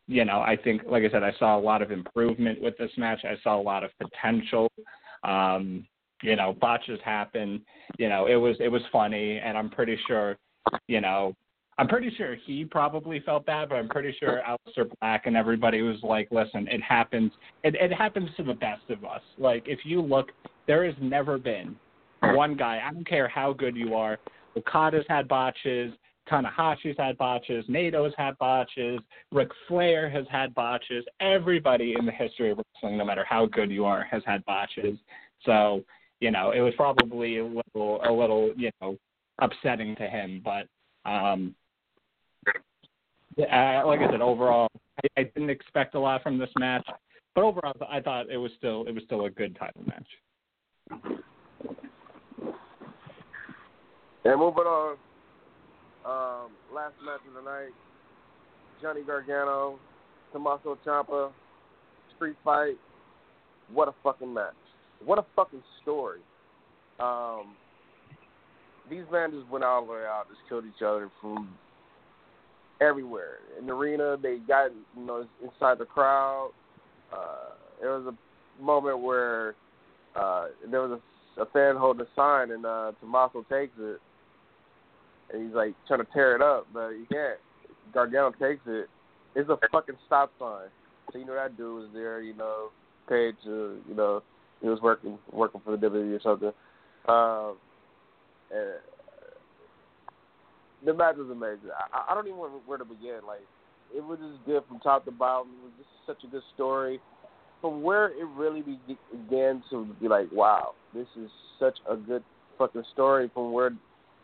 [0.07, 2.91] you know, I think, like I said, I saw a lot of improvement with this
[2.97, 3.20] match.
[3.24, 4.70] I saw a lot of potential.
[5.24, 5.86] Um,
[6.23, 7.62] you know, botches happen.
[7.99, 10.36] You know, it was it was funny, and I'm pretty sure,
[10.89, 11.35] you know,
[11.77, 15.82] I'm pretty sure he probably felt bad, but I'm pretty sure Aleister Black and everybody
[15.82, 17.32] was like, listen, it happens.
[17.65, 19.23] It, it happens to the best of us.
[19.39, 20.31] Like, if you look,
[20.66, 21.77] there has never been
[22.32, 22.80] one guy.
[22.84, 24.18] I don't care how good you are.
[24.56, 25.92] Okada's had botches.
[26.30, 27.64] Tanahashi's had botches.
[27.68, 28.98] Naito's had botches.
[29.30, 31.05] Ric Flair has had botches.
[31.20, 34.98] Everybody in the history of wrestling, no matter how good you are, has had botches.
[35.44, 35.84] So
[36.20, 38.96] you know, it was probably a little a little, you know,
[39.40, 40.66] upsetting to him, but
[41.09, 41.55] um
[43.36, 44.68] Yeah, like I said, overall,
[45.02, 46.86] I, I didn't expect a lot from this match,
[47.34, 50.06] but overall, I thought it was still it was still a good title match.
[54.24, 54.97] And moving on,
[56.05, 57.73] um, last match of the night:
[58.81, 59.78] Johnny Gargano,
[60.32, 61.31] Tommaso Ciampa,
[62.16, 62.77] street fight.
[63.73, 64.55] What a fucking match!
[65.05, 66.20] What a fucking story!
[67.01, 67.55] Um,
[68.90, 71.55] these men just went all the way out, just killed each other from
[72.81, 74.16] everywhere in the arena.
[74.20, 76.52] They got you know inside the crowd.
[77.12, 79.55] Uh, there was a moment where
[80.16, 81.01] uh, there was a,
[81.39, 84.01] a fan holding a sign, and uh, Tommaso takes it,
[85.32, 87.39] and he's like trying to tear it up, but he can't.
[87.93, 88.89] Gargano takes it.
[89.35, 90.69] It's a fucking stop sign.
[91.12, 92.23] So you know that dude was there.
[92.23, 92.70] You know,
[93.09, 94.23] paid to you know
[94.61, 96.52] he was working working for the WWE or something.
[97.06, 97.56] Um,
[98.51, 98.81] and
[100.85, 101.70] the match was amazing.
[101.93, 103.20] I, I don't even know where to begin.
[103.27, 103.44] Like,
[103.94, 105.48] it was just good from top to bottom.
[105.61, 107.01] It was just such a good story.
[107.65, 112.23] From where it really began to be like, wow, this is such a good
[112.59, 113.31] fucking story.
[113.32, 113.70] From where,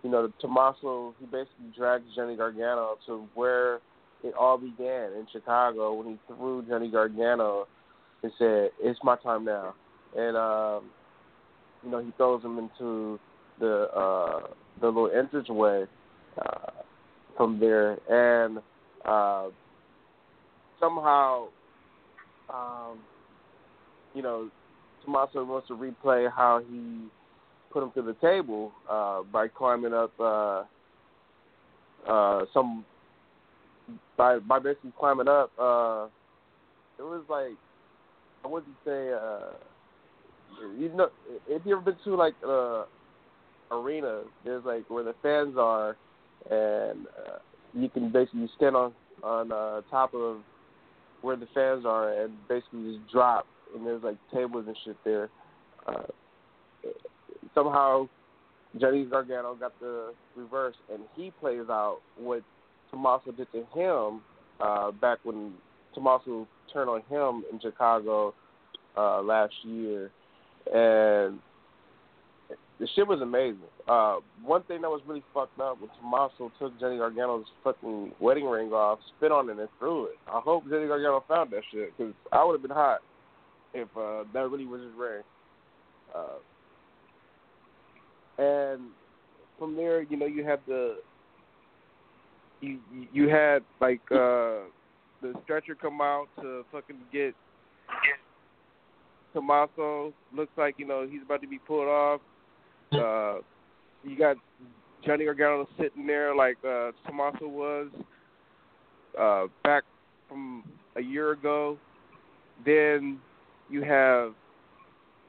[0.03, 3.77] you know, Tommaso, he basically drags Johnny Gargano to where
[4.23, 7.67] it all began in Chicago when he threw Johnny Gargano
[8.23, 9.73] and said, "It's my time now,"
[10.15, 10.91] and um,
[11.83, 13.19] you know he throws him into
[13.59, 14.49] the uh,
[14.83, 15.87] the little entranceway
[16.37, 16.71] uh,
[17.39, 18.59] from there, and
[19.07, 19.49] uh,
[20.79, 21.47] somehow,
[22.53, 22.99] um,
[24.15, 24.51] you know,
[25.05, 27.09] Tommaso wants to replay how he
[27.73, 30.65] put him to the table uh, by climbing up uh,
[32.09, 32.85] uh, some
[34.17, 35.51] by by basically climbing up.
[35.59, 36.07] Uh,
[36.99, 37.57] it was like
[38.45, 39.53] I wouldn't say uh,
[40.79, 41.09] you know
[41.49, 42.85] if you ever been to like uh
[43.71, 45.97] arena there's like where the fans are
[46.51, 47.39] and uh,
[47.73, 48.93] you can basically stand on
[49.23, 50.39] on uh, top of
[51.23, 53.47] where the fans are and basically just drop.
[53.75, 55.29] And there's like tables and shit there.
[55.87, 56.03] Uh,
[57.55, 58.09] somehow
[58.79, 62.43] Johnny Gargano got the reverse, and he plays out what
[62.91, 64.21] Tommaso did to him
[64.61, 65.55] uh, back when
[65.95, 68.35] Tommaso turned on him in Chicago
[68.97, 70.11] uh, last year,
[70.73, 71.39] and
[72.79, 73.59] the shit was amazing.
[73.89, 78.47] Uh, one thing that was really fucked up when Tommaso took Johnny Gargano's fucking wedding
[78.47, 80.17] ring off, spit on it, and threw it.
[80.29, 83.01] I hope Johnny Gargano found that shit because I would have been hot
[83.75, 85.23] if uh, that really was his ring.
[86.15, 86.39] Uh,
[88.43, 88.83] and
[89.59, 90.97] from there, you know, you had the
[92.61, 92.79] you
[93.13, 94.69] you had like uh
[95.23, 97.35] the stretcher come out to fucking get
[99.33, 100.13] Tommaso.
[100.35, 102.21] Looks like you know he's about to be pulled off.
[102.93, 103.39] Uh,
[104.03, 104.37] you got
[105.05, 107.89] Johnny Gargano sitting there like uh, Tommaso was
[109.19, 109.85] uh, back
[110.29, 110.65] from
[110.97, 111.79] a year ago.
[112.65, 113.21] Then
[113.71, 114.35] you have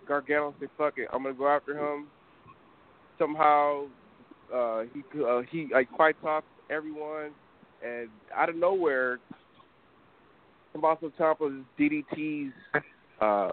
[0.08, 2.08] Gargano say, "Fuck it, I'm gonna go after him."
[3.18, 3.86] Somehow,
[4.54, 7.32] uh, he uh, he like fights off everyone,
[7.86, 9.20] and out of nowhere,
[10.74, 12.54] Tommaso Ciampa DDT's
[13.22, 13.50] uh,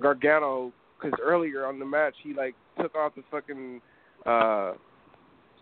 [0.00, 3.80] Gargano because earlier on the match he like took off the fucking
[4.26, 4.72] uh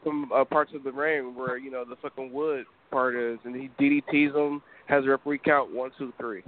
[0.04, 3.54] some uh, parts of the ring where you know the fucking wood part is, and
[3.54, 4.62] he DDTs him.
[4.86, 6.42] Has a referee count one, two, three.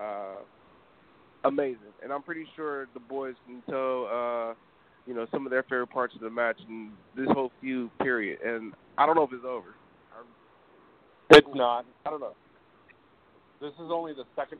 [0.00, 0.36] Uh,
[1.44, 4.54] amazing, and I'm pretty sure the boys can tell uh,
[5.06, 8.40] you know some of their favorite parts of the match and this whole feud period.
[8.42, 9.74] And I don't know if it's over.
[11.30, 11.84] It's not.
[12.04, 12.34] I don't know.
[13.60, 14.58] This is only the second.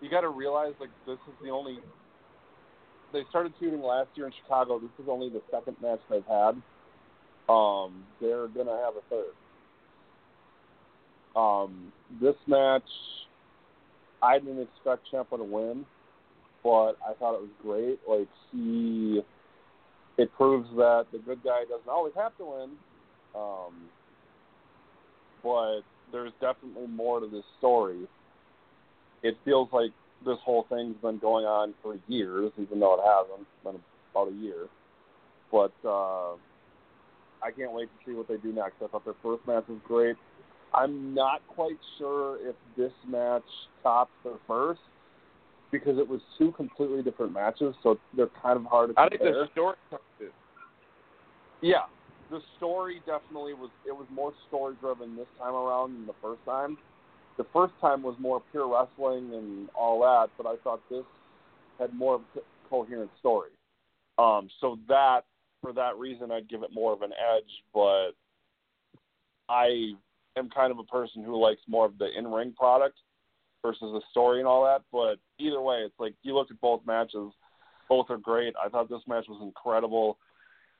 [0.00, 1.78] You got to realize like this is the only
[3.12, 4.78] they started shooting last year in Chicago.
[4.78, 6.60] This is only the second match they've had.
[7.48, 9.34] Um, they're gonna have a third.
[11.36, 12.82] Um, this match,
[14.22, 15.84] I didn't expect Ciampa to win,
[16.62, 17.98] but I thought it was great.
[18.08, 19.20] Like he,
[20.16, 22.70] it proves that the good guy doesn't always have to win.
[23.34, 23.88] Um,
[25.42, 25.80] but
[26.12, 28.06] there's definitely more to this story.
[29.22, 29.90] It feels like
[30.24, 33.40] this whole thing's been going on for years, even though it hasn't.
[33.40, 33.82] It's been
[34.12, 34.68] about a year.
[35.50, 36.34] But uh,
[37.42, 38.76] I can't wait to see what they do next.
[38.82, 40.16] I thought their first match was great.
[40.74, 43.42] I'm not quite sure if this match
[43.82, 44.80] tops the first
[45.70, 49.06] because it was two completely different matches, so they're kind of hard to compare.
[49.06, 49.76] I think the story.
[51.60, 51.84] Yeah,
[52.30, 53.70] the story definitely was.
[53.86, 56.76] It was more story driven this time around than the first time
[57.36, 61.04] the first time was more pure wrestling and all that, but I thought this
[61.78, 63.50] had more of a coherent story.
[64.18, 65.22] Um, so that
[65.60, 67.50] for that reason, I'd give it more of an edge.
[67.72, 68.10] But
[69.48, 69.92] I
[70.36, 72.98] am kind of a person who likes more of the in-ring product
[73.62, 74.82] versus the story and all that.
[74.90, 77.32] But either way, it's like you look at both matches,
[77.88, 78.54] both are great.
[78.62, 80.18] I thought this match was incredible.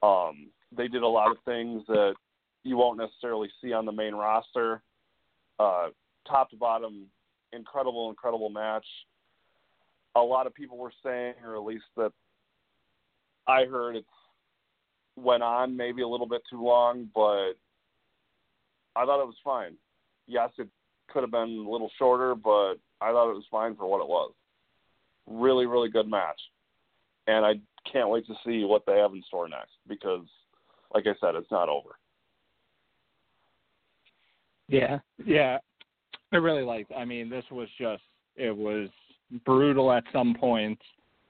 [0.02, 2.14] Um, they did a lot of things that
[2.64, 4.82] you won't necessarily see on the main roster.
[5.58, 5.88] Uh,
[6.28, 7.06] top to bottom,
[7.52, 8.86] incredible, incredible match.
[10.16, 12.12] A lot of people were saying, or at least that
[13.46, 14.04] I heard, it
[15.16, 17.52] went on maybe a little bit too long, but
[18.97, 19.74] I thought it was fine.
[20.27, 20.69] Yes, it
[21.09, 24.09] could have been a little shorter, but I thought it was fine for what it
[24.09, 24.32] was.
[25.27, 26.40] Really, really good match.
[27.27, 27.55] And I
[27.90, 30.24] can't wait to see what they have in store next because,
[30.94, 31.90] like I said, it's not over.
[34.69, 35.59] Yeah, yeah.
[36.32, 36.93] I really liked.
[36.97, 38.02] I mean, this was just
[38.36, 38.89] it was
[39.44, 40.82] brutal at some points.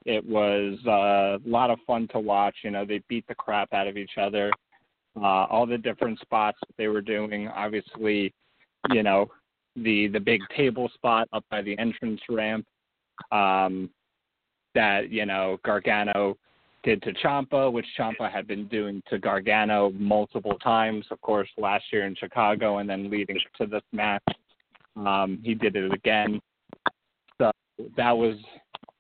[0.04, 2.56] It was uh, a lot of fun to watch.
[2.62, 4.50] You know, they beat the crap out of each other.
[5.16, 7.48] Uh, all the different spots they were doing.
[7.48, 8.32] Obviously,
[8.90, 9.26] you know,
[9.76, 12.66] the the big table spot up by the entrance ramp.
[13.30, 13.90] Um,
[14.74, 16.36] that you know Gargano
[16.82, 21.84] did to Ciampa, which Ciampa had been doing to Gargano multiple times, of course, last
[21.92, 24.22] year in Chicago, and then leading to this match,
[24.96, 26.40] um, he did it again.
[27.38, 27.52] So
[27.96, 28.36] that was,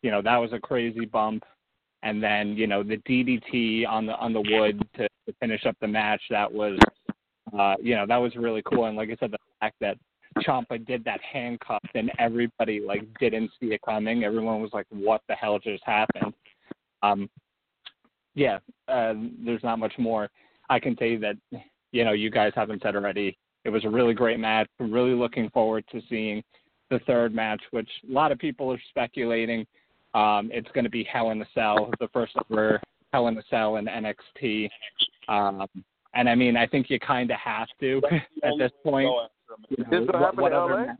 [0.02, 1.44] you know, that was a crazy bump.
[2.04, 5.76] And then, you know, the DDT on the on the wood to, to finish up
[5.80, 6.22] the match.
[6.30, 6.78] That was,
[7.56, 8.86] uh, you know, that was really cool.
[8.86, 9.96] And like I said, the fact that
[10.38, 14.24] Ciampa did that handcuff and everybody like didn't see it coming.
[14.24, 16.32] Everyone was like, "What the hell just happened?"
[17.02, 17.28] Um,
[18.34, 18.58] yeah,
[18.88, 20.30] uh, there's not much more
[20.72, 21.36] I can say that
[21.92, 23.36] you know you guys haven't said already.
[23.64, 24.68] It was a really great match.
[24.80, 26.42] Really looking forward to seeing
[26.90, 29.66] the third match, which a lot of people are speculating.
[30.14, 32.80] Um, it's going to be Hell in Cell, the first ever
[33.12, 34.68] Hell in Cell in NXT.
[35.28, 35.66] Um,
[36.14, 38.00] and I mean, I think you kind of have to
[38.42, 39.10] at this point.
[39.70, 40.92] Is this what, what in other LA?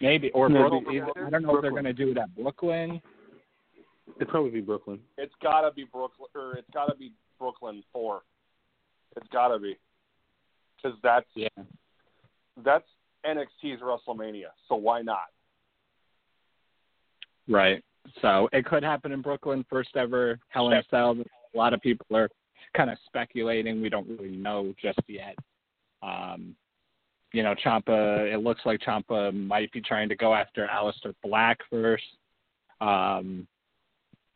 [0.00, 2.34] Maybe or No, Brook- it'd I don't know if they're going to do it at
[2.34, 3.02] Brooklyn.
[4.16, 4.98] It'd probably be Brooklyn.
[5.18, 8.22] It's gotta be Brooklyn, or it's gotta be Brooklyn four.
[9.16, 9.76] It's gotta be,
[10.76, 11.48] because that's Yeah.
[12.58, 12.86] that's
[13.24, 14.48] NXT's WrestleMania.
[14.68, 15.28] So why not?
[17.48, 17.84] Right.
[18.22, 21.16] So it could happen in Brooklyn, first ever Hell in a Cell.
[21.54, 22.28] A lot of people are
[22.76, 23.80] kind of speculating.
[23.80, 25.36] We don't really know just yet.
[26.02, 26.54] Um,
[27.32, 28.32] you know, Ciampa.
[28.32, 32.04] It looks like Ciampa might be trying to go after Aleister Black first.
[32.80, 33.46] Um,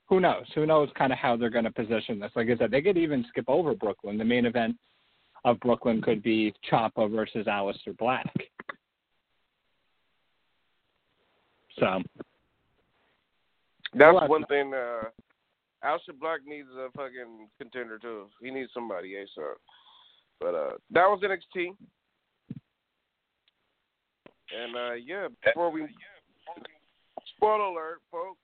[0.09, 0.45] who knows?
[0.55, 2.31] Who knows kind of how they're going to position this?
[2.37, 4.19] Like I said, they could even skip over Brooklyn.
[4.19, 4.77] The main event
[5.45, 8.33] of Brooklyn could be Ciampa versus Aleister Black.
[11.79, 12.03] So
[13.95, 14.73] That's Well, one thing.
[14.75, 15.09] Uh,
[15.85, 18.27] Aleister Black needs a fucking contender too.
[18.41, 19.55] He needs somebody ASAP.
[20.41, 21.77] But uh, that was NXT.
[24.57, 25.87] And uh, yeah, before we
[27.37, 28.39] spoiler alert, folks.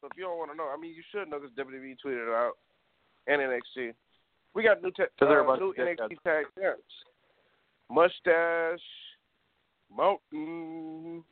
[0.00, 2.28] So if you don't want to know, I mean, you should know because WWE tweeted
[2.28, 2.52] it out
[3.26, 3.92] and NXT.
[4.54, 6.82] We got new te- Cause they're uh, new NXT tag champs.
[7.90, 8.80] Mustache,
[9.94, 11.22] Mountain,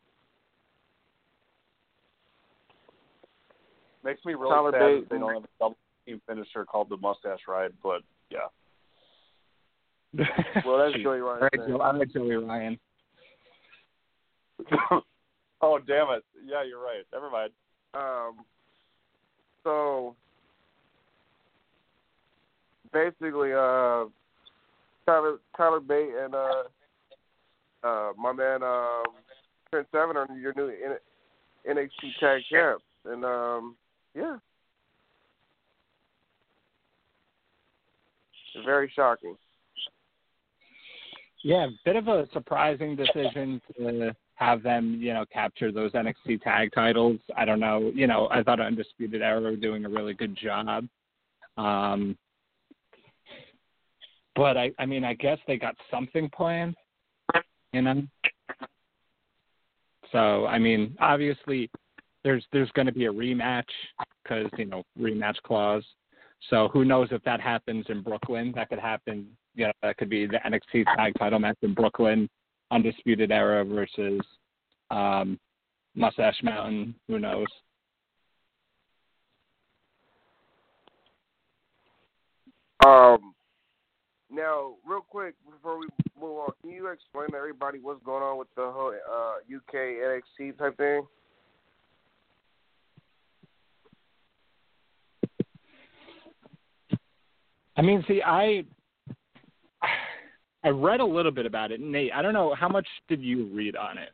[4.08, 5.76] Makes me really Tyler sad they don't have a double
[6.06, 7.72] team finisher called the Mustache Ride.
[7.82, 8.48] But yeah,
[10.64, 11.42] Well, that's Joey Ryan.
[11.42, 12.78] right, Joe, I'm with Joey Ryan.
[15.60, 16.24] oh damn it!
[16.42, 17.04] Yeah, you're right.
[17.12, 17.50] Never mind.
[17.92, 18.46] Um,
[19.62, 20.16] so
[22.90, 24.06] basically, uh,
[25.04, 26.62] Tyler Tyler Bate and uh,
[27.84, 29.04] uh, my man um,
[29.70, 30.96] Trent Seven are your new N-
[31.76, 33.76] NXT tag champs, and um,
[34.18, 34.36] yeah,
[38.64, 39.36] very shocking.
[41.44, 46.42] Yeah, a bit of a surprising decision to have them, you know, capture those NXT
[46.42, 47.20] tag titles.
[47.36, 50.86] I don't know, you know, I thought Undisputed Era were doing a really good job.
[51.56, 52.16] Um,
[54.34, 56.74] but I, I mean, I guess they got something planned,
[57.72, 58.02] you know.
[60.12, 61.70] So I mean, obviously,
[62.28, 63.64] there's there's going to be a rematch
[64.22, 65.82] because you know rematch clause.
[66.50, 68.52] So who knows if that happens in Brooklyn?
[68.54, 69.28] That could happen.
[69.54, 72.28] You know, that could be the NXT tag title match in Brooklyn,
[72.70, 74.20] Undisputed Era versus
[74.90, 75.40] um,
[75.94, 76.94] Mustache Mountain.
[77.08, 77.46] Who knows?
[82.84, 83.34] Um,
[84.30, 85.86] now, real quick before we
[86.20, 89.74] move on, can you explain to everybody what's going on with the whole uh, UK
[89.74, 91.06] NXT type thing?
[97.78, 98.64] I mean, see, I
[100.64, 102.10] I read a little bit about it, Nate.
[102.12, 104.10] I don't know how much did you read on it.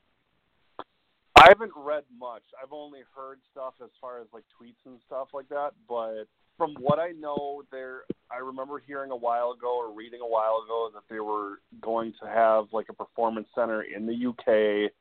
[1.35, 2.43] I haven't read much.
[2.63, 5.71] I've only heard stuff as far as like tweets and stuff like that.
[5.89, 6.25] But
[6.59, 10.63] from what I know, there, I remember hearing a while ago or reading a while
[10.63, 14.93] ago that they were going to have like a performance center in the UK,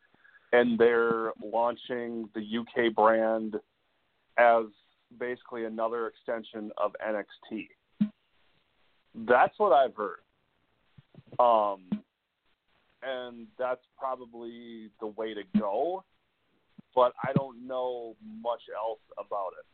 [0.54, 3.56] and they're launching the UK brand
[4.38, 4.66] as
[5.20, 7.68] basically another extension of NXT.
[9.16, 10.20] That's what I've heard.
[11.40, 12.04] Um,
[13.02, 16.04] and that's probably the way to go,
[16.96, 19.66] but I don't know much else about it.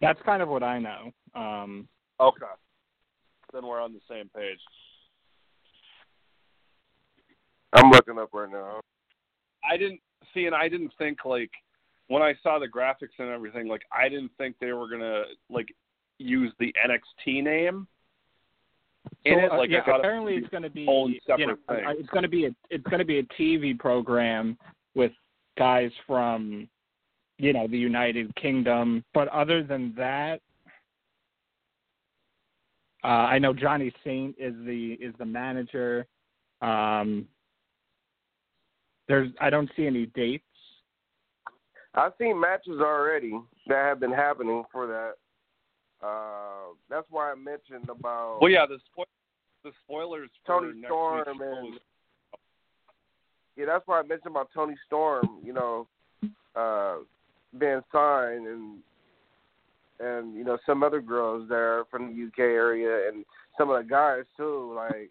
[0.00, 1.12] That's kind of what I know.
[1.34, 1.88] Um,
[2.20, 2.46] okay.
[3.52, 4.58] Then we're on the same page.
[7.72, 8.80] I'm looking up right now.
[9.68, 10.00] I didn't
[10.32, 11.50] see, and I didn't think like
[12.08, 15.74] when I saw the graphics and everything, like I didn't think they were gonna like
[16.18, 17.86] use the NXT name
[19.24, 19.52] in so, it.
[19.52, 22.46] uh, Like yeah, apparently it's going to be you know, uh, it's going to be
[22.46, 24.58] a it's going to be a TV program
[24.94, 25.12] with
[25.56, 26.68] guys from
[27.38, 29.04] you know the United Kingdom.
[29.14, 30.40] But other than that,
[33.04, 36.06] uh, I know Johnny Saint is the is the manager.
[36.60, 37.26] Um,
[39.06, 40.44] there's I don't see any dates.
[41.94, 43.32] I've seen matches already
[43.66, 45.14] that have been happening for that.
[46.02, 49.06] Uh, that's why I mentioned about Well, yeah, the spoil-
[49.64, 51.80] the spoilers for Toni Storm and
[53.56, 55.40] yeah, that's why I mentioned about Toni Storm.
[55.42, 55.88] You know,
[56.54, 56.98] uh,
[57.58, 58.78] being signed and
[59.98, 63.24] and you know some other girls there from the UK area and
[63.58, 65.10] some of the guys too, like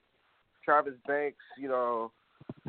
[0.64, 1.44] Travis Banks.
[1.60, 2.12] You know,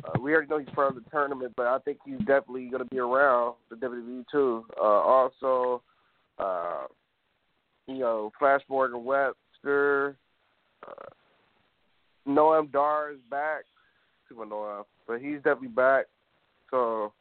[0.03, 2.83] uh, we already know he's part of the tournament, but I think he's definitely going
[2.83, 4.65] to be around the WWE too.
[4.77, 5.81] Uh, also,
[6.39, 6.87] uh,
[7.89, 10.15] you know, Flash Morgan Webster,
[10.87, 11.09] uh,
[12.27, 13.63] Noam Dar is back.
[14.27, 16.05] Super Noam, but he's definitely back.
[16.69, 17.13] So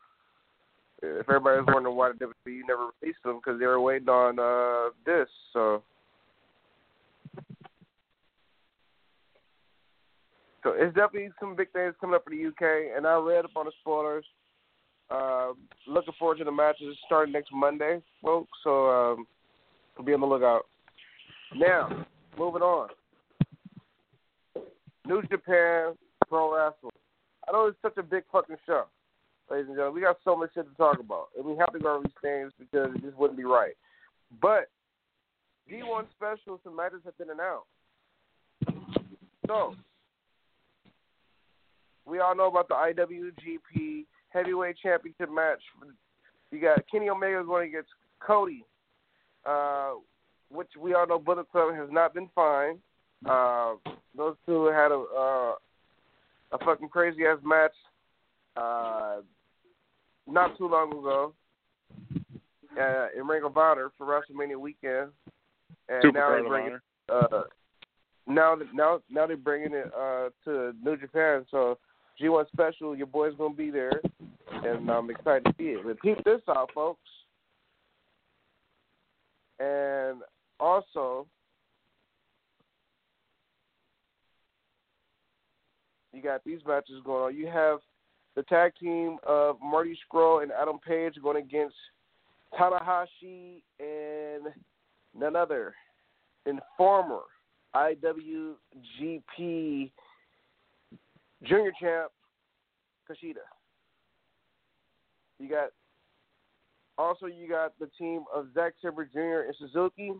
[1.02, 4.90] if everybody's wondering why the WWE never released them, because they were waiting on uh,
[5.06, 5.28] this.
[5.52, 5.82] So.
[10.64, 13.52] So it's definitely some big things coming up for the UK, and I read up
[13.56, 14.24] on the spoilers.
[15.08, 15.52] Uh,
[15.86, 18.50] looking forward to the matches starting next Monday, folks.
[18.64, 19.26] So um,
[20.02, 20.66] be on the lookout.
[21.54, 22.06] Now,
[22.38, 22.88] moving on.
[25.06, 25.94] New Japan
[26.28, 26.92] Pro Wrestling.
[27.48, 28.84] I know it's such a big fucking show,
[29.50, 29.94] ladies and gentlemen.
[29.94, 32.12] We got so much shit to talk about, and we have to go over these
[32.20, 33.72] things because it just wouldn't be right.
[34.42, 34.68] But
[35.70, 37.68] G1 Special, some matches have been announced.
[39.46, 39.74] So,
[42.04, 45.60] we all know about the IWGP Heavyweight Championship match.
[46.50, 47.88] You got Kenny Omega going against
[48.20, 48.64] Cody,
[49.46, 49.92] uh,
[50.50, 52.78] which we all know Bullet Club has not been fine.
[53.28, 53.74] Uh,
[54.16, 55.54] those two had a uh,
[56.52, 57.72] a fucking crazy ass match
[58.56, 59.16] uh,
[60.26, 61.34] not too long ago
[62.80, 65.10] uh, in Ring of Honor for WrestleMania weekend,
[65.88, 66.80] and Super now they bring it.
[67.08, 67.42] Uh,
[68.26, 71.46] now, now, now they're bringing it uh, to New Japan.
[71.50, 71.78] So
[72.20, 74.00] G1 Special, your boy's gonna be there,
[74.50, 75.80] and I'm excited to see it.
[75.84, 77.00] But keep this out, folks.
[79.60, 80.22] And
[80.60, 81.26] also,
[86.12, 87.36] you got these matches going on.
[87.36, 87.78] You have
[88.36, 91.74] the tag team of Marty Scurll and Adam Page going against
[92.58, 94.44] Tanahashi and
[95.18, 95.74] none other
[96.46, 97.22] than former
[97.74, 98.54] IWGP
[101.44, 102.10] Junior Champ
[103.08, 103.44] Kushida.
[105.38, 105.70] You got
[106.98, 109.46] also you got the team of Zack Sabre Jr.
[109.46, 110.12] and Suzuki.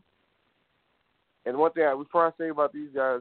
[1.44, 3.20] And one thing I, before I say about these guys,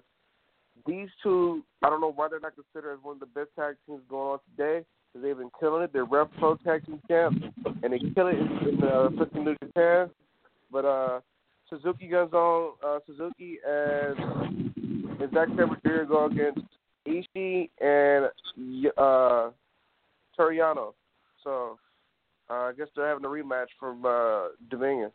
[0.85, 3.75] these two, I don't know why they're not considered as one of the best tag
[3.85, 4.85] teams going on today.
[5.11, 5.93] Because they've been killing it.
[5.93, 7.45] They're ref Pro Tag Team champs,
[7.81, 10.09] and they kill it in, uh, freaking New Japan.
[10.69, 11.19] But uh,
[11.69, 14.19] Suzuki goes on uh, Suzuki and,
[15.21, 16.03] and Zack Sabre Jr.
[16.03, 16.59] go against
[17.07, 18.25] Ishii and
[18.97, 19.51] uh,
[20.35, 20.93] Toru Yano.
[21.43, 21.79] So
[22.49, 25.11] uh, I guess they're having a rematch from uh, Dominion.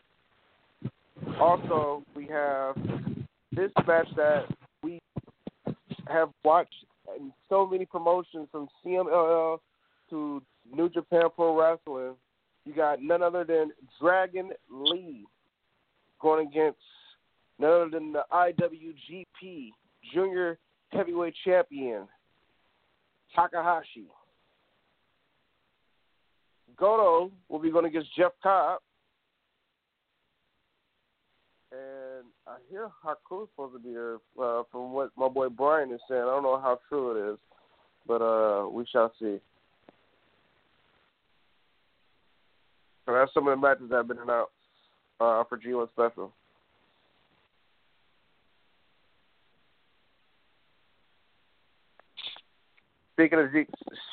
[1.40, 2.76] Also, we have
[3.52, 4.44] this match that
[4.82, 5.00] we
[6.08, 6.74] have watched
[7.16, 9.58] in so many promotions from CMLL
[10.10, 10.42] to
[10.72, 12.14] New Japan Pro Wrestling.
[12.64, 15.24] You got none other than Dragon Lee
[16.20, 16.78] going against
[17.58, 19.70] none other than the IWGP
[20.14, 20.58] Junior
[20.90, 22.06] Heavyweight Champion
[23.34, 24.06] Takahashi.
[26.76, 28.80] Goto will be going against Jeff Cobb.
[31.70, 34.16] And and I hear Haku's supposed to be there.
[34.40, 37.38] Uh, from what my boy Brian is saying, I don't know how true it is,
[38.06, 39.38] but uh, we shall see.
[43.06, 44.52] So that's some of the matches that have been announced
[45.20, 46.32] uh, for G1 Special.
[53.14, 53.66] Speaking of G,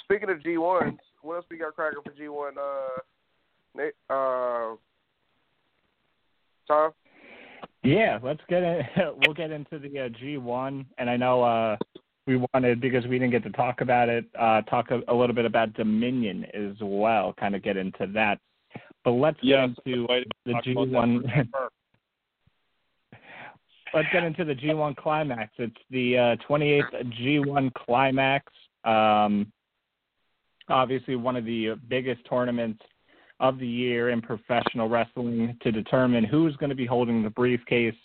[0.03, 2.55] speaking of G ones, what else we got cracking for G one?
[2.57, 2.99] Uh,
[3.75, 4.75] Nate, uh,
[6.67, 6.91] Tom.
[7.83, 8.81] Yeah, let's get in.
[9.25, 11.77] We'll get into the uh, G1, and I know uh,
[12.27, 14.25] we wanted because we didn't get to talk about it.
[14.37, 17.33] Uh, talk a, a little bit about Dominion as well.
[17.39, 18.39] Kind of get into that,
[19.03, 21.23] but let's yes, get into the G1.
[23.93, 25.51] let's get into the G1 climax.
[25.57, 28.51] It's the uh, 28th G1 climax.
[28.83, 29.51] Um,
[30.69, 32.81] obviously, one of the biggest tournaments
[33.39, 37.95] of the year in professional wrestling to determine who's going to be holding the briefcase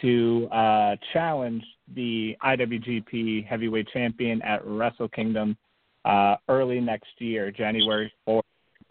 [0.00, 1.64] to uh, challenge
[1.94, 5.56] the IWGP Heavyweight Champion at Wrestle Kingdom
[6.04, 8.42] uh, early next year, January 4th.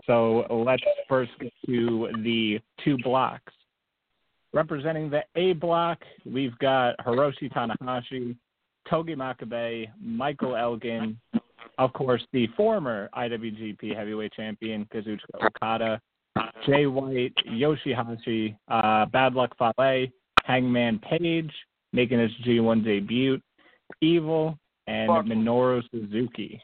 [0.06, 3.54] So let's first get to the two blocks.
[4.54, 8.36] Representing the A block, we've got Hiroshi Tanahashi,
[8.90, 11.18] Togi Makabe, Michael Elgin,
[11.78, 16.00] of course, the former IWGP Heavyweight Champion Kazuchika Okada,
[16.66, 20.08] Jay White, Yoshihashi, uh, Bad Luck Fale,
[20.44, 21.52] Hangman Page
[21.94, 23.40] making his G1 debut,
[24.02, 24.58] Evil,
[24.88, 25.26] and Fuck.
[25.26, 26.62] Minoru Suzuki.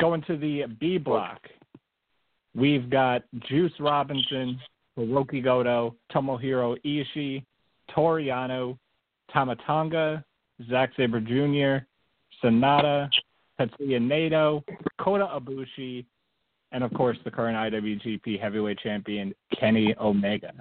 [0.00, 1.40] Going to the B block,
[2.54, 4.60] we've got Juice Robinson,
[4.96, 7.44] Hiroki Goto, Tomohiro Ishii,
[7.92, 8.78] Toru Yano,
[9.32, 10.24] Tama Tonga,
[10.68, 11.84] Zack Sabre Jr.,
[12.42, 13.08] Sanada,
[13.58, 14.62] Tetsuya Naito,
[15.00, 16.04] Kota Ibushi,
[16.72, 20.52] and of course the current IWGP Heavyweight Champion Kenny Omega.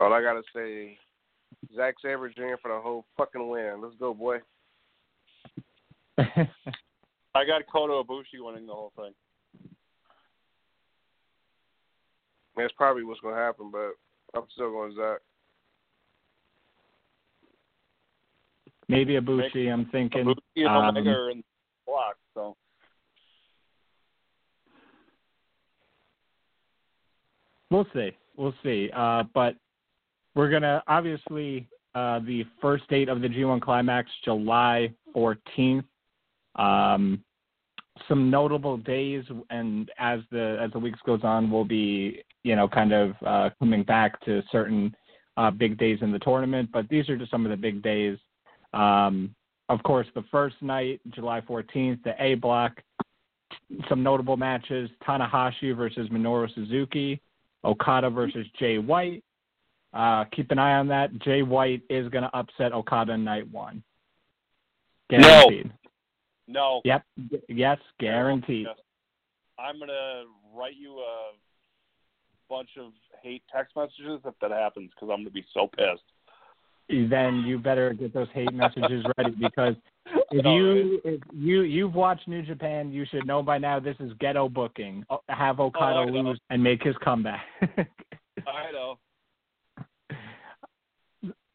[0.00, 0.98] All I gotta say,
[1.76, 2.56] Zack Sabre Jr.
[2.60, 3.80] for the whole fucking win.
[3.82, 4.38] Let's go, boy.
[6.18, 9.12] I got Kota Ibushi winning the whole thing.
[12.56, 13.92] That's probably what's gonna happen, but
[14.34, 15.20] I'm still going Zack.
[18.88, 19.72] Maybe Ibushi.
[19.72, 20.24] I'm thinking.
[20.24, 21.44] Ibushi and um, are in the
[21.86, 22.56] block, so
[27.72, 28.10] We'll see.
[28.36, 28.90] We'll see.
[28.94, 29.56] Uh, but
[30.34, 35.84] we're gonna obviously uh, the first date of the G1 Climax, July 14th.
[36.56, 37.24] Um,
[38.08, 42.68] some notable days, and as the as the weeks goes on, we'll be you know
[42.68, 44.94] kind of uh, coming back to certain
[45.38, 46.68] uh, big days in the tournament.
[46.74, 48.18] But these are just some of the big days.
[48.72, 49.34] Um,
[49.68, 52.80] of course, the first night, July 14th, the A block.
[53.88, 57.20] Some notable matches: Tanahashi versus Minoru Suzuki,
[57.64, 59.22] Okada versus Jay White.
[59.92, 61.16] Uh, keep an eye on that.
[61.20, 63.82] Jay White is going to upset Okada in night one.
[65.10, 65.70] Guaranteed.
[66.48, 66.80] no.
[66.84, 67.02] Yep.
[67.48, 68.66] Yes, guaranteed.
[69.58, 70.24] I'm gonna
[70.54, 71.32] write you a
[72.48, 72.92] bunch of
[73.22, 76.02] hate text messages if that happens because I'm gonna be so pissed.
[76.92, 79.74] Then you better get those hate messages ready because
[80.30, 84.12] if you if you you've watched New Japan, you should know by now this is
[84.14, 85.04] Gedo booking.
[85.28, 86.12] Have Okada Oh, I know.
[86.28, 87.42] lose and make his comeback.
[88.46, 88.98] I know.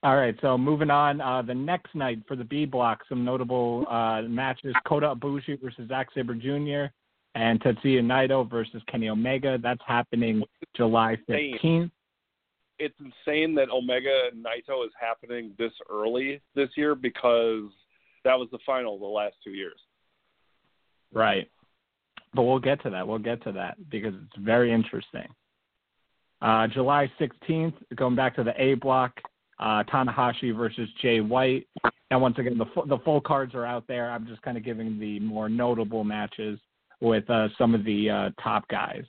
[0.04, 1.20] All right, so moving on.
[1.22, 5.88] Uh, the next night for the B block, some notable uh, matches: Kota Ibushi versus
[5.88, 6.92] Zack Sabre Jr.
[7.36, 9.58] and Tetsuya Naito versus Kenny Omega.
[9.62, 10.44] That's happening
[10.76, 11.92] July fifteenth.
[12.80, 17.70] It's insane that Omega Naito is happening this early this year because
[18.24, 19.80] that was the final the last two years.
[21.14, 21.50] Right.
[22.34, 23.08] But we'll get to that.
[23.08, 25.28] We'll get to that because it's very interesting.
[26.42, 29.14] Uh, July 16th, going back to the A block,
[29.60, 31.68] uh, Tanahashi versus Jay White.
[32.12, 34.12] And once again, the, fu- the full cards are out there.
[34.12, 36.60] I'm just kind of giving the more notable matches
[37.02, 39.04] with uh, some of the uh, top guys.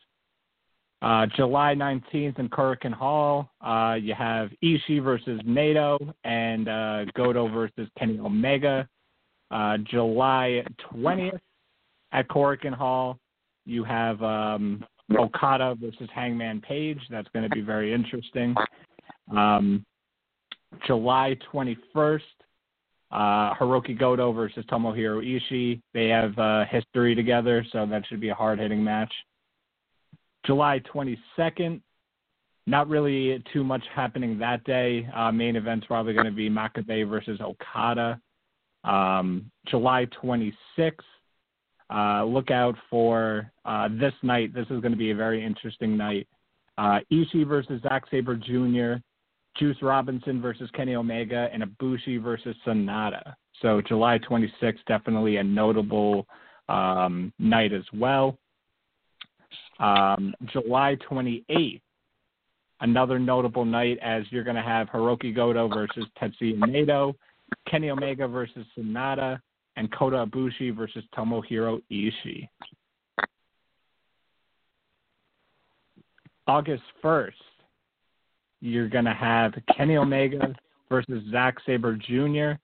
[1.01, 7.49] Uh, July 19th in Korakuen Hall, uh, you have Ishii versus Naito and uh, Goto
[7.49, 8.89] versus Kenny Omega.
[9.51, 11.39] Uh, July 20th
[12.13, 13.19] at Korakuen Hall,
[13.65, 14.85] you have um,
[15.17, 16.99] Okada versus Hangman Page.
[17.11, 18.55] That's going to be very interesting.
[19.31, 19.85] Um,
[20.87, 22.21] July 21st,
[23.13, 25.81] uh, Hiroki Goto versus Tomohiro Ishii.
[25.95, 29.13] They have uh, history together, so that should be a hard hitting match.
[30.49, 31.79] July 22nd,
[32.67, 35.07] not really too much happening that day.
[35.15, 38.19] Uh, main event's probably going to be Makabe versus Okada.
[38.83, 40.55] Um, July 26th,
[41.91, 44.55] uh, look out for uh, this night.
[44.55, 46.27] This is going to be a very interesting night.
[46.79, 49.03] Uh, Ishii versus Zack Sabre Jr.,
[49.59, 53.35] Juice Robinson versus Kenny Omega, and Ibushi versus Sanada.
[53.61, 56.27] So July 26th, definitely a notable
[56.71, 58.39] um, night as well.
[59.79, 61.81] Um, July 28th,
[62.81, 67.15] another notable night as you're going to have Hiroki Goto versus Tetsuya Naito,
[67.69, 69.41] Kenny Omega versus Sanada,
[69.77, 72.49] and Kota Ibushi versus Tomohiro Ishii.
[76.49, 77.33] August 1st,
[78.61, 80.55] you're going to have Kenny Omega
[80.89, 82.59] versus Zack Sabre Jr.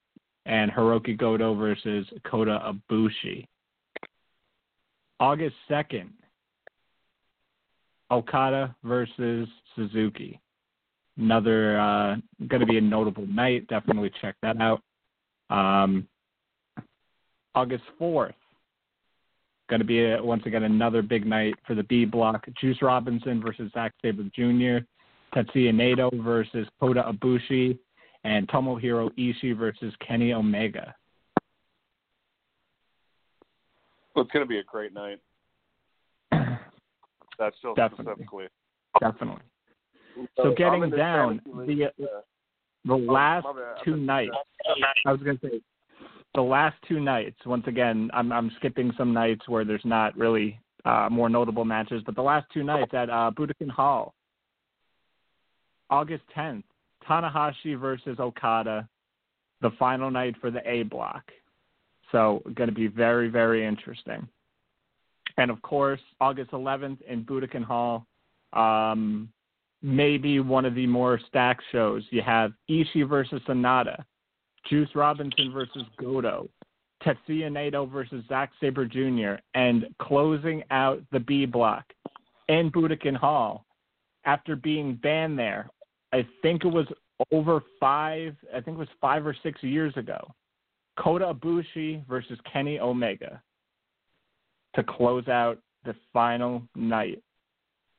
[0.46, 3.46] and Hiroki Goto versus Kota Ibushi.
[5.20, 6.08] August 2nd,
[8.10, 10.40] Okada versus Suzuki.
[11.16, 12.16] Another uh,
[12.48, 13.66] going to be a notable night.
[13.68, 14.82] Definitely check that out.
[15.50, 16.08] Um,
[17.54, 18.34] August 4th,
[19.68, 22.46] going to be a, once again another big night for the B block.
[22.60, 24.84] Juice Robinson versus Zack Sabre Jr.,
[25.34, 27.78] Tetsuya Naito versus Kota Ibushi,
[28.24, 30.94] and Tomohiro Ishii versus Kenny Omega.
[34.14, 35.20] Well, it's going to be a great night.
[37.38, 38.04] That's still Definitely.
[38.04, 38.46] specifically.
[39.00, 39.42] Definitely.
[40.36, 42.20] So I'm getting down fantasy the uh,
[42.84, 44.30] the last my two nights.
[45.06, 45.60] I was going to say
[46.34, 47.36] the last two nights.
[47.46, 52.02] Once again, I'm I'm skipping some nights where there's not really uh, more notable matches,
[52.04, 54.14] but the last two nights at uh, Budokan Hall,
[55.90, 56.64] August 10th,
[57.08, 58.88] Tanahashi versus Okada,
[59.62, 61.24] the final night for the A block.
[62.12, 64.28] So going to be very very interesting.
[65.36, 68.06] And of course, August 11th in Budokan Hall,
[68.52, 69.28] um,
[69.82, 72.04] maybe one of the more stacked shows.
[72.10, 74.04] You have Ishii versus Sanada,
[74.68, 76.48] Juice Robinson versus Goto,
[77.02, 81.84] Tetsuya Naito versus Zack Sabre Jr., and closing out the B block
[82.48, 83.66] in Budokan Hall
[84.24, 85.68] after being banned there.
[86.12, 86.86] I think it was
[87.32, 90.32] over five, I think it was five or six years ago.
[90.96, 93.42] Kota Ibushi versus Kenny Omega
[94.74, 97.22] to close out the final night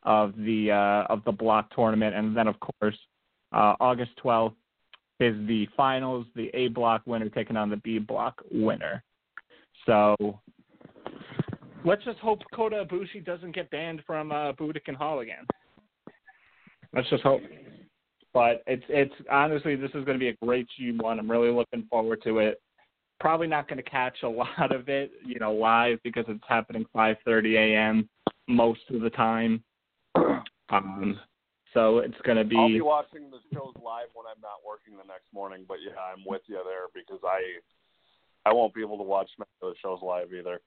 [0.04, 2.98] of the uh, of the block tournament, and then of course
[3.52, 4.54] uh, August 12th
[5.20, 6.26] is the finals.
[6.36, 9.04] The A block winner taking on the B block winner.
[9.86, 10.16] So
[11.84, 15.46] let's just hope Kota Ibushi doesn't get banned from uh, Budokan Hall again.
[16.94, 17.42] Let's just hope.
[18.34, 21.20] But it's it's honestly this is going to be a great G1.
[21.20, 22.62] I'm really looking forward to it.
[23.20, 26.86] Probably not going to catch a lot of it, you know, live because it's happening
[26.96, 28.10] 5:30 a.m.
[28.48, 29.64] most of the time.
[30.72, 31.20] Um,
[31.76, 32.58] so it's going to be.
[32.58, 35.64] I'll be watching the shows live when I'm not working the next morning.
[35.68, 37.60] But yeah, I'm with you there because I
[38.50, 40.60] I won't be able to watch many of the shows live either.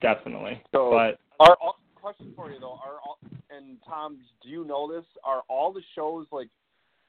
[0.00, 0.62] definitely.
[0.74, 2.78] So, but all, question for you though?
[2.84, 3.18] Are all,
[3.50, 5.04] and Tom, do you know this?
[5.24, 6.48] Are all the shows like?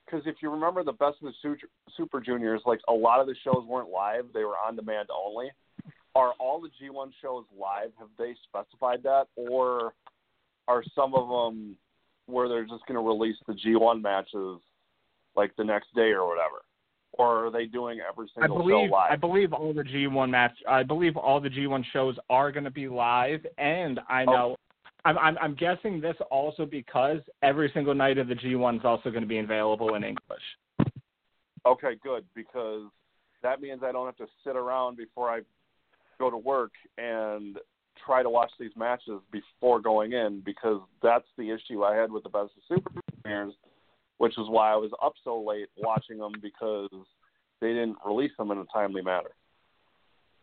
[0.06, 3.28] Because if you remember the best of the Super, Super Juniors, like a lot of
[3.28, 5.52] the shows weren't live; they were on demand only.
[6.16, 7.92] Are all the G1 shows live?
[7.98, 9.94] Have they specified that, or
[10.68, 11.76] are some of them
[12.28, 14.60] where they're just going to release the G1 matches
[15.36, 16.62] like the next day or whatever?
[17.14, 19.12] Or are they doing every I single believe show live?
[19.12, 20.54] I believe all the G1 match.
[20.68, 24.32] I believe all the G1 shows are going to be live, and I oh.
[24.32, 24.56] know.
[25.06, 29.10] I'm, I'm I'm guessing this also because every single night of the G1 is also
[29.10, 30.42] going to be available in English.
[31.66, 32.84] Okay, good because
[33.42, 35.42] that means I don't have to sit around before I
[36.20, 37.58] go to work and
[38.06, 42.24] try to watch these matches before going in because that's the issue I had with
[42.24, 42.92] the best of Super
[43.26, 43.54] Juniors,
[44.18, 46.90] which is why I was up so late watching them because
[47.62, 49.32] they didn't release them in a timely manner.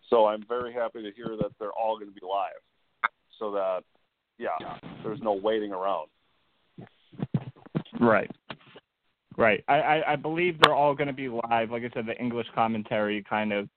[0.08, 3.82] So I'm very happy to hear that they're all going to be live, so that
[4.40, 6.08] yeah, there's no waiting around.
[8.00, 8.30] Right.
[9.36, 9.62] Right.
[9.68, 11.70] I, I, I believe they're all going to be live.
[11.70, 13.68] Like I said, the English commentary kind of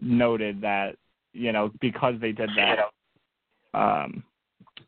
[0.00, 0.96] noted that,
[1.32, 2.78] you know, because they did that.
[3.74, 4.22] Um,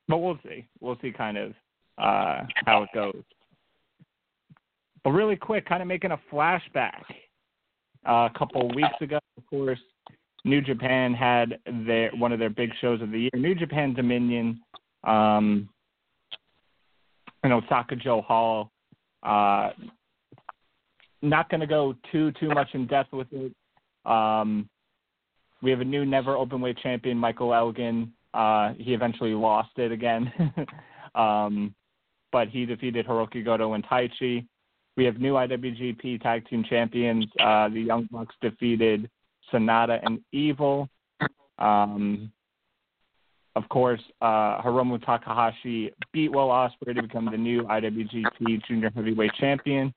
[0.08, 0.66] but we'll see.
[0.80, 1.50] We'll see kind of
[1.98, 3.22] uh, how it goes.
[5.04, 7.02] But really quick, kind of making a flashback.
[8.06, 9.80] Uh, a couple of weeks ago, of course,
[10.44, 14.60] New Japan had their one of their big shows of the year, New Japan Dominion,
[15.04, 15.68] um,
[17.44, 18.70] know Osaka-jo Hall.
[19.22, 19.70] Uh,
[21.22, 23.52] not going to go too too much in depth with it.
[24.04, 24.68] Um,
[25.62, 28.12] we have a new never open weight champion, Michael Elgin.
[28.32, 30.32] Uh, he eventually lost it again,
[31.14, 31.74] um,
[32.30, 34.46] but he defeated Hiroki Goto and Taichi.
[34.96, 37.26] We have new IWGP Tag Team Champions.
[37.40, 39.08] Uh, the Young Bucks defeated
[39.52, 40.88] Sanada and Evil.
[41.58, 42.30] Um,
[43.56, 49.32] of course, uh, Hiromu Takahashi beat Will Ospreay to become the new IWGP Junior Heavyweight
[49.38, 49.92] Champion.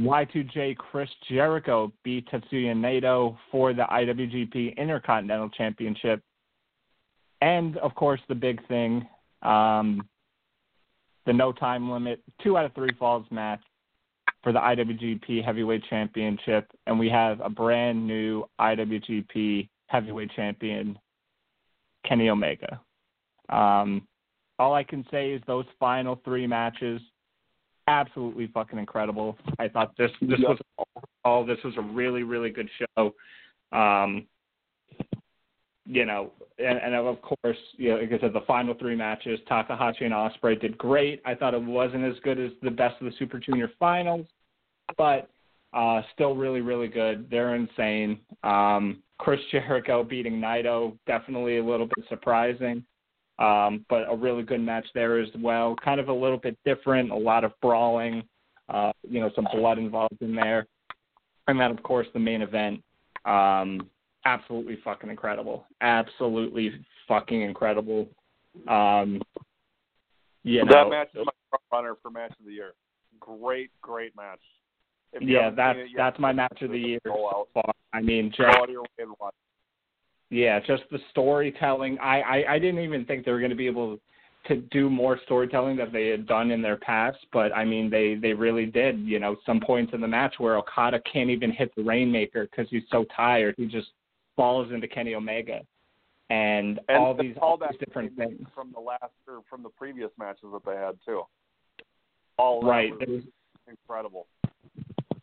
[0.00, 6.22] Y2J Chris Jericho beat Tetsuya Naito for the IWGP Intercontinental Championship.
[7.42, 9.06] And, of course, the big thing,
[9.42, 10.02] um,
[11.26, 13.60] the no time limit, two out of three falls match
[14.42, 16.70] for the IWGP Heavyweight Championship.
[16.86, 20.98] And we have a brand new IWGP Heavyweight Champion,
[22.10, 22.80] Kenny Omega.
[23.48, 24.06] Um,
[24.58, 27.00] all I can say is those final three matches
[27.86, 29.38] absolutely fucking incredible.
[29.58, 30.58] I thought this this yep.
[30.78, 30.86] was
[31.24, 33.14] all this was a really really good show.
[33.72, 34.26] Um,
[35.86, 39.40] you know, and, and of course, you know, like I said, the final three matches,
[39.48, 41.22] Takahashi and Ospreay did great.
[41.24, 44.26] I thought it wasn't as good as the best of the Super Junior finals,
[44.98, 45.30] but
[45.72, 47.28] uh, still really, really good.
[47.30, 48.20] They're insane.
[48.44, 52.82] Um, Chris Jericho beating Naito, definitely a little bit surprising.
[53.38, 55.76] Um, but a really good match there as well.
[55.82, 58.22] Kind of a little bit different, a lot of brawling,
[58.68, 60.66] uh, you know, some blood involved in there.
[61.48, 62.82] And then, of course, the main event.
[63.24, 63.88] Um,
[64.24, 65.64] absolutely fucking incredible.
[65.80, 66.72] Absolutely
[67.08, 68.08] fucking incredible.
[68.68, 69.22] Um,
[70.42, 72.72] you know, that match is my front runner for match of the year.
[73.20, 74.40] Great, great match.
[75.20, 77.74] yeah, that's it, that's my match of the year so far.
[77.92, 78.56] I mean, just,
[80.30, 81.98] yeah, just the storytelling.
[81.98, 83.98] I, I I didn't even think they were going to be able
[84.46, 88.14] to do more storytelling that they had done in their past, but I mean they
[88.14, 89.00] they really did.
[89.00, 92.68] You know, some points in the match where Okada can't even hit the Rainmaker because
[92.70, 93.54] he's so tired.
[93.58, 93.88] He just
[94.36, 95.60] falls into Kenny Omega,
[96.30, 100.10] and, and all these, all these different things from the last or from the previous
[100.18, 101.22] matches that they had too.
[102.38, 103.24] All right, was
[103.68, 104.26] incredible.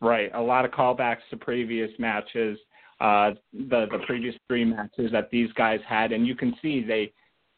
[0.00, 2.58] Right, a lot of callbacks to previous matches
[3.00, 7.12] uh, the the previous three matches that these guys had, and you can see they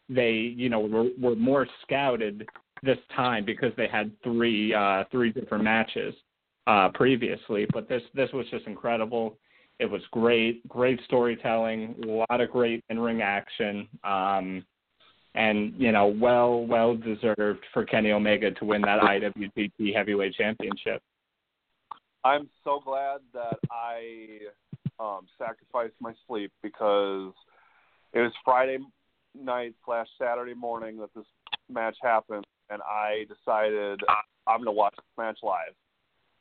[0.09, 2.47] they you know were, were more scouted
[2.83, 6.15] this time because they had three uh, three different matches
[6.67, 7.67] uh, previously.
[7.73, 9.39] But this this was just incredible.
[9.79, 14.63] It was great, great storytelling, a lot of great in ring action, um,
[15.35, 21.03] and you know well well deserved for Kenny Omega to win that IWGP Heavyweight Championship.
[22.25, 24.41] I'm so glad that I
[24.99, 27.33] um, sacrificed my sleep because
[28.13, 28.79] it was Friday
[29.35, 31.25] night slash Saturday morning that this
[31.71, 34.01] match happened, and I decided
[34.47, 35.75] I'm going to watch this match live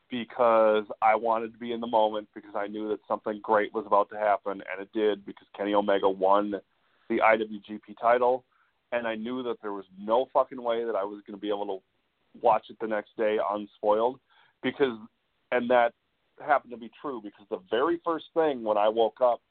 [0.09, 3.85] because I wanted to be in the moment because I knew that something great was
[3.85, 6.55] about to happen, and it did because Kenny Omega won
[7.09, 8.43] the IWGP title,
[8.91, 11.49] and I knew that there was no fucking way that I was going to be
[11.49, 14.19] able to watch it the next day unspoiled
[14.61, 14.97] because
[15.51, 15.93] and that
[16.45, 19.41] happened to be true because the very first thing when I woke up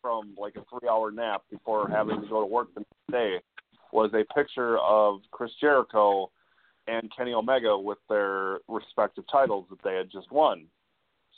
[0.00, 3.36] from like a three hour nap before having to go to work the next day
[3.92, 6.30] was a picture of Chris Jericho
[6.86, 10.66] and Kenny Omega with their respective titles that they had just won.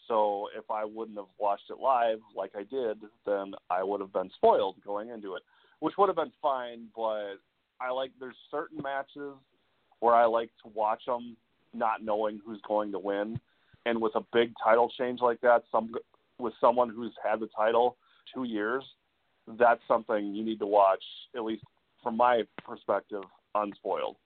[0.09, 4.13] So if I wouldn't have watched it live like I did, then I would have
[4.13, 5.43] been spoiled going into it,
[5.79, 6.89] which would have been fine.
[6.95, 7.35] But
[7.81, 9.35] I like there's certain matches
[10.01, 11.37] where I like to watch them
[11.73, 13.41] not knowing who's going to win
[13.87, 15.93] and with a big title change like that, some
[16.39, 17.97] with someone who's had the title
[18.35, 18.85] two years,
[19.59, 21.03] that's something you need to watch,
[21.37, 21.63] at least
[22.03, 23.23] from my perspective,
[23.55, 24.17] unspoiled.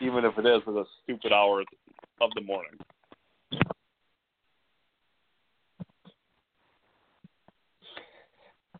[0.00, 1.62] Even if it is at a stupid hour
[2.20, 2.72] of the morning.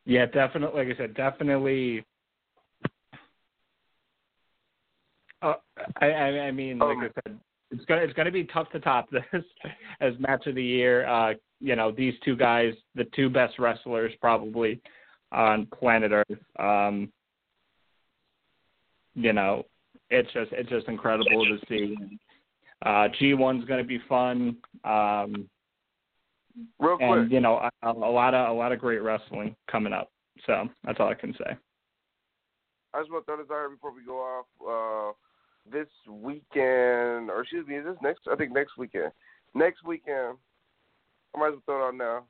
[0.04, 0.84] Yeah, definitely.
[0.84, 2.04] Like I said, definitely.
[5.42, 5.54] Uh,
[6.00, 7.38] I, I mean, like I said,
[7.70, 9.22] it's gonna it's gonna be tough to top this
[10.00, 11.06] as match of the year.
[11.06, 14.80] Uh, you know, these two guys, the two best wrestlers probably
[15.32, 16.38] on planet Earth.
[16.58, 17.12] Um,
[19.14, 19.64] you know,
[20.10, 21.96] it's just it's just incredible to see.
[22.84, 24.56] Uh, G1's going to be fun.
[24.84, 25.48] Um,
[26.78, 29.92] Real quick, and you know, a, a lot of a lot of great wrestling coming
[29.92, 30.10] up.
[30.46, 31.56] So that's all I can say.
[32.94, 34.46] I just want to throw this out before we go off.
[34.60, 35.12] Uh,
[35.72, 38.20] this weekend, or excuse me, is this next?
[38.30, 39.12] I think next weekend.
[39.54, 40.36] Next weekend,
[41.34, 42.24] I might as well throw it out now.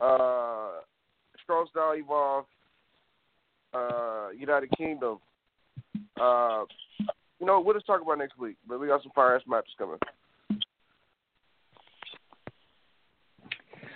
[0.00, 0.80] Uh,
[1.42, 2.44] Strong Style Evolve,
[3.72, 5.18] uh, United Kingdom.
[6.20, 6.64] Uh,
[7.40, 9.72] you know, we'll just talk about next week, but we got some fire ass matches
[9.78, 9.98] coming.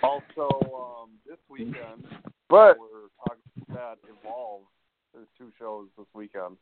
[0.01, 2.05] Also, um, this weekend,
[2.49, 4.61] but we're talking about Evolve.
[5.13, 6.55] There's two shows this weekend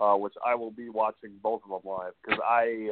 [0.00, 2.90] uh, which I will be watching both of them live because I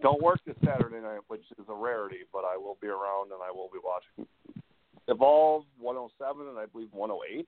[0.00, 3.40] don't work this Saturday night, which is a rarity, but I will be around and
[3.42, 4.26] I will be watching.
[5.08, 7.46] Evolve 107 and I believe 108,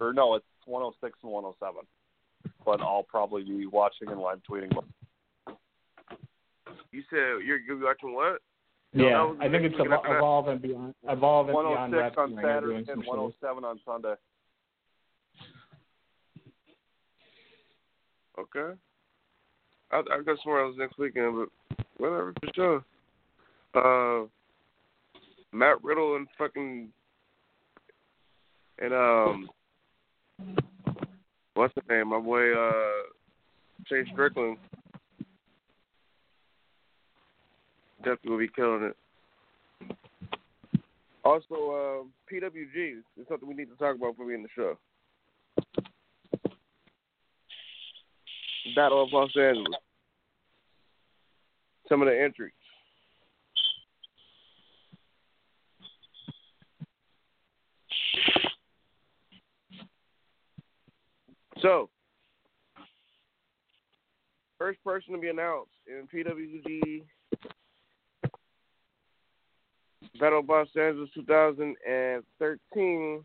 [0.00, 1.82] or no, it's 106 and 107.
[2.64, 4.72] But I'll probably be watching and live tweeting.
[6.90, 8.40] You said you're, you're watching what?
[8.94, 10.18] Yeah, No, that I think it's weekend after.
[10.18, 10.94] Evolve and Beyond.
[11.08, 13.32] Evolve and Beyond 106 on Saturday doing some and shows.
[13.42, 14.14] 107 on Sunday.
[18.38, 18.74] Okay.
[19.90, 22.84] I I got somewhere else next weekend, but whatever for sure.
[23.74, 24.26] Uh,
[25.52, 26.88] Matt Riddle and fucking
[28.78, 29.48] and um,
[31.54, 32.08] what's the name?
[32.08, 33.02] My boy uh,
[33.86, 34.56] Shane Strickland.
[37.98, 38.96] Definitely will be killing it.
[41.24, 44.76] Also, uh, PWG is something we need to talk about for me in the show.
[48.74, 49.78] Battle of Los Angeles.
[51.88, 52.52] Some of the entries.
[61.60, 61.88] So,
[64.58, 67.04] first person to be announced in PWG
[70.18, 73.24] Battle of Los Angeles 2013.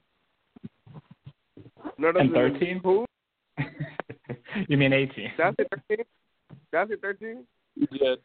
[1.97, 2.79] None other And than 13?
[2.83, 3.06] Who?
[4.67, 5.31] You mean 18?
[5.37, 6.05] That's it, 13?
[6.71, 7.43] That's it, 13?
[7.75, 8.19] You did.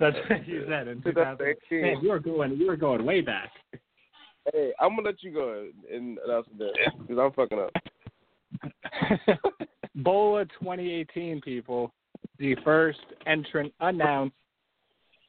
[0.00, 1.38] That's what you said in 2000.
[1.38, 1.82] 2018.
[1.82, 2.56] Man, you were going.
[2.56, 3.50] You were going way back.
[4.52, 7.72] Hey, I'm gonna let you go and announce it because I'm fucking up.
[9.96, 11.92] Bola 2018 people,
[12.38, 14.34] the first entrant announced.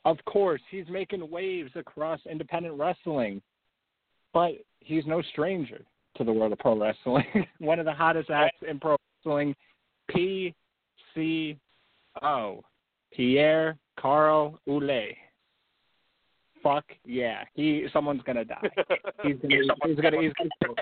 [0.05, 3.41] Of course, he's making waves across independent wrestling,
[4.33, 5.81] but he's no stranger
[6.15, 7.25] to the world of pro wrestling.
[7.59, 8.95] One of the hottest acts in pro
[9.27, 9.55] wrestling,
[10.11, 11.55] PCO,
[13.13, 15.15] Pierre Carl Ouellet.
[16.63, 18.57] Fuck yeah, he someone's gonna die.
[19.23, 20.75] He's gonna he's he's gonna, he's gonna kill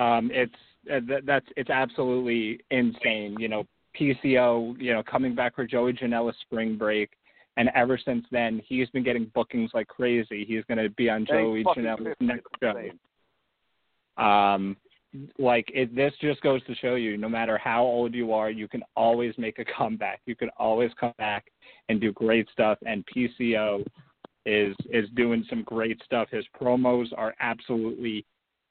[0.00, 0.54] um, it's
[0.90, 3.36] uh, that, that's it's absolutely insane.
[3.38, 3.64] You know,
[3.98, 7.10] PCO, you know, coming back for Joey Janela spring break,
[7.56, 10.44] and ever since then he's been getting bookings like crazy.
[10.46, 14.22] He's going to be on Joey Janela's next show.
[14.22, 14.76] Um,
[15.38, 18.68] like it, this just goes to show you, no matter how old you are, you
[18.68, 20.20] can always make a comeback.
[20.26, 21.46] You can always come back
[21.88, 22.78] and do great stuff.
[22.86, 23.84] And PCO
[24.46, 26.28] is is doing some great stuff.
[26.30, 28.24] His promos are absolutely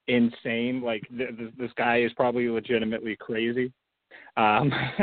[0.08, 0.82] insane.
[0.82, 3.72] Like th- th- this guy is probably legitimately crazy.
[4.38, 4.72] Um,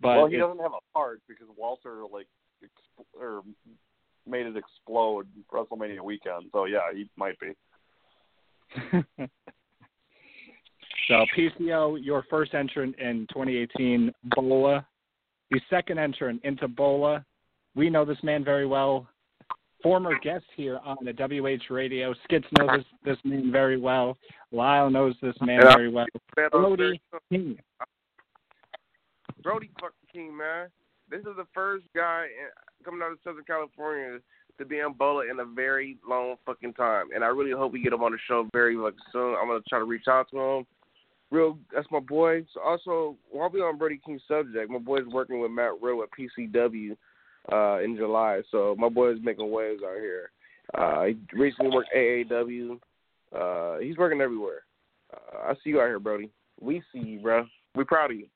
[0.00, 2.28] but well, he doesn't have a heart because Walter like
[3.18, 3.42] or
[4.26, 6.46] made it explode WrestleMania weekend.
[6.52, 7.52] So yeah, he might be.
[11.08, 14.86] So PCO, your first entrant in 2018, Bola.
[15.50, 17.24] The second entrant into Bola,
[17.74, 19.08] we know this man very well.
[19.82, 22.14] Former guest here on the WH Radio.
[22.24, 24.16] Skits knows this, this man very well.
[24.52, 25.74] Lyle knows this man Yeah.
[25.74, 26.06] very well.
[26.52, 27.00] Brody
[27.30, 27.58] King.
[29.42, 30.68] Brody fucking King, man.
[31.10, 32.48] This is the first guy in,
[32.82, 34.18] coming out of Southern California
[34.58, 37.82] to be on Bola in a very long fucking time, and I really hope we
[37.82, 39.36] get him on the show very like soon.
[39.40, 40.66] I'm gonna try to reach out to him.
[41.30, 42.44] Real, that's my boy.
[42.52, 46.10] So also, while we on Brody King's subject, my boy's working with Matt Riddle at
[46.10, 46.96] PCW
[47.50, 48.42] uh, in July.
[48.50, 50.30] So my boy's making waves out here.
[50.74, 52.78] Uh, he recently worked AAW.
[53.34, 54.62] Uh, he's working everywhere.
[55.12, 56.30] Uh, I see you out here, Brody.
[56.60, 57.46] We see you, bro.
[57.74, 58.26] We proud of you.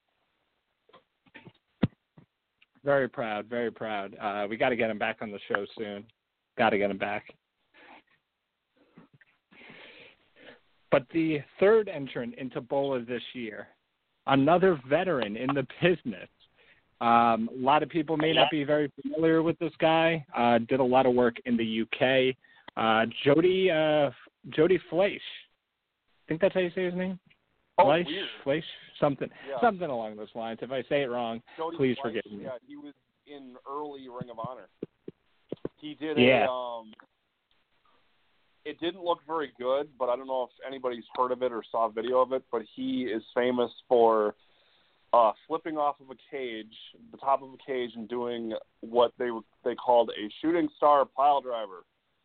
[2.86, 4.16] Very proud, very proud.
[4.22, 6.04] Uh, we got to get him back on the show soon.
[6.56, 7.24] Got to get him back.
[10.92, 13.66] But the third entrant into Bola this year,
[14.28, 16.28] another veteran in the business.
[17.00, 20.24] Um, a lot of people may not be very familiar with this guy.
[20.34, 22.36] Uh, did a lot of work in the UK.
[22.76, 24.10] Uh, Jody uh,
[24.50, 25.18] Jody Fleisch.
[25.18, 27.18] I think that's how you say his name.
[27.78, 28.06] Oh, Fleisch.
[28.42, 28.64] Fleisch,
[28.98, 29.60] something, Yeah.
[29.60, 30.60] something along those lines.
[30.62, 32.44] If I say it wrong, Jody please Fleisch, forgive me.
[32.44, 32.94] Yeah, he was
[33.26, 34.68] in early Ring of Honor.
[35.76, 36.46] He did Yeah.
[36.46, 36.94] a um
[38.64, 41.62] it didn't look very good, but I don't know if anybody's heard of it or
[41.70, 44.34] saw a video of it, but he is famous for
[45.12, 46.74] uh flipping off of a cage,
[47.12, 49.30] the top of a cage and doing what they
[49.64, 51.84] they called a shooting star pile driver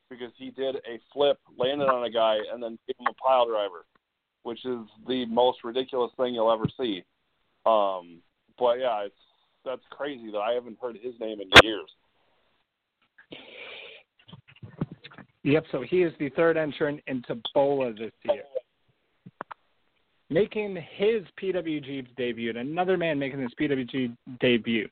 [0.09, 3.47] because he did a flip, landed on a guy and then gave him a pile
[3.47, 3.85] driver,
[4.43, 7.03] which is the most ridiculous thing you'll ever see.
[7.65, 8.21] Um
[8.57, 9.15] but yeah, it's
[9.65, 11.89] that's crazy that I haven't heard his name in years.
[15.43, 18.43] Yep, so he is the third entrant into Bola this year.
[20.29, 24.87] Making his PWG debut, another man making his PWG debut.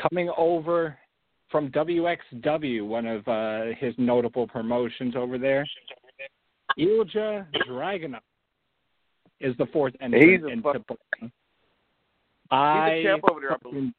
[0.00, 0.96] Coming over
[1.50, 5.66] from WXW, one of uh, his notable promotions over there.
[6.78, 8.20] Ilja Dragunov
[9.40, 11.30] is the fourth entrant He's a into fuck-.
[12.50, 13.92] I He's a champ over there, I believe.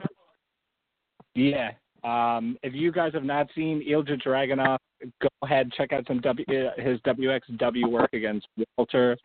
[1.36, 1.72] yeah.
[2.04, 4.78] Um, if you guys have not seen Ilja Dragunov,
[5.22, 8.48] go ahead check out some w, uh, his WXW work against
[8.78, 9.18] Walter,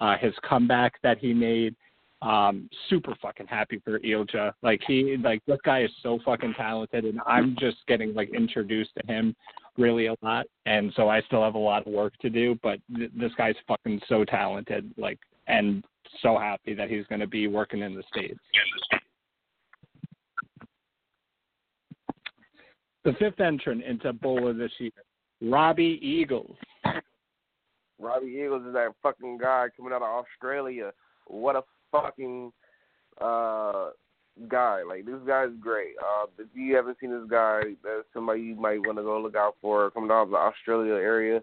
[0.00, 1.74] uh, his comeback that he made.
[2.22, 4.52] Um, super fucking happy for Ilja.
[4.62, 8.90] Like he, like this guy is so fucking talented, and I'm just getting like introduced
[8.98, 9.34] to him
[9.78, 12.58] really a lot, and so I still have a lot of work to do.
[12.62, 15.18] But th- this guy's fucking so talented, like,
[15.50, 15.84] and
[16.22, 18.38] so happy that he's going to be working in the states.
[23.04, 24.90] The fifth entrant into Bola this year,
[25.40, 26.54] Robbie Eagles.
[27.98, 30.92] Robbie Eagles is that fucking guy coming out of Australia.
[31.26, 31.62] What a
[31.92, 32.52] fucking
[33.20, 33.90] uh
[34.48, 34.82] guy.
[34.86, 35.94] Like this guy's great.
[35.98, 39.36] Uh if you haven't seen this guy, that's somebody you might want to go look
[39.36, 41.42] out for coming out of the Australia area.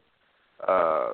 [0.68, 1.12] Uh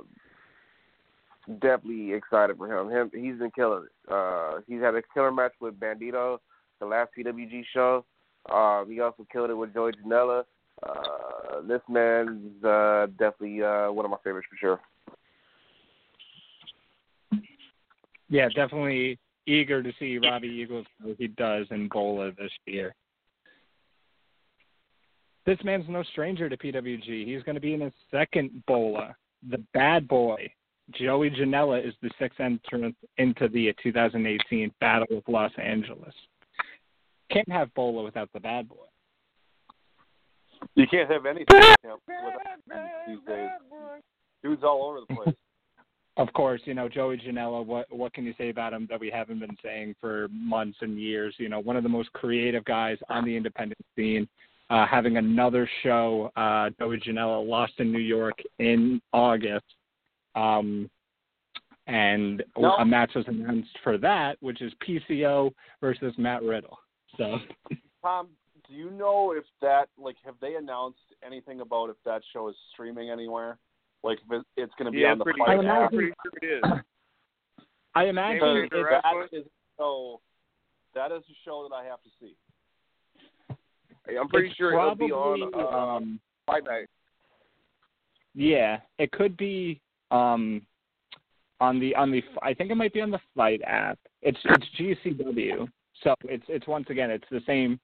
[1.59, 2.89] definitely excited for him.
[2.89, 4.11] Him he's been killing it.
[4.11, 6.39] Uh he's had a killer match with Bandito,
[6.79, 8.05] the last PWG show.
[8.51, 10.43] Um he also killed it with Joey Janela.
[10.81, 14.79] Uh this man's uh definitely uh one of my favorites for sure.
[18.29, 22.95] Yeah, definitely eager to see Robbie Eagles how he does in Bola this year.
[25.45, 27.27] This man's no stranger to PWG.
[27.27, 29.15] He's going to be in his second Bola.
[29.49, 30.49] The bad boy,
[30.91, 36.13] Joey Janela, is the sixth entrant into the 2018 Battle of Los Angeles.
[37.31, 38.75] Can't have Bola without the bad boy.
[40.75, 43.49] You can't have anything with without him these days.
[44.43, 45.35] Dude's all over the place.
[46.15, 47.65] Of course, you know Joey Janela.
[47.65, 50.99] What what can you say about him that we haven't been saying for months and
[50.99, 51.33] years?
[51.39, 54.27] You know, one of the most creative guys on the independent scene.
[54.69, 59.65] Uh, having another show, uh, Joey Janela, Lost in New York in August,
[60.35, 60.89] um,
[61.87, 62.75] and No.
[62.75, 66.77] a match was announced for that, which is PCO versus Matt Riddle.
[67.17, 67.39] So
[68.01, 68.29] Tom,
[68.67, 72.55] do you know if that like have they announced anything about if that show is
[72.71, 73.57] streaming anywhere?
[74.03, 75.81] Like if it's going to be Yeah, on the pretty, Fight I'm app?
[75.83, 76.81] I'm pretty sure it is.
[77.95, 79.27] I imagine Maybe it, the That wrestling?
[79.31, 79.45] is
[79.77, 80.19] so.
[80.95, 82.35] That is a show that I have to see.
[84.17, 86.87] I'm pretty it's sure probably, it'll be on uh, um, Fight Night.
[88.35, 89.81] Yeah, it could be
[90.13, 90.61] um
[91.59, 93.99] on the on the I think it might be on the FITE app.
[94.21, 94.65] It's it's
[95.05, 95.67] GCW.
[96.03, 97.79] So it's it's once again it's the same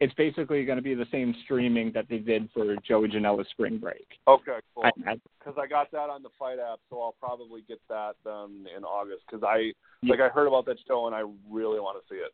[0.00, 3.78] it's basically going to be the same streaming that they did for Joey Janela's Spring
[3.78, 4.06] Break.
[4.28, 4.84] Okay, cool.
[4.84, 8.12] I, I, Because I got that on the FITE app, so I'll probably get that
[8.24, 9.22] then in August.
[9.28, 9.72] Because I
[10.04, 12.32] like I heard about that show and I really want to see it.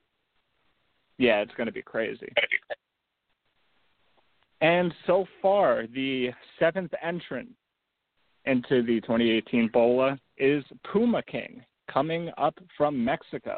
[1.17, 2.31] yeah, it's going to be crazy.
[4.61, 7.49] And so far, the seventh entrant
[8.47, 13.55] into the 2018 Bola is Puma King, coming up from Mexico.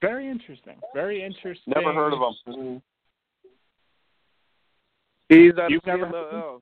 [0.00, 0.80] Very interesting.
[0.94, 1.74] Very interesting.
[1.76, 2.82] Never heard of him.
[5.28, 6.60] He's at You've never heard CMLL.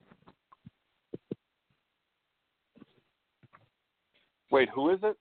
[4.51, 5.17] Wait, who is it?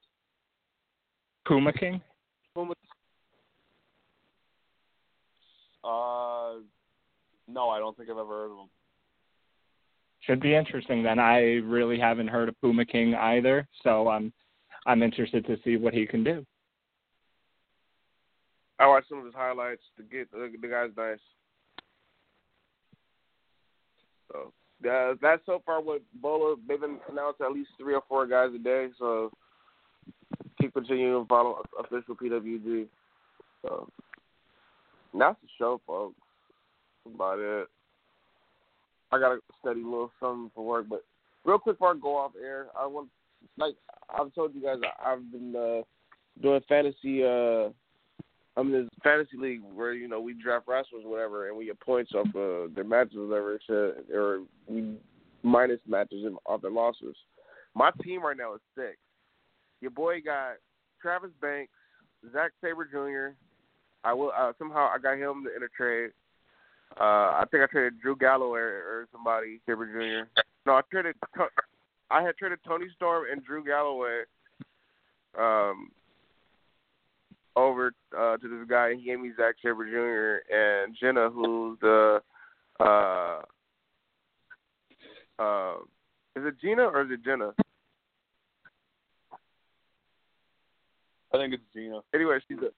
[1.47, 2.01] Puma King.
[2.55, 2.75] Puma-
[5.85, 6.61] Uh,
[7.47, 8.69] no, I don't think I've ever heard of him.
[10.29, 11.19] Should be interesting then.
[11.19, 14.31] I really haven't heard of Puma King either, so I'm
[14.87, 16.45] I'm interested to see what he can do.
[18.79, 19.81] I watched some of his highlights.
[19.97, 21.19] to get the, guy's nice.
[24.31, 24.53] So
[24.89, 26.57] uh, that's so far what Bola.
[26.69, 28.89] They've been announced at least three or four guys a day.
[28.99, 29.31] So
[30.61, 32.87] keep continuing to follow official PWG.
[33.63, 33.89] So
[35.19, 36.17] that's the show, folks.
[37.07, 37.69] That's about it.
[39.11, 41.05] I got to study a little something for work, but
[41.45, 43.09] real quick before I go off air, I want
[43.57, 43.75] like
[44.11, 45.83] I've told you guys I've been uh,
[46.43, 47.25] doing fantasy.
[47.25, 47.71] uh
[48.57, 51.79] I'm in this fantasy league where you know we draft wrestlers whatever, and we get
[51.79, 54.97] points off uh, their matches whatever, so, or we
[55.45, 57.15] minus matches and off their losses.
[57.75, 58.97] My team right now is six.
[59.81, 60.55] Your boy got
[61.01, 61.71] Travis Banks,
[62.33, 63.37] Zack Sabre Jr.
[64.03, 66.11] I will uh, somehow I got him in a trade.
[66.97, 70.43] Uh, I think I traded Drew Galloway or somebody Sabre Jr.
[70.67, 71.17] No, I traded.
[72.11, 74.23] I had traded Toni Storm and Drew Galloway.
[75.39, 75.91] Um,
[77.59, 78.95] over uh, to this guy.
[78.95, 80.55] He gave me Zack Sabre Jr.
[80.55, 82.21] and Jenna, who's the
[82.81, 83.41] uh,
[85.39, 85.75] uh,
[86.37, 87.53] is it Gina or is it Jenna?
[91.35, 92.01] I think it's Gina.
[92.15, 92.71] Anyway, she's a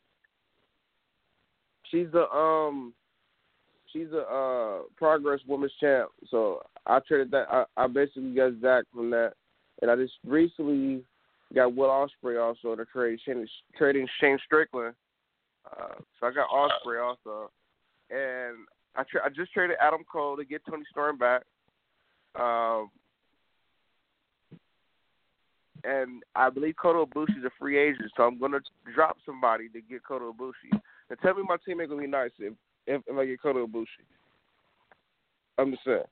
[1.91, 2.95] she's a um
[3.93, 6.11] she's a uh progress women's champ.
[6.31, 7.47] So I traded that.
[7.51, 9.33] I, I basically got Zack from that,
[9.83, 11.05] and I just recently
[11.55, 13.47] got Will Ospreay also to trade Shane,
[13.77, 14.95] trading Shane Strickland.
[15.71, 17.51] Uh, so I got Ospreay also,
[18.11, 18.57] and
[18.97, 21.43] I tra- I just traded Adam Cole to get Toni Storm back.
[22.39, 22.91] Um,
[25.85, 28.61] and I believe Kota Ibushi is a free agent, so I'm gonna
[28.95, 30.79] drop somebody to get Kota Ibushi.
[31.09, 32.55] And tell me my teammate ain't gonna be nice if
[32.91, 34.05] if, if I get Kota Ibushi.
[35.59, 36.03] I'm just saying.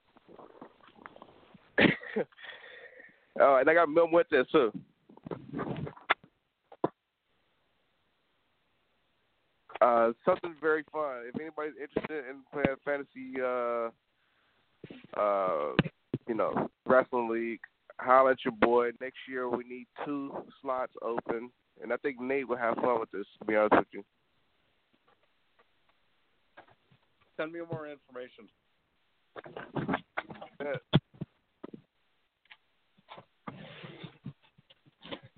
[3.41, 4.73] uh, and I got Mil Muertes too.
[9.81, 11.23] Uh, something very fun.
[11.33, 13.91] If anybody's interested in playing fantasy, uh,
[15.21, 15.73] uh,
[16.27, 17.61] you know, wrestling league,
[18.01, 18.91] holler at your boy.
[19.01, 21.51] Next year we need two slots open,
[21.83, 23.27] and I think Nate will have fun with this.
[23.39, 24.05] To be honest with you.
[27.39, 28.49] Send me more information.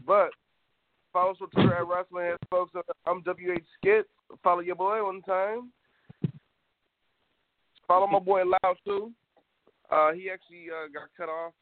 [0.06, 0.30] But
[1.12, 2.72] follow us on Twitter at Wrestling Heads, folks.
[3.06, 4.06] I'm WH Skit.
[4.42, 5.70] Follow your boy one time.
[7.86, 9.12] Follow my boy Loud too.
[9.90, 11.52] Uh, he actually uh, got cut off.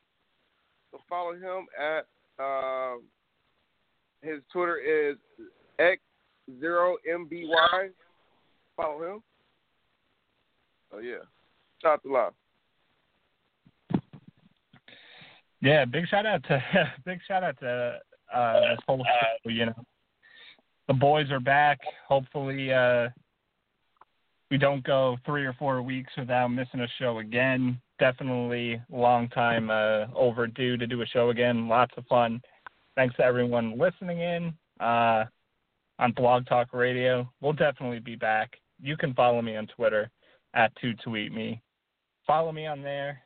[0.92, 2.06] So follow him at
[2.42, 2.98] uh,
[4.22, 5.16] his Twitter is
[5.80, 7.90] x0mby.
[8.76, 9.22] Follow him.
[10.92, 11.16] Oh yeah,
[11.82, 12.34] shout out to Loud.
[15.60, 16.62] Yeah, big shout out to
[17.04, 17.98] big shout out to
[18.34, 19.84] uh, this whole show, you know.
[20.86, 21.78] The boys are back.
[22.08, 23.08] Hopefully, uh,
[24.50, 27.80] we don't go three or four weeks without missing a show again.
[27.98, 31.68] Definitely long time uh, overdue to do a show again.
[31.68, 32.40] Lots of fun.
[32.94, 35.24] Thanks to everyone listening in uh,
[35.98, 37.30] on Blog Talk Radio.
[37.40, 38.56] We'll definitely be back.
[38.80, 40.10] You can follow me on Twitter
[40.54, 41.62] at to tweet me.
[42.26, 43.20] Follow me on there.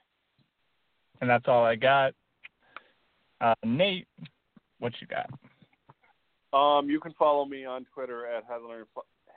[1.20, 2.14] And that's all I got.
[3.40, 4.06] Uh, Nate,
[4.78, 5.30] what you got?
[6.56, 8.86] Um, you can follow me on Twitter at headliner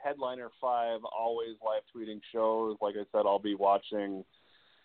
[0.02, 1.00] headliner five.
[1.16, 2.76] Always live tweeting shows.
[2.80, 4.24] Like I said, I'll be watching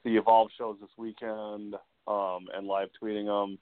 [0.03, 1.75] the Evolve shows this weekend
[2.07, 3.59] um, and live tweeting them.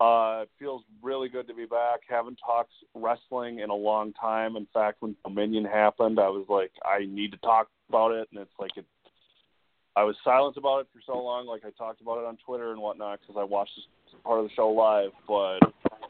[0.00, 2.00] Uh, it feels really good to be back.
[2.08, 4.56] Haven't talked wrestling in a long time.
[4.56, 8.40] In fact, when Dominion happened, I was like, I need to talk about it, and
[8.40, 8.86] it's like it.
[9.94, 12.72] I was silent about it for so long, like I talked about it on Twitter
[12.72, 13.84] and whatnot, because I watched this
[14.24, 15.10] part of the show live.
[15.28, 15.60] But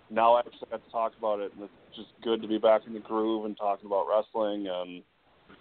[0.08, 2.82] now I actually got to talk about it, and it's just good to be back
[2.86, 4.68] in the groove and talking about wrestling.
[4.70, 5.02] And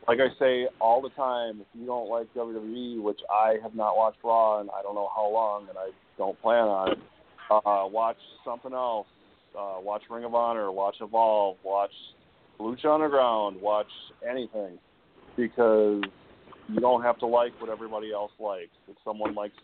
[0.07, 3.97] like I say all the time, if you don't like WWE, which I have not
[3.97, 7.01] watched Raw and I don't know how long, and I don't plan on
[7.51, 9.07] uh, watch something else.
[9.57, 11.91] Uh, watch Ring of Honor, watch Evolve, watch
[12.59, 13.87] Lucha Underground, watch
[14.27, 14.79] anything,
[15.37, 16.01] because
[16.67, 18.71] you don't have to like what everybody else likes.
[18.87, 19.55] If someone likes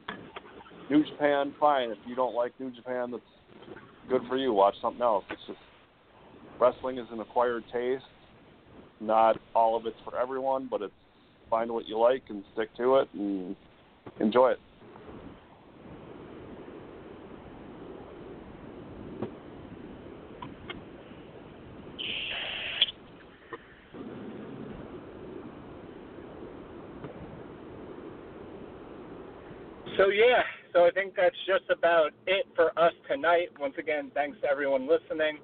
[0.90, 1.92] New Japan, fine.
[1.92, 3.24] If you don't like New Japan, that's
[4.10, 4.54] good for you.
[4.54, 5.26] Watch something else.
[5.30, 5.60] It's just
[6.60, 8.04] wrestling is an acquired taste.
[9.00, 10.94] Not all of it's for everyone, but it's
[11.50, 13.56] find what you like and stick to it and
[14.20, 14.60] enjoy it.
[29.98, 30.42] So yeah,
[30.74, 33.50] so I think that's just about it for us tonight.
[33.60, 35.38] Once again, thanks to everyone listening.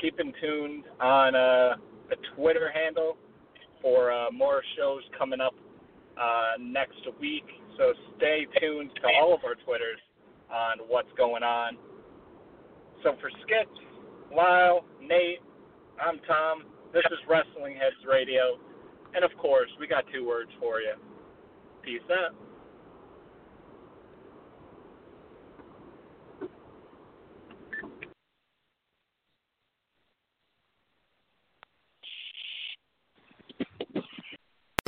[0.00, 1.76] Keep in tuned on uh,
[2.10, 3.16] the Twitter handle
[3.80, 5.54] for uh, more shows coming up
[6.20, 7.44] uh, next week.
[7.78, 10.00] So stay tuned to all of our Twitters
[10.50, 11.76] on what's going on.
[13.04, 13.68] So for Skip,
[14.34, 15.38] Lyle, Nate,
[16.04, 16.64] I'm Tom.
[16.92, 18.58] This is Wrestling Heads Radio.
[19.14, 20.94] And of course, we got two words for you.
[21.82, 22.45] Peace out.